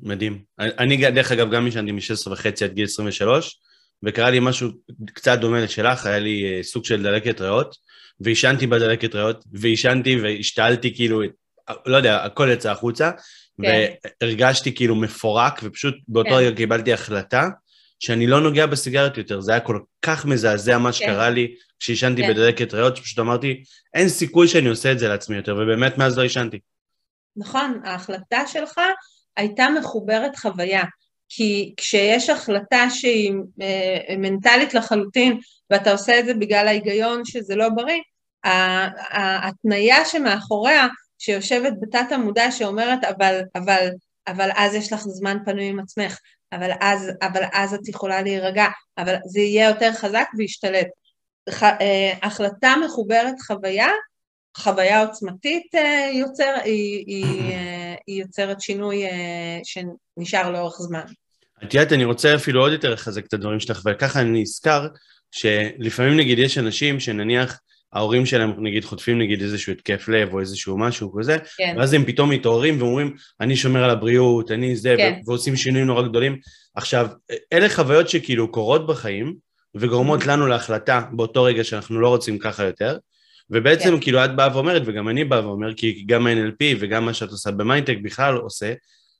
מדהים. 0.00 0.42
אני, 0.58 1.10
דרך 1.10 1.32
אגב, 1.32 1.50
גם 1.50 1.64
עישנתי 1.64 1.92
מ-16 1.92 2.30
וחצי 2.30 2.64
עד 2.64 2.72
גיל 2.72 2.84
23, 2.84 3.60
וקרה 4.02 4.30
לי 4.30 4.38
משהו 4.40 4.68
קצת 5.06 5.38
דומה 5.38 5.60
לשלך, 5.60 6.06
היה 6.06 6.18
לי 6.18 6.44
אה, 6.44 6.62
סוג 6.62 6.84
של 6.84 7.02
דלקת 7.02 7.40
ריאות, 7.40 7.76
ועישנתי 8.20 8.66
בדלקת 8.66 9.14
ריאות, 9.14 9.44
ועישנתי 9.52 10.20
והשתלתי 10.20 10.94
כאילו, 10.94 11.22
לא 11.86 11.96
יודע, 11.96 12.24
הכל 12.24 12.48
יצא 12.52 12.70
החוצה, 12.70 13.10
כן. 13.62 13.86
והרגשתי 14.22 14.74
כאילו 14.74 14.94
מפורק, 14.94 15.60
ופשוט 15.62 15.94
באותו 16.08 16.30
כן. 16.30 16.36
רגע 16.36 16.56
קיבלתי 16.56 16.92
החלטה 16.92 17.48
שאני 17.98 18.26
לא 18.26 18.40
נוגע 18.40 18.66
בסיגריות 18.66 19.18
יותר, 19.18 19.40
זה 19.40 19.52
היה 19.52 19.60
כל 19.60 19.78
כך 20.02 20.26
מזעזע 20.26 20.78
מה 20.78 20.92
שקרה 20.92 21.30
לי 21.30 21.54
כשעישנתי 21.80 22.22
כן. 22.22 22.30
בדלקת 22.30 22.74
ריאות, 22.74 22.96
שפשוט 22.96 23.18
אמרתי, 23.18 23.62
אין 23.94 24.08
סיכוי 24.08 24.48
שאני 24.48 24.68
עושה 24.68 24.92
את 24.92 24.98
זה 24.98 25.08
לעצמי 25.08 25.36
יותר, 25.36 25.54
ובאמת 25.54 25.98
מאז 25.98 26.18
לא 26.18 26.22
עישנתי. 26.22 26.58
נכון, 27.36 27.80
ההחלטה 27.84 28.46
שלך 28.46 28.80
הייתה 29.36 29.68
מחוברת 29.78 30.36
חוויה, 30.36 30.82
כי 31.28 31.74
כשיש 31.76 32.30
החלטה 32.30 32.90
שהיא 32.90 33.32
אה, 33.62 34.16
מנטלית 34.16 34.74
לחלוטין, 34.74 35.38
ואתה 35.70 35.92
עושה 35.92 36.20
את 36.20 36.24
זה 36.24 36.34
בגלל 36.34 36.68
ההיגיון 36.68 37.24
שזה 37.24 37.56
לא 37.56 37.68
בריא, 37.68 38.00
ההתניה 38.44 40.04
שמאחוריה, 40.04 40.86
שיושבת 41.18 41.72
בתת 41.80 42.12
המודע 42.12 42.50
שאומרת, 42.50 43.04
אבל, 43.04 43.40
אבל, 43.54 43.88
אבל 44.26 44.50
אז 44.54 44.74
יש 44.74 44.92
לך 44.92 45.00
זמן 45.00 45.38
פנוי 45.44 45.64
עם 45.64 45.78
עצמך, 45.78 46.18
אבל 46.52 46.70
אז, 46.80 47.10
אבל 47.22 47.42
אז 47.52 47.74
את 47.74 47.88
יכולה 47.88 48.22
להירגע, 48.22 48.66
אבל 48.98 49.14
זה 49.24 49.40
יהיה 49.40 49.68
יותר 49.68 49.92
חזק 49.92 50.26
וישתלט. 50.38 50.86
ח, 51.50 51.62
אה, 51.62 52.12
החלטה 52.22 52.74
מחוברת 52.84 53.34
חוויה, 53.46 53.88
חוויה 54.56 55.04
עוצמתית 55.04 55.74
אה, 55.74 56.10
יוצר, 56.14 56.54
היא, 56.64 57.04
היא, 57.06 57.52
אה, 57.52 57.94
היא 58.06 58.22
יוצרת 58.22 58.60
שינוי 58.60 59.04
אה, 59.06 59.60
שנשאר 59.64 60.50
לאורך 60.50 60.76
זמן. 60.78 61.04
את 61.64 61.74
יודעת, 61.74 61.92
אני 61.92 62.04
רוצה 62.04 62.34
אפילו 62.34 62.60
עוד 62.60 62.72
יותר 62.72 62.92
לחזק 62.92 63.26
את 63.26 63.34
הדברים 63.34 63.60
שלך, 63.60 63.82
וככה 63.86 64.20
אני 64.20 64.42
נזכר 64.42 64.86
שלפעמים 65.30 66.16
נגיד 66.16 66.38
יש 66.38 66.58
אנשים 66.58 67.00
שנניח 67.00 67.60
ההורים 67.92 68.26
שלהם 68.26 68.52
נגיד 68.58 68.84
חוטפים 68.84 69.18
נגיד 69.18 69.42
איזשהו 69.42 69.72
התקף 69.72 70.08
לב 70.08 70.34
או 70.34 70.40
איזשהו 70.40 70.78
משהו 70.78 71.12
כזה, 71.18 71.36
כן, 71.56 71.74
ואז 71.78 71.92
הם 71.92 72.04
פתאום 72.04 72.30
מתעוררים 72.30 72.82
ואומרים, 72.82 73.14
אני 73.40 73.56
שומר 73.56 73.84
על 73.84 73.90
הבריאות, 73.90 74.50
אני 74.50 74.76
זה, 74.76 74.94
כן. 74.98 75.20
ועושים 75.26 75.56
שינויים 75.56 75.86
נורא 75.86 76.02
גדולים. 76.02 76.38
עכשיו, 76.74 77.06
אלה 77.52 77.68
חוויות 77.68 78.08
שכאילו 78.08 78.52
קורות 78.52 78.86
בחיים, 78.86 79.34
וגורמות 79.74 80.22
Mhm. 80.22 80.26
לנו 80.28 80.46
להחלטה 80.46 81.02
באותו 81.12 81.42
רגע 81.42 81.64
שאנחנו 81.64 82.00
לא 82.00 82.08
רוצים 82.08 82.38
ככה 82.38 82.64
יותר, 82.64 82.96
ובעצם 83.50 83.90
כן. 83.90 84.00
כאילו 84.00 84.24
את 84.24 84.36
באה 84.36 84.54
ואומרת, 84.54 84.82
וגם 84.86 85.08
אני 85.08 85.24
בא 85.24 85.34
ואומר, 85.34 85.74
כי 85.74 86.04
גם 86.06 86.26
ה-NLP 86.26 86.76
וגם 86.80 87.04
מה 87.04 87.14
שאת 87.14 87.30
עושה 87.30 87.50
במיינטק 87.50 87.96
בכלל 88.02 88.36
עושה, 88.36 88.74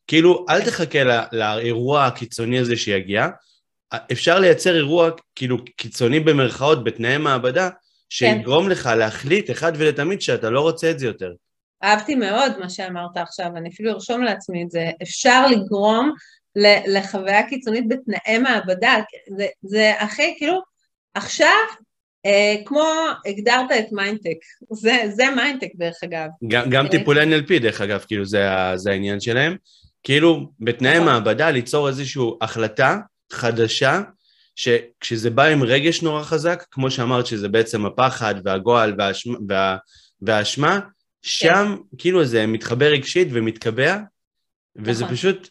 כאילו 0.07 0.47
אל 0.51 0.61
כן. 0.61 0.67
תחכה 0.67 1.05
ל- 1.05 1.25
לאירוע 1.33 2.07
הקיצוני 2.07 2.59
הזה 2.59 2.77
שיגיע, 2.77 3.29
אפשר 4.13 4.39
לייצר 4.39 4.77
אירוע 4.77 5.11
כאילו 5.35 5.57
קיצוני 5.77 6.21
במרכאות 6.21 6.85
בתנאי 6.85 7.19
מעבדה, 7.19 7.71
כן. 7.71 7.77
שיגרום 8.09 8.69
לך 8.69 8.91
להחליט 8.99 9.51
אחד 9.51 9.73
ולתמיד 9.77 10.21
שאתה 10.21 10.51
לא 10.51 10.61
רוצה 10.61 10.91
את 10.91 10.99
זה 10.99 11.07
יותר. 11.07 11.33
אהבתי 11.85 12.15
מאוד 12.15 12.59
מה 12.59 12.71
שאמרת 12.71 13.17
עכשיו, 13.17 13.47
אני 13.57 13.69
אפילו 13.69 13.91
ארשום 13.93 14.23
לעצמי 14.23 14.63
את 14.63 14.71
זה. 14.71 14.91
אפשר 15.03 15.47
לגרום 15.47 16.13
לחוויה 16.87 17.49
קיצונית 17.49 17.89
בתנאי 17.89 18.39
מעבדה, 18.39 18.95
זה, 19.37 19.47
זה 19.63 19.93
הכי, 20.01 20.35
כאילו, 20.39 20.61
עכשיו, 21.15 21.49
כמו 22.65 22.85
הגדרת 23.27 23.71
את 23.79 23.93
מיינטק, 23.93 24.37
זה, 24.73 25.03
זה 25.13 25.25
מיינטק 25.37 25.69
דרך 25.75 25.97
אגב. 26.05 26.29
גם, 26.49 26.71
גם 26.71 26.85
אוקיי. 26.85 26.99
טיפולי 26.99 27.23
NLP, 27.23 27.63
דרך 27.63 27.81
אגב, 27.81 28.05
כאילו 28.09 28.25
זה, 28.25 28.49
זה 28.75 28.91
העניין 28.91 29.21
שלהם. 29.21 29.57
כאילו, 30.03 30.51
בתנאי 30.61 30.95
נכון. 30.95 31.07
מעבדה 31.07 31.51
ליצור 31.51 31.89
איזושהי 31.89 32.23
החלטה 32.41 32.99
חדשה, 33.33 34.01
שכשזה 34.57 35.31
בא 35.31 35.45
עם 35.45 35.63
רגש 35.63 36.03
נורא 36.03 36.23
חזק, 36.23 36.65
כמו 36.71 36.91
שאמרת 36.91 37.27
שזה 37.27 37.49
בעצם 37.49 37.87
הפחד 37.87 38.35
והגועל 38.45 38.95
והאשמה, 38.99 39.39
וה, 39.49 39.77
והאשמה, 40.23 40.81
שם 41.23 41.77
כאילו 41.99 42.25
זה 42.25 42.47
מתחבר 42.47 42.87
רגשית 42.87 43.29
ומתקבע, 43.31 43.99
וזה 44.77 45.05
נכון. 45.05 45.17
פשוט, 45.17 45.49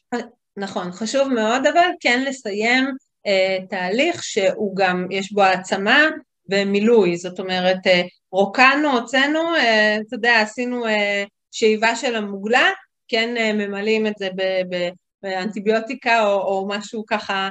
נכון, 0.58 0.92
חשוב 0.92 1.28
מאוד 1.28 1.68
אבל 1.68 1.88
כן 2.00 2.24
לסיים 2.28 2.86
אה, 3.28 3.58
תהליך 3.70 4.24
שהוא 4.24 4.76
גם, 4.76 5.08
יש 5.12 5.34
בו 5.34 5.44
העצמה 5.44 6.10
ומילוי, 6.50 7.18
זאת 7.18 7.40
אומרת, 7.40 7.88
אה, 7.88 8.02
רוקנו, 8.32 8.92
הוצאנו, 9.00 9.56
אה, 9.56 9.98
אתה 10.08 10.16
יודע, 10.16 10.42
עשינו 10.42 10.88
אה, 10.88 11.24
שאיבה 11.52 11.96
של 11.96 12.16
המוגלה, 12.16 12.70
כן 13.08 13.58
ממלאים 13.58 14.08
את 14.08 14.14
זה 14.18 14.30
באנטיביוטיקה 15.22 16.24
או, 16.24 16.42
או 16.42 16.68
משהו 16.70 17.04
ככה 17.08 17.50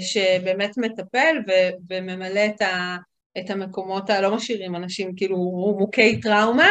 שבאמת 0.00 0.78
מטפל 0.78 1.36
ו- 1.48 1.70
וממלא 1.90 2.46
את, 2.46 2.62
ה, 2.62 2.96
את 3.38 3.50
המקומות 3.50 4.10
הלא 4.10 4.36
משאירים 4.36 4.76
אנשים 4.76 5.12
כאילו 5.16 5.36
מוכי 5.78 6.20
טראומה, 6.20 6.70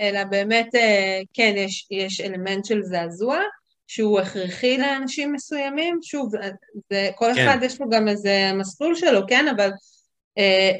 אלא 0.00 0.24
באמת, 0.24 0.68
כן, 1.34 1.52
יש, 1.56 1.86
יש 1.90 2.20
אלמנט 2.20 2.64
של 2.64 2.82
זעזוע. 2.82 3.38
שהוא 3.90 4.20
הכרחי 4.20 4.78
לאנשים 4.78 5.32
מסוימים, 5.32 5.98
שוב, 6.02 6.32
זה, 6.90 7.10
כל 7.14 7.30
כן. 7.34 7.48
אחד 7.48 7.58
יש 7.62 7.80
לו 7.80 7.88
גם 7.88 8.08
איזה 8.08 8.50
מסלול 8.54 8.94
שלו, 8.94 9.20
כן, 9.28 9.48
אבל, 9.48 9.70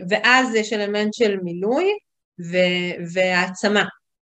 ואז 0.08 0.54
יש 0.54 0.72
אלמנט 0.72 1.14
של 1.14 1.36
מילוי 1.42 1.84
ו, 2.50 2.56
והעצמה, 3.12 3.84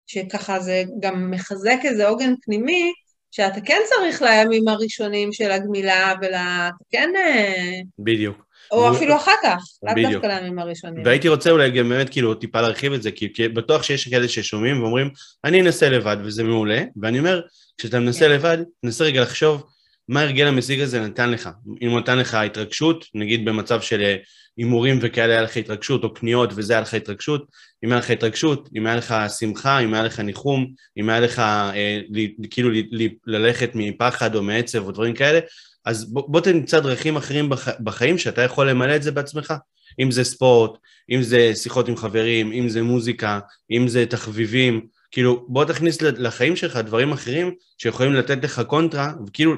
שככה 0.07 0.61
זה 0.61 0.83
גם 1.01 1.31
מחזק 1.31 1.79
איזה 1.85 2.09
עוגן 2.09 2.35
פנימי, 2.43 2.93
שאתה 3.31 3.61
כן 3.61 3.81
צריך 3.89 4.23
לימים 4.23 4.69
הראשונים 4.69 5.33
של 5.33 5.51
הגמילה, 5.51 6.15
ול... 6.23 6.35
אתה 6.35 6.71
כן... 6.91 7.11
אה, 7.17 7.81
בדיוק. 7.99 8.51
או 8.71 8.93
אפילו 8.93 9.17
אחר 9.17 9.33
כך, 9.43 9.63
לאו 9.83 10.11
דווקא 10.11 10.27
לימים 10.27 10.59
הראשונים. 10.59 11.05
והייתי 11.05 11.29
רוצה 11.29 11.51
אולי 11.51 11.71
גם 11.71 11.89
באמת 11.89 12.11
כאילו 12.11 12.35
טיפה 12.35 12.61
להרחיב 12.61 12.93
את 12.93 13.03
זה, 13.03 13.11
כי, 13.11 13.33
כי 13.35 13.49
בטוח 13.49 13.83
שיש 13.83 14.09
כאלה 14.09 14.29
ששומעים 14.29 14.83
ואומרים, 14.83 15.11
אני 15.45 15.61
אנסה 15.61 15.89
לבד 15.89 16.17
וזה 16.25 16.45
מעולה, 16.45 16.85
ואני 17.03 17.19
אומר, 17.19 17.41
כשאתה 17.79 18.01
מנסה 18.01 18.25
כן. 18.25 18.31
לבד, 18.31 18.59
תנסה 18.83 19.05
רגע 19.05 19.23
לחשוב 19.23 19.65
מה 20.09 20.23
הרגל 20.23 20.47
המשיג 20.47 20.81
הזה 20.81 21.01
נתן 21.01 21.31
לך. 21.31 21.49
אם 21.83 21.91
הוא 21.91 22.01
נתן 22.01 22.19
לך 22.19 22.35
התרגשות, 22.35 23.05
נגיד 23.15 23.45
במצב 23.45 23.81
של 23.81 24.01
אה, 24.01 24.17
הימורים 24.57 24.99
וכאלה 25.03 25.33
היה 25.33 25.43
לך 25.43 25.57
התרגשות, 25.57 26.05
או 26.05 26.15
קניות 26.15 26.53
וזה 26.57 26.73
היה 26.73 26.83
לך 26.83 26.95
התרגשות, 26.95 27.47
אם 27.85 27.93
היה 27.93 27.99
לך 27.99 28.11
התרגשות, 28.11 28.69
אם 28.77 28.87
היה 28.87 28.97
לך 28.97 29.15
שמחה, 29.39 29.79
אם 29.79 29.95
היה 29.95 30.03
לך 30.03 30.21
ניחום, 30.21 30.67
אם 30.99 31.09
היה 31.09 31.21
לך 31.21 31.39
אה, 31.39 32.01
ל, 32.11 32.27
כאילו 32.51 32.71
ל, 32.71 32.77
ל, 32.91 33.09
ללכת 33.27 33.71
מפחד 33.75 34.35
או 34.35 34.43
מעצב 34.43 34.85
או 34.85 34.93
דברים 34.93 35.15
כאלה, 35.15 35.41
אז 35.85 36.13
בוא, 36.13 36.23
בוא 36.29 36.41
תמצא 36.41 36.81
דרכים 36.81 37.17
אחרים 37.17 37.49
בח, 37.49 37.69
בחיים 37.81 38.19
שאתה 38.19 38.43
יכול 38.43 38.71
למלא 38.71 38.97
את 38.97 39.03
זה 39.03 39.11
בעצמך. 39.13 39.55
אם 40.01 40.11
זה 40.11 40.25
ספורט, 40.25 40.79
אם 41.11 41.23
זה 41.23 41.53
שיחות 41.55 41.89
עם 41.89 41.97
חברים, 41.97 42.53
אם 42.53 42.69
זה 42.69 42.83
מוזיקה, 42.83 43.41
אם 43.71 43.89
זה 43.89 44.07
תחביבים, 44.07 44.87
כאילו 45.11 45.47
בוא 45.49 45.65
תכניס 45.65 46.03
לחיים 46.03 46.57
שלך 46.57 46.77
דברים 46.77 47.13
אחרים 47.13 47.55
שיכולים 47.79 48.13
לתת 48.13 48.45
לך 48.45 48.63
קונטרה, 48.67 49.13
וכאילו 49.27 49.55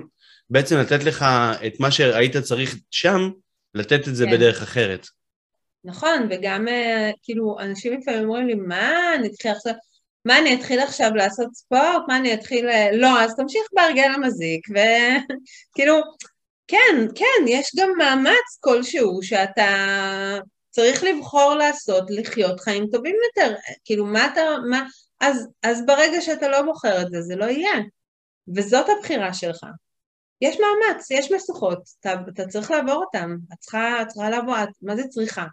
בעצם 0.50 0.76
לתת 0.76 1.04
לך 1.04 1.22
את 1.66 1.80
מה 1.80 1.90
שהיית 1.90 2.36
צריך 2.36 2.76
שם, 2.90 3.30
לתת 3.74 4.08
את 4.08 4.16
זה 4.16 4.24
כן. 4.24 4.32
בדרך 4.32 4.62
אחרת. 4.62 5.06
נכון, 5.84 6.26
וגם 6.30 6.68
אה, 6.68 7.10
כאילו 7.22 7.60
אנשים 7.60 8.00
לפעמים 8.00 8.22
אומרים 8.22 8.46
לי, 8.46 8.54
מה, 8.54 9.14
אני 9.14 9.28
אתחיל 9.28 9.50
עכשיו, 9.50 9.72
מה 10.24 10.38
אני 10.38 10.54
אתחיל 10.54 10.80
עכשיו 10.80 11.10
לעשות 11.14 11.54
ספורט? 11.54 12.02
מה 12.08 12.16
אני 12.16 12.34
אתחיל... 12.34 12.68
אה, 12.68 12.88
לא, 12.92 13.20
אז 13.20 13.36
תמשיך 13.36 13.62
בהרגל 13.72 14.10
המזיק, 14.14 14.66
וכאילו, 14.70 16.00
כן, 16.68 17.06
כן, 17.14 17.48
יש 17.48 17.70
גם 17.76 17.90
מאמץ 17.98 18.58
כלשהו 18.60 19.22
שאתה 19.22 19.68
צריך 20.70 21.04
לבחור 21.04 21.54
לעשות, 21.54 22.04
לחיות 22.10 22.60
חיים 22.60 22.86
טובים 22.92 23.16
יותר. 23.28 23.54
כאילו, 23.84 24.06
מה 24.06 24.26
אתה... 24.26 24.40
מה... 24.70 24.86
אז, 25.20 25.48
אז 25.62 25.86
ברגע 25.86 26.20
שאתה 26.20 26.48
לא 26.48 26.62
בוחר 26.62 27.02
את 27.02 27.10
זה, 27.10 27.22
זה 27.22 27.36
לא 27.36 27.44
יהיה. 27.44 27.74
וזאת 28.56 28.86
הבחירה 28.88 29.34
שלך. 29.34 29.64
יש 30.42 30.56
מאמץ, 30.60 31.10
יש 31.10 31.32
משוכות, 31.32 31.78
אתה, 32.00 32.14
אתה 32.28 32.46
צריך 32.46 32.70
לעבור 32.70 32.94
אותם, 32.94 33.36
את 33.52 33.58
צריכה, 33.58 34.04
צריכה 34.08 34.30
לעבור, 34.30 34.54
את, 34.62 34.68
מה 34.82 34.96
זה 34.96 35.02
צריכה? 35.08 35.46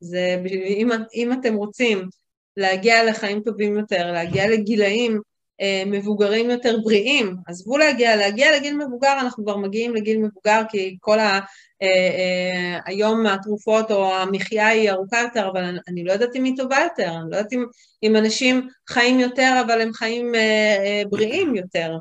זה, 0.00 0.42
אם, 0.66 0.88
אם 1.14 1.32
אתם 1.32 1.54
רוצים 1.54 2.08
להגיע 2.56 3.04
לחיים 3.04 3.40
טובים 3.40 3.78
יותר, 3.78 4.12
להגיע 4.12 4.48
לגילאים 4.48 5.20
אה, 5.60 5.82
מבוגרים 5.86 6.50
יותר 6.50 6.76
בריאים, 6.84 7.36
עזבו 7.46 7.78
להגיע, 7.78 8.16
להגיע 8.16 8.56
לגיל 8.56 8.76
מבוגר, 8.86 9.16
אנחנו 9.20 9.44
כבר 9.44 9.56
מגיעים 9.56 9.94
לגיל 9.94 10.18
מבוגר 10.18 10.62
כי 10.68 10.96
כל 11.00 11.18
ה... 11.18 11.40
אה, 11.82 11.88
אה, 11.88 12.80
היום 12.86 13.26
התרופות 13.26 13.90
או 13.90 14.14
המחיה 14.14 14.68
היא 14.68 14.90
ארוכה 14.90 15.20
יותר, 15.20 15.48
אבל 15.52 15.64
אני, 15.64 15.78
אני 15.88 16.04
לא 16.04 16.12
יודעת 16.12 16.36
אם 16.36 16.44
היא 16.44 16.56
טובה 16.56 16.78
יותר, 16.84 17.08
אני 17.08 17.30
לא 17.30 17.36
יודעת 17.36 17.52
אם, 17.52 17.64
אם 18.02 18.16
אנשים 18.16 18.68
חיים 18.88 19.20
יותר 19.20 19.62
אבל 19.66 19.80
הם 19.80 19.92
חיים 19.92 20.34
אה, 20.34 20.76
אה, 20.84 21.02
בריאים 21.10 21.56
יותר. 21.56 21.96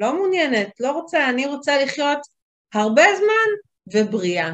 לא 0.00 0.14
מעוניינת, 0.14 0.68
לא 0.80 0.92
רוצה, 0.92 1.30
אני 1.30 1.46
רוצה 1.46 1.84
לחיות 1.84 2.18
הרבה 2.74 3.02
זמן 3.16 3.50
ובריאה. 3.92 4.52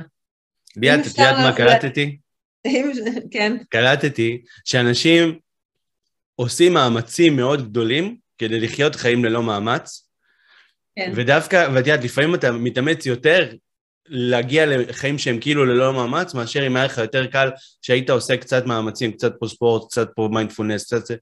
ליאת, 0.76 1.00
את 1.00 1.06
יודעת 1.06 1.36
מה 1.36 1.56
קלטתי? 1.56 2.18
כן. 3.30 3.56
קלטתי 3.68 4.42
שאנשים 4.64 5.38
עושים 6.34 6.74
מאמצים 6.74 7.36
מאוד 7.36 7.70
גדולים 7.70 8.16
כדי 8.38 8.60
לחיות 8.60 8.94
חיים 8.96 9.24
ללא 9.24 9.42
מאמץ, 9.42 10.08
כן. 10.96 11.12
ודווקא, 11.14 11.68
ואת 11.74 11.86
יודעת, 11.86 12.04
לפעמים 12.04 12.34
אתה 12.34 12.52
מתאמץ 12.52 13.06
יותר 13.06 13.52
להגיע 14.08 14.66
לחיים 14.66 15.18
שהם 15.18 15.40
כאילו 15.40 15.64
ללא 15.64 15.92
מאמץ, 15.92 16.34
מאשר 16.34 16.66
אם 16.66 16.76
היה 16.76 16.84
לך 16.84 16.98
יותר 16.98 17.26
קל 17.26 17.50
שהיית 17.82 18.10
עושה 18.10 18.36
קצת 18.36 18.66
מאמצים, 18.66 19.12
קצת 19.12 19.32
פה 19.40 19.48
ספורט, 19.48 19.90
קצת 19.90 20.08
פה 20.14 20.28
מיינדפולנס, 20.32 20.84
קצת 20.84 21.06
זה. 21.06 21.16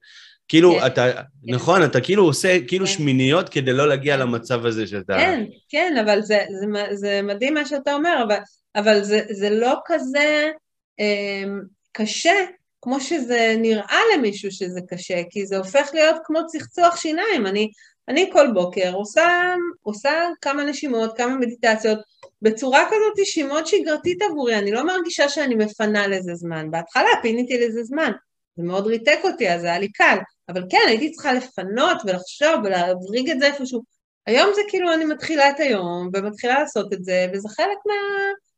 כאילו, 0.47 0.71
כן, 0.79 0.85
אתה, 0.85 1.11
כן. 1.13 1.53
נכון, 1.53 1.83
אתה 1.83 2.01
כאילו 2.01 2.23
עושה 2.23 2.57
כאילו 2.67 2.85
כן. 2.85 2.91
שמיניות 2.91 3.49
כדי 3.49 3.73
לא 3.73 3.87
להגיע 3.87 4.15
כן. 4.15 4.21
למצב 4.21 4.65
הזה 4.65 4.87
שאתה... 4.87 5.13
כן, 5.13 5.43
כן, 5.69 5.95
אבל 6.05 6.21
זה, 6.21 6.39
זה, 6.61 6.95
זה 6.95 7.21
מדהים 7.23 7.53
מה 7.53 7.65
שאתה 7.65 7.93
אומר, 7.93 8.23
אבל, 8.27 8.37
אבל 8.75 9.03
זה, 9.03 9.21
זה 9.29 9.49
לא 9.49 9.75
כזה 9.85 10.51
אה, 10.99 11.43
קשה 11.91 12.45
כמו 12.81 13.01
שזה 13.01 13.55
נראה 13.57 13.99
למישהו 14.13 14.51
שזה 14.51 14.79
קשה, 14.89 15.21
כי 15.29 15.45
זה 15.45 15.57
הופך 15.57 15.89
להיות 15.93 16.15
כמו 16.23 16.39
צחצוח 16.45 16.95
שיניים. 16.95 17.47
אני, 17.47 17.69
אני 18.07 18.29
כל 18.33 18.51
בוקר 18.53 18.93
עושה, 18.93 19.55
עושה 19.81 20.11
כמה 20.41 20.63
נשימות, 20.63 21.17
כמה 21.17 21.35
מדיטציות, 21.35 21.99
בצורה 22.41 22.85
כזאת 22.87 23.25
שהיא 23.25 23.45
מאוד 23.45 23.67
שגרתית 23.67 24.21
עבורי, 24.21 24.55
אני 24.55 24.71
לא 24.71 24.85
מרגישה 24.85 25.29
שאני 25.29 25.55
מפנה 25.55 26.07
לזה 26.07 26.35
זמן. 26.35 26.71
בהתחלה 26.71 27.09
פיניתי 27.21 27.57
לזה 27.57 27.83
זמן, 27.83 28.11
זה 28.57 28.63
מאוד 28.63 28.87
ריתק 28.87 29.19
אותי, 29.23 29.49
אז 29.49 29.61
זה 29.61 29.67
היה 29.67 29.79
לי 29.79 29.91
קל, 29.91 30.17
אבל 30.49 30.63
כן, 30.69 30.85
הייתי 30.87 31.11
צריכה 31.11 31.33
לפנות 31.33 31.97
ולחשוב 32.05 32.55
ולהבריג 32.63 33.29
את 33.29 33.39
זה 33.39 33.45
איפשהו. 33.45 33.83
היום 34.25 34.49
זה 34.55 34.61
כאילו 34.67 34.93
אני 34.93 35.05
מתחילה 35.05 35.49
את 35.49 35.59
היום 35.59 36.09
ומתחילה 36.13 36.59
לעשות 36.59 36.93
את 36.93 37.03
זה, 37.03 37.27
וזה 37.33 37.49
חלק 37.49 37.77
מה... 37.85 37.93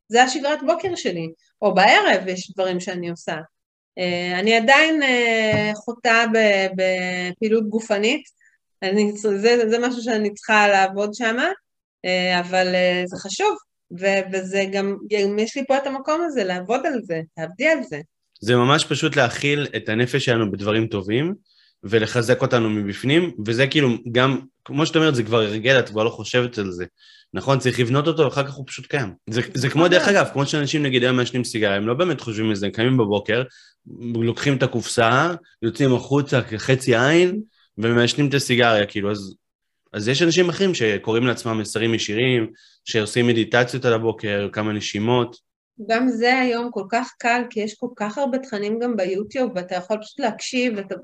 זה 0.10 0.24
השגרת 0.24 0.60
בוקר 0.66 0.96
שלי, 0.96 1.28
או 1.62 1.76
בערב 1.76 2.28
יש 2.28 2.52
דברים 2.52 2.80
שאני 2.80 3.10
עושה. 3.10 3.36
אה, 3.98 4.40
אני 4.40 4.56
עדיין 4.56 5.04
אה, 5.04 5.72
חוטאה 5.76 6.26
בפעילות 6.76 7.70
גופנית, 7.70 8.22
אני, 8.84 9.12
זה, 9.16 9.70
זה 9.70 9.80
משהו 9.80 10.02
שאני 10.02 10.34
צריכה 10.34 10.68
לעבוד 10.68 11.14
שם, 11.14 11.38
אה, 12.06 12.40
אבל 12.40 12.68
זה 13.06 13.18
חשוב, 13.18 13.58
וזה 14.32 14.66
גם, 14.72 14.98
יש 15.38 15.58
לי 15.58 15.66
פה 15.68 15.78
את 15.78 15.88
המקום 15.88 16.22
הזה, 16.26 16.44
לעבוד 16.44 16.86
על 16.86 17.00
זה, 17.04 17.22
תעבדי 17.36 17.68
על 17.68 17.84
זה. 17.84 18.00
זה 18.42 18.56
ממש 18.56 18.86
פשוט 18.86 19.16
להכיל 19.16 19.68
את 19.76 19.90
הנפש 19.90 20.26
שלנו 20.26 20.52
בדברים 20.52 20.88
טובים, 20.88 21.34
ולחזק 21.84 22.42
אותנו 22.42 22.70
מבפנים, 22.70 23.32
וזה 23.46 23.68
כאילו 23.68 23.90
גם, 24.12 24.40
כמו 24.66 24.86
שאת 24.86 24.96
אומרת, 24.96 25.16
זה 25.16 25.24
כבר 25.24 25.42
הרגל, 25.42 25.80
את 25.80 25.90
כבר 25.90 26.04
לא 26.04 26.10
חושבת 26.10 26.58
על 26.58 26.72
זה. 26.72 26.86
נכון? 27.34 27.60
צריך 27.60 27.80
לבנות 27.80 28.08
אותו, 28.08 28.24
ואחר 28.24 28.48
כך 28.48 28.54
הוא 28.54 28.66
פשוט 28.68 28.86
קיים. 28.86 29.14
זה, 29.30 29.42
זה 29.54 29.70
כמו, 29.70 29.88
דרך 29.88 30.08
אגב, 30.08 30.30
כמו 30.34 30.46
שאנשים 30.46 30.84
נגיד 30.84 31.04
היום 31.04 31.16
מעשנים 31.16 31.44
סיגריה, 31.44 31.76
הם 31.76 31.88
לא 31.88 31.94
באמת 31.94 32.22
חושבים 32.22 32.50
על 32.50 32.56
זה, 32.56 32.66
הם 32.66 32.72
קמים 32.72 32.98
בבוקר, 32.98 33.44
לוקחים 34.16 34.58
את 34.58 34.64
הקופסה, 34.64 35.34
יוצאים 35.62 35.94
החוצה 35.94 36.42
כחצי 36.42 36.98
עין, 36.98 37.42
ומעשנים 37.78 38.30
את 38.30 38.34
הסיגריה, 38.34 38.86
כאילו, 38.86 39.12
אז, 39.12 39.36
אז 39.94 40.08
יש 40.08 40.22
אנשים 40.22 40.50
אחרים 40.50 40.74
שקוראים 40.74 41.28
לעצמם 41.28 41.58
מסרים 41.58 41.94
ישירים, 41.94 42.48
שעושים 42.86 43.28
מדיטציות 43.28 43.86
על 43.86 43.94
הבוקר, 43.94 44.50
כמה 44.52 44.74
נשימות. 44.74 45.38
גם 45.90 46.10
זה 46.10 46.40
היום 46.40 46.72
כל 46.72 46.84
כך 46.90 47.12
קל, 47.18 47.42
כי 47.50 47.60
יש 47.60 47.76
כל 47.76 47.88
כך 47.96 48.18
הרבה 48.18 48.38
תכנים 48.38 48.80
גם 48.80 48.96
ביוטיוב, 48.96 49.52
ואתה 49.56 49.76
יכול 49.76 49.98
פשוט 50.02 50.20
להקשיב, 50.20 50.74
ואתה... 50.78 50.96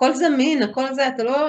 הכל 0.00 0.14
זמין, 0.14 0.62
הכל 0.62 0.94
זה, 0.94 1.08
אתה 1.08 1.24
לא... 1.24 1.48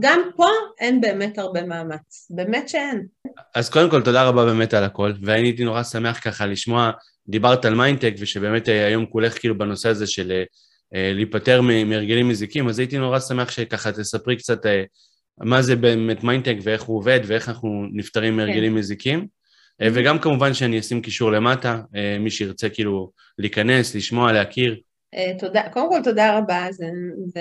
גם 0.00 0.20
פה 0.36 0.48
אין 0.80 1.00
באמת 1.00 1.38
הרבה 1.38 1.62
מאמץ, 1.62 2.28
באמת 2.30 2.68
שאין. 2.68 3.06
אז 3.54 3.70
קודם 3.70 3.90
כל, 3.90 4.02
תודה 4.02 4.24
רבה 4.24 4.44
באמת 4.44 4.74
על 4.74 4.84
הכל, 4.84 5.12
ואני 5.22 5.48
הייתי 5.48 5.64
נורא 5.64 5.82
שמח 5.82 6.20
ככה 6.24 6.46
לשמוע, 6.46 6.90
דיברת 7.28 7.64
על 7.64 7.74
מיינטק, 7.74 8.14
ושבאמת 8.18 8.68
אה, 8.68 8.86
היום 8.86 9.06
כולך 9.06 9.38
כאילו 9.38 9.58
בנושא 9.58 9.88
הזה 9.88 10.06
של 10.06 10.32
אה, 10.32 10.42
אה, 10.94 11.12
להיפטר 11.14 11.60
מהרגלים 11.60 12.28
מזיקים, 12.28 12.68
אז 12.68 12.78
הייתי 12.78 12.98
נורא 12.98 13.20
שמח 13.20 13.50
שככה 13.50 13.92
תספרי 13.92 14.36
קצת 14.36 14.60
מה 15.40 15.62
זה 15.62 15.76
באמת 15.76 16.24
מיינטק 16.24 16.56
ואיך 16.62 16.82
הוא 16.82 16.96
עובד 16.96 17.20
ואיך 17.26 17.48
אנחנו 17.48 17.86
נפטרים 17.92 18.36
מהרגלים 18.36 18.72
כן. 18.72 18.78
מזיקים. 18.78 19.26
וגם 19.82 20.18
כמובן 20.18 20.54
שאני 20.54 20.80
אשים 20.80 21.02
קישור 21.02 21.32
למטה, 21.32 21.80
מי 22.20 22.30
שירצה 22.30 22.68
כאילו 22.68 23.10
להיכנס, 23.38 23.94
לשמוע, 23.94 24.32
להכיר. 24.32 24.76
תודה, 25.38 25.62
קודם 25.72 25.88
כל 25.88 26.00
תודה 26.04 26.38
רבה, 26.38 26.66
זה, 26.70 26.86
זה 27.26 27.40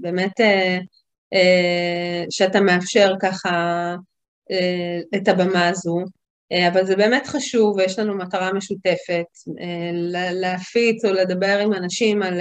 באמת 0.00 0.40
שאתה 2.30 2.60
מאפשר 2.60 3.14
ככה 3.20 3.94
אה, 4.50 5.00
את 5.16 5.28
הבמה 5.28 5.68
הזו, 5.68 5.98
אה, 6.52 6.68
אבל 6.68 6.86
זה 6.86 6.96
באמת 6.96 7.26
חשוב 7.26 7.76
ויש 7.76 7.98
לנו 7.98 8.18
מטרה 8.18 8.52
משותפת 8.52 9.26
אה, 9.60 9.90
להפיץ 10.32 11.04
או 11.04 11.12
לדבר 11.12 11.58
עם 11.58 11.72
אנשים 11.72 12.22
על 12.22 12.40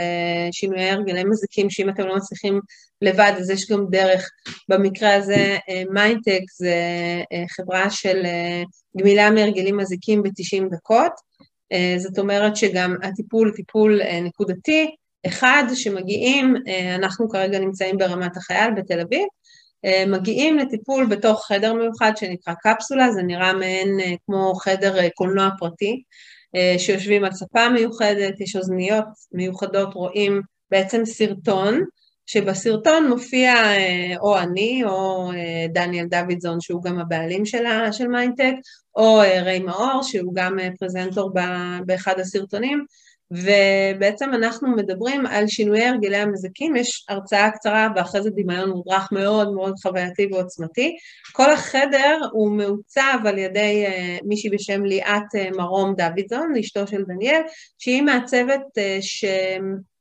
שינויי 0.51 0.89
הרגלי 0.89 1.23
מזיקים 1.23 1.69
שאם 1.69 1.89
אתם 1.89 2.07
לא 2.07 2.15
מצליחים 2.15 2.59
לבד 3.01 3.33
אז 3.37 3.49
יש 3.49 3.71
גם 3.71 3.85
דרך, 3.89 4.29
במקרה 4.69 5.15
הזה 5.15 5.57
מיינטק 5.89 6.41
זה 6.57 6.75
חברה 7.55 7.89
של 7.89 8.23
גמילה 8.97 9.29
מהרגלים 9.29 9.77
מזיקים 9.77 10.23
ב-90 10.23 10.69
דקות, 10.71 11.11
זאת 11.97 12.19
אומרת 12.19 12.55
שגם 12.55 12.95
הטיפול 13.03 13.51
טיפול 13.55 14.01
נקודתי, 14.21 14.95
אחד 15.27 15.63
שמגיעים, 15.73 16.55
אנחנו 16.95 17.29
כרגע 17.29 17.59
נמצאים 17.59 17.97
ברמת 17.97 18.37
החייל 18.37 18.73
בתל 18.73 18.99
אביב, 18.99 19.27
אה, 19.85 20.03
מגיעים 20.07 20.57
לטיפול 20.57 21.05
בתוך 21.05 21.45
חדר 21.47 21.73
מיוחד 21.73 22.11
שנקרא 22.15 22.53
קפסולה, 22.53 23.11
זה 23.11 23.23
נראה 23.23 23.53
מעין 23.53 23.99
אה, 23.99 24.13
כמו 24.25 24.53
חדר 24.55 24.99
אה, 24.99 25.09
קולנוע 25.09 25.49
פרטי, 25.59 26.03
שיושבים 26.77 27.23
על 27.25 27.31
ספה 27.31 27.69
מיוחדת, 27.69 28.41
יש 28.41 28.55
אוזניות 28.55 29.05
מיוחדות, 29.31 29.93
רואים 29.93 30.41
בעצם 30.71 31.05
סרטון 31.05 31.83
שבסרטון 32.29 33.07
מופיע 33.07 33.53
אה, 33.53 34.13
או 34.19 34.37
אני 34.37 34.83
או 34.85 35.31
אה, 35.31 35.65
דניאל 35.73 36.05
דוידזון 36.05 36.61
שהוא 36.61 36.83
גם 36.83 36.99
הבעלים 36.99 37.45
שלה, 37.45 37.93
של 37.93 38.07
מיינטק, 38.07 38.53
או 38.99 39.21
אה, 39.21 39.43
ריי 39.43 39.59
מאור 39.59 40.03
שהוא 40.03 40.33
גם 40.35 40.57
פרזנטור 40.79 41.31
באחד 41.85 42.19
הסרטונים, 42.19 42.85
ובעצם 43.31 44.33
אנחנו 44.33 44.75
מדברים 44.75 45.25
על 45.25 45.47
שינויי 45.47 45.85
הרגלי 45.85 46.17
המזכים, 46.17 46.75
יש 46.75 47.05
הרצאה 47.09 47.51
קצרה 47.51 47.87
ואחרי 47.95 48.21
זה 48.21 48.29
דמיון 48.29 48.69
מודרך 48.69 49.11
מאוד 49.11 49.53
מאוד 49.53 49.73
חווייתי 49.81 50.29
ועוצמתי. 50.31 50.95
כל 51.31 51.51
החדר 51.51 52.19
הוא 52.31 52.51
מעוצב 52.51 53.19
על 53.25 53.37
ידי 53.37 53.85
מישהי 54.23 54.49
בשם 54.49 54.83
ליאת 54.83 55.55
מרום 55.57 55.95
דוידזון, 55.95 56.53
אשתו 56.59 56.87
של 56.87 57.03
דניאל, 57.03 57.41
שהיא 57.77 58.01
מעצבת 58.01 58.61
ש... 59.01 59.25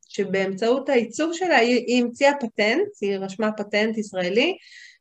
שבאמצעות 0.09 0.89
העיצוב 0.89 1.33
שלה 1.33 1.57
היא 1.57 2.05
המציאה 2.05 2.33
פטנט, 2.41 2.89
היא 3.01 3.17
רשמה 3.17 3.53
פטנט 3.53 3.99
ישראלי, 3.99 4.57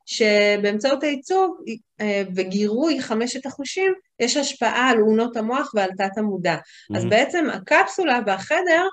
שבאמצעות 0.08 1.04
העיצוב 1.04 1.58
אה, 2.02 2.24
וגירוי 2.36 3.02
חמשת 3.02 3.46
החושים 3.46 3.94
יש 4.20 4.38
השפעה 4.38 4.90
על 4.90 5.02
אונות 5.02 5.38
המוח 5.38 5.72
ועל 5.76 5.90
תת 5.98 6.18
המודע. 6.18 6.56
Mm-hmm. 6.56 6.98
אז 6.98 7.06
בעצם 7.06 7.48
הקפסולה 7.54 8.20
והחדר 8.26 8.84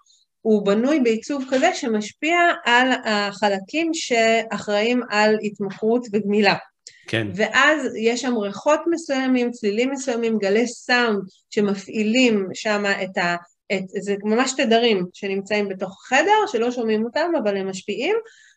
הוא 0.40 0.66
בנוי 0.66 1.00
בעיצוב 1.00 1.44
כזה 1.50 1.74
שמשפיע 1.74 2.38
על 2.64 2.88
החלקים 3.04 3.94
שאחראים 3.94 5.00
על 5.10 5.36
התמכרות 5.42 6.06
וגמילה. 6.12 6.54
כן. 7.08 7.26
ואז 7.34 7.94
יש 7.96 8.20
שם 8.20 8.36
ריחות 8.36 8.80
מסוימים, 8.90 9.50
צלילים 9.50 9.90
מסוימים, 9.90 10.38
גלי 10.38 10.66
סאונד 10.66 11.22
שמפעילים 11.50 12.48
שם 12.54 12.84
את 13.02 13.18
ה... 13.18 13.36
את, 13.72 13.82
זה 13.88 14.14
ממש 14.24 14.52
תדרים 14.56 15.06
שנמצאים 15.12 15.68
בתוך 15.68 16.04
החדר, 16.04 16.46
שלא 16.52 16.70
שומעים 16.70 17.04
אותם, 17.04 17.32
אבל 17.42 17.56
הם 17.56 17.68
משפיעים, 17.68 18.16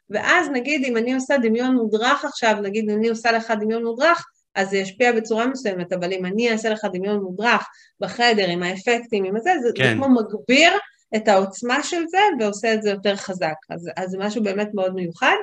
ואז 0.09 0.47
נגיד 0.53 0.85
אם 0.85 0.97
אני 0.97 1.13
עושה 1.13 1.37
דמיון 1.37 1.75
מודרך 1.75 2.25
עכשיו, 2.25 2.55
נגיד 2.61 2.89
אני 2.89 3.09
עושה 3.09 3.31
לך 3.31 3.53
דמיון 3.59 3.83
מודרך, 3.83 4.25
אז 4.55 4.69
זה 4.69 4.77
ישפיע 4.77 5.11
בצורה 5.11 5.47
מסוימת, 5.47 5.93
אבל 5.93 6.13
אם 6.13 6.25
אני 6.25 6.51
אעשה 6.51 6.69
לך 6.69 6.85
דמיון 6.93 7.19
מודרך 7.19 7.67
בחדר 7.99 8.49
עם 8.49 8.63
האפקטים, 8.63 9.23
עם 9.23 9.35
הזה, 9.35 9.51
זה, 9.61 9.69
כן. 9.75 9.83
זה 9.83 9.93
כמו 9.95 10.09
מגביר 10.09 10.71
את 11.15 11.27
העוצמה 11.27 11.83
של 11.83 12.03
זה 12.07 12.19
ועושה 12.39 12.73
את 12.73 12.81
זה 12.81 12.89
יותר 12.89 13.15
חזק. 13.15 13.55
אז, 13.69 13.89
אז 13.97 14.09
זה 14.09 14.17
משהו 14.17 14.43
באמת 14.43 14.69
מאוד 14.73 14.93
מיוחד, 14.93 15.35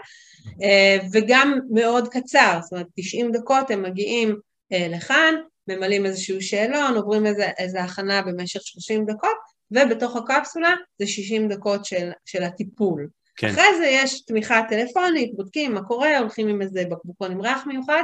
אה, 0.63 0.99
וגם 1.13 1.59
מאוד 1.71 2.09
קצר, 2.09 2.59
זאת 2.63 2.73
אומרת 2.73 2.87
90 2.97 3.33
דקות 3.33 3.71
הם 3.71 3.83
מגיעים 3.83 4.37
אה, 4.73 4.87
לכאן, 4.91 5.35
ממלאים 5.69 6.07
איזשהו 6.07 6.43
שאלון, 6.43 6.97
עוברים 6.97 7.27
איזה, 7.27 7.51
איזה 7.59 7.83
הכנה 7.83 8.23
במשך 8.23 8.61
30 8.63 9.07
דקות, 9.07 9.37
ובתוך 9.71 10.17
הקפסולה 10.17 10.75
זה 10.99 11.07
60 11.07 11.49
דקות 11.49 11.85
של, 11.85 12.11
של 12.25 12.43
הטיפול. 12.43 13.09
כן. 13.37 13.49
אחרי 13.49 13.77
זה 13.79 13.87
יש 13.87 14.21
תמיכה 14.21 14.63
טלפונית, 14.69 15.35
בודקים 15.37 15.75
מה 15.75 15.83
קורה, 15.83 16.19
הולכים 16.19 16.49
עם 16.49 16.63
איזה 16.63 16.85
בקבוקון 16.91 17.33
עם 17.33 17.41
ריח 17.41 17.67
מיוחד, 17.67 18.03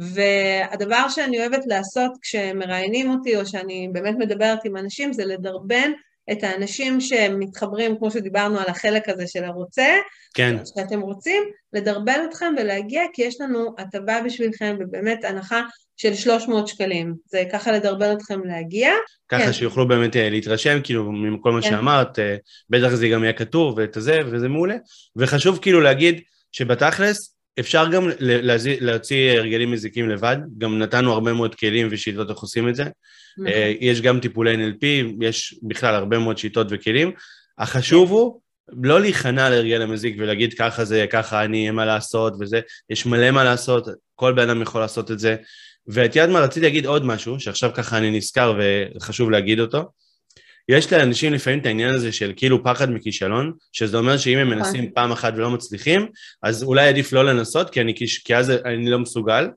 והדבר 0.00 1.08
שאני 1.08 1.40
אוהבת 1.40 1.66
לעשות 1.66 2.12
כשמראיינים 2.22 3.10
אותי, 3.10 3.36
או 3.36 3.46
שאני 3.46 3.88
באמת 3.92 4.14
מדברת 4.18 4.64
עם 4.64 4.76
אנשים, 4.76 5.12
זה 5.12 5.24
לדרבן 5.24 5.92
את 6.32 6.42
האנשים 6.42 7.00
שמתחברים, 7.00 7.98
כמו 7.98 8.10
שדיברנו 8.10 8.58
על 8.58 8.66
החלק 8.68 9.08
הזה 9.08 9.26
של 9.26 9.44
הרוצה, 9.44 9.96
כן. 10.34 10.56
שאתם 10.64 11.00
רוצים, 11.00 11.42
לדרבן 11.72 12.20
אתכם 12.28 12.54
ולהגיע, 12.58 13.02
כי 13.12 13.22
יש 13.22 13.40
לנו 13.40 13.74
הטבה 13.78 14.20
בשבילכם, 14.24 14.76
ובאמת 14.80 15.24
הנחה 15.24 15.62
של 15.98 16.14
300 16.14 16.68
שקלים. 16.68 17.14
זה 17.26 17.42
ככה 17.52 17.72
לדרבן 17.72 18.12
אתכם 18.12 18.40
להגיע. 18.44 18.90
ככה 19.28 19.44
כן. 19.44 19.52
שיוכלו 19.52 19.88
באמת 19.88 20.16
אה, 20.16 20.30
להתרשם, 20.30 20.78
כאילו, 20.84 21.12
מכל 21.12 21.52
מה 21.52 21.62
כן. 21.62 21.70
שאמרת, 21.70 22.18
אה, 22.18 22.36
בטח 22.70 22.88
זה 22.88 23.08
גם 23.08 23.22
יהיה 23.22 23.32
כתוב 23.32 23.78
ואת 23.78 23.96
הזה, 23.96 24.20
וזה 24.26 24.48
מעולה. 24.48 24.76
וחשוב 25.16 25.58
כאילו 25.62 25.80
להגיד 25.80 26.20
שבתכלס, 26.52 27.34
אפשר 27.60 27.88
גם 27.88 28.08
להוציא, 28.20 28.76
להוציא 28.80 29.30
הרגלים 29.30 29.70
מזיקים 29.70 30.08
לבד, 30.08 30.36
גם 30.58 30.78
נתנו 30.78 31.12
הרבה 31.12 31.32
מאוד 31.32 31.54
כלים 31.54 31.88
ושיטות 31.90 32.30
איך 32.30 32.38
עושים 32.38 32.68
את 32.68 32.74
זה. 32.74 32.84
נכון. 32.84 33.46
אה, 33.46 33.72
יש 33.80 34.00
גם 34.00 34.20
טיפולי 34.20 34.54
NLP, 34.54 34.86
יש 35.20 35.58
בכלל 35.62 35.94
הרבה 35.94 36.18
מאוד 36.18 36.38
שיטות 36.38 36.66
וכלים. 36.70 37.12
החשוב 37.58 38.10
הוא 38.10 38.40
לא 38.82 39.00
להיכנע 39.00 39.50
להרגל 39.50 39.82
המזיק 39.82 40.16
ולהגיד 40.18 40.54
ככה 40.54 40.84
זה, 40.84 41.06
ככה 41.10 41.44
אני, 41.44 41.66
אין 41.66 41.74
מה 41.74 41.86
לעשות 41.86 42.32
וזה, 42.40 42.60
יש 42.90 43.06
מלא 43.06 43.30
מה 43.30 43.44
לעשות, 43.44 43.88
כל 44.14 44.32
בן 44.32 44.50
אדם 44.50 44.62
יכול 44.62 44.80
לעשות 44.80 45.10
את 45.10 45.18
זה. 45.18 45.36
ואת 45.86 46.16
יודעת 46.16 46.30
מה, 46.30 46.40
רציתי 46.40 46.66
להגיד 46.66 46.86
עוד 46.86 47.04
משהו, 47.04 47.40
שעכשיו 47.40 47.70
ככה 47.74 47.98
אני 47.98 48.10
נזכר 48.10 48.58
וחשוב 48.96 49.30
להגיד 49.30 49.60
אותו. 49.60 49.84
יש 50.68 50.92
לאנשים 50.92 51.32
לפעמים 51.32 51.58
את 51.58 51.66
העניין 51.66 51.94
הזה 51.94 52.12
של 52.12 52.32
כאילו 52.36 52.64
פחד 52.64 52.90
מכישלון, 52.90 53.52
שזה 53.72 53.96
אומר 53.96 54.18
שאם 54.18 54.38
הם 54.38 54.46
נכון. 54.48 54.58
מנסים 54.58 54.90
פעם 54.94 55.12
אחת 55.12 55.32
ולא 55.36 55.50
מצליחים, 55.50 56.08
אז 56.42 56.62
אולי 56.62 56.88
עדיף 56.88 57.12
לא 57.12 57.24
לנסות, 57.24 57.70
כי, 57.70 57.80
אני, 57.80 57.94
כי 58.24 58.36
אז 58.36 58.50
אני 58.50 58.90
לא 58.90 58.98
מסוגל. 58.98 59.48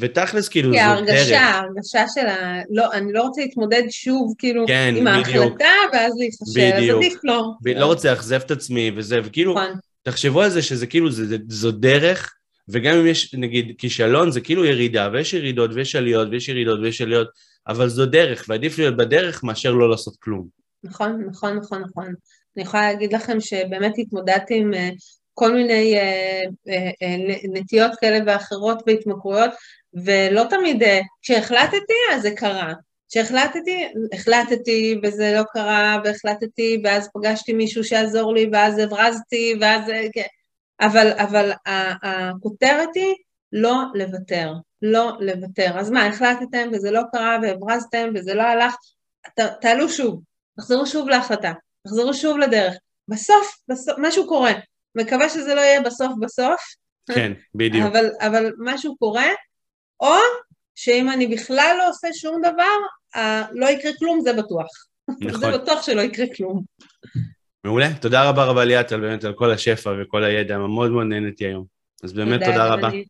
ותכלס 0.00 0.48
כאילו 0.48 0.68
זו 0.68 0.74
דרך. 0.74 0.84
כי 0.84 0.90
ההרגשה, 0.90 1.40
ההרגשה 1.40 2.04
של 2.14 2.26
ה... 2.26 2.60
לא, 2.70 2.92
אני 2.92 3.12
לא 3.12 3.22
רוצה 3.22 3.40
להתמודד 3.40 3.82
שוב 3.90 4.34
כאילו 4.38 4.64
כן, 4.66 4.94
עם 4.96 5.04
בדיוק. 5.04 5.36
ההחלטה 5.36 5.74
ואז 5.92 6.12
להיכשל, 6.18 6.76
אז 6.76 6.96
עדיף 6.96 7.14
לא. 7.24 7.50
ב- 7.62 7.68
לא 7.68 7.86
רוצה 7.86 8.10
לאכזב 8.10 8.40
את 8.40 8.50
עצמי 8.50 8.90
וזה, 8.96 9.20
וכאילו, 9.24 9.52
נכון. 9.52 9.78
תחשבו 10.02 10.42
על 10.42 10.50
זה 10.50 10.62
שזה 10.62 10.86
כאילו, 10.86 11.10
זה, 11.10 11.26
זה, 11.26 11.36
זו 11.48 11.72
דרך, 11.72 12.34
וגם 12.68 12.96
אם 12.96 13.06
יש 13.06 13.34
נגיד 13.34 13.74
כישלון, 13.78 14.30
זה 14.30 14.40
כאילו 14.40 14.64
ירידה, 14.64 15.08
ויש 15.12 15.34
ירידות 15.34 15.70
ויש 15.74 15.96
עליות 15.96 16.28
ויש 16.30 16.48
ירידות 16.48 16.80
ויש 16.82 17.00
עליות, 17.00 17.28
אבל 17.68 17.88
זו 17.88 18.06
דרך, 18.06 18.44
ועדיף 18.48 18.78
להיות 18.78 18.96
בדרך 18.96 19.44
מאשר 19.44 19.72
לא 19.72 19.90
לעשות 19.90 20.16
כלום. 20.16 20.48
נכון, 20.84 21.24
נכון, 21.30 21.56
נכון, 21.56 21.82
נכון. 21.82 22.14
אני 22.56 22.62
יכולה 22.64 22.92
להגיד 22.92 23.12
לכם 23.12 23.40
שבאמת 23.40 23.92
התמודדתי 23.98 24.54
עם 24.54 24.74
אה, 24.74 24.90
כל 25.38 25.52
מיני 25.52 25.96
אה, 25.96 26.42
אה, 26.68 27.16
נטיות 27.52 27.92
כאלה 28.00 28.18
ואחרות 28.26 28.82
בהתמכרויות, 28.86 29.50
ולא 29.94 30.44
תמיד, 30.50 30.82
כשהחלטתי 31.22 31.94
אז 32.12 32.22
זה 32.22 32.30
קרה. 32.30 32.72
כשהחלטתי, 33.08 33.88
החלטתי 34.12 35.00
וזה 35.02 35.32
לא 35.36 35.42
קרה, 35.52 35.98
והחלטתי, 36.04 36.80
ואז 36.84 37.08
פגשתי 37.14 37.52
מישהו 37.52 37.84
שיעזור 37.84 38.34
לי, 38.34 38.48
ואז 38.52 38.78
הברזתי, 38.78 39.54
ואז... 39.60 39.82
כן. 40.12 40.26
אבל, 40.80 41.12
אבל 41.12 41.50
הכותרת 42.02 42.88
היא 42.94 43.14
לא 43.52 43.82
לוותר, 43.94 44.52
לא 44.82 45.12
לוותר. 45.20 45.78
אז 45.78 45.90
מה, 45.90 46.06
החלטתם 46.06 46.68
וזה 46.72 46.90
לא 46.90 47.00
קרה 47.12 47.38
והברזתם 47.42 48.08
וזה 48.14 48.34
לא 48.34 48.42
הלך, 48.42 48.74
ת, 49.34 49.40
תעלו 49.60 49.88
שוב, 49.88 50.20
תחזרו 50.56 50.86
שוב 50.86 51.08
להחלטה, 51.08 51.52
תחזרו 51.86 52.14
שוב 52.14 52.38
לדרך. 52.38 52.74
בסוף, 53.08 53.58
בסוף, 53.68 53.94
משהו 53.98 54.26
קורה. 54.26 54.52
מקווה 54.96 55.28
שזה 55.28 55.54
לא 55.54 55.60
יהיה 55.60 55.80
בסוף 55.80 56.12
בסוף. 56.20 56.60
כן, 57.14 57.32
בדיוק. 57.54 57.86
אבל, 57.86 58.06
אבל 58.20 58.52
משהו 58.58 58.96
קורה, 58.96 59.28
או 60.00 60.14
שאם 60.74 61.10
אני 61.10 61.26
בכלל 61.26 61.74
לא 61.78 61.88
עושה 61.88 62.08
שום 62.14 62.40
דבר, 62.42 62.76
לא 63.52 63.66
יקרה 63.66 63.92
כלום, 63.98 64.20
זה 64.20 64.32
בטוח. 64.32 64.66
נכון. 65.20 65.40
זה 65.40 65.58
בטוח 65.58 65.82
שלא 65.82 66.00
יקרה 66.00 66.26
כלום. 66.36 66.62
מעולה. 67.64 67.88
תודה 68.00 68.28
רבה 68.28 68.44
רבה 68.44 68.64
ליאת 68.64 68.92
על 68.92 69.00
באמת 69.00 69.24
על 69.24 69.32
כל 69.32 69.50
השפע 69.50 69.92
וכל 70.02 70.24
הידע, 70.24 70.58
מאוד 70.58 70.90
מאוד 70.90 71.06
נהניתי 71.06 71.44
היום. 71.44 71.64
אז 72.02 72.12
באמת 72.12 72.40
תודה, 72.40 72.52
תודה 72.52 72.66
רבה. 72.66 72.88
אני... 72.88 73.04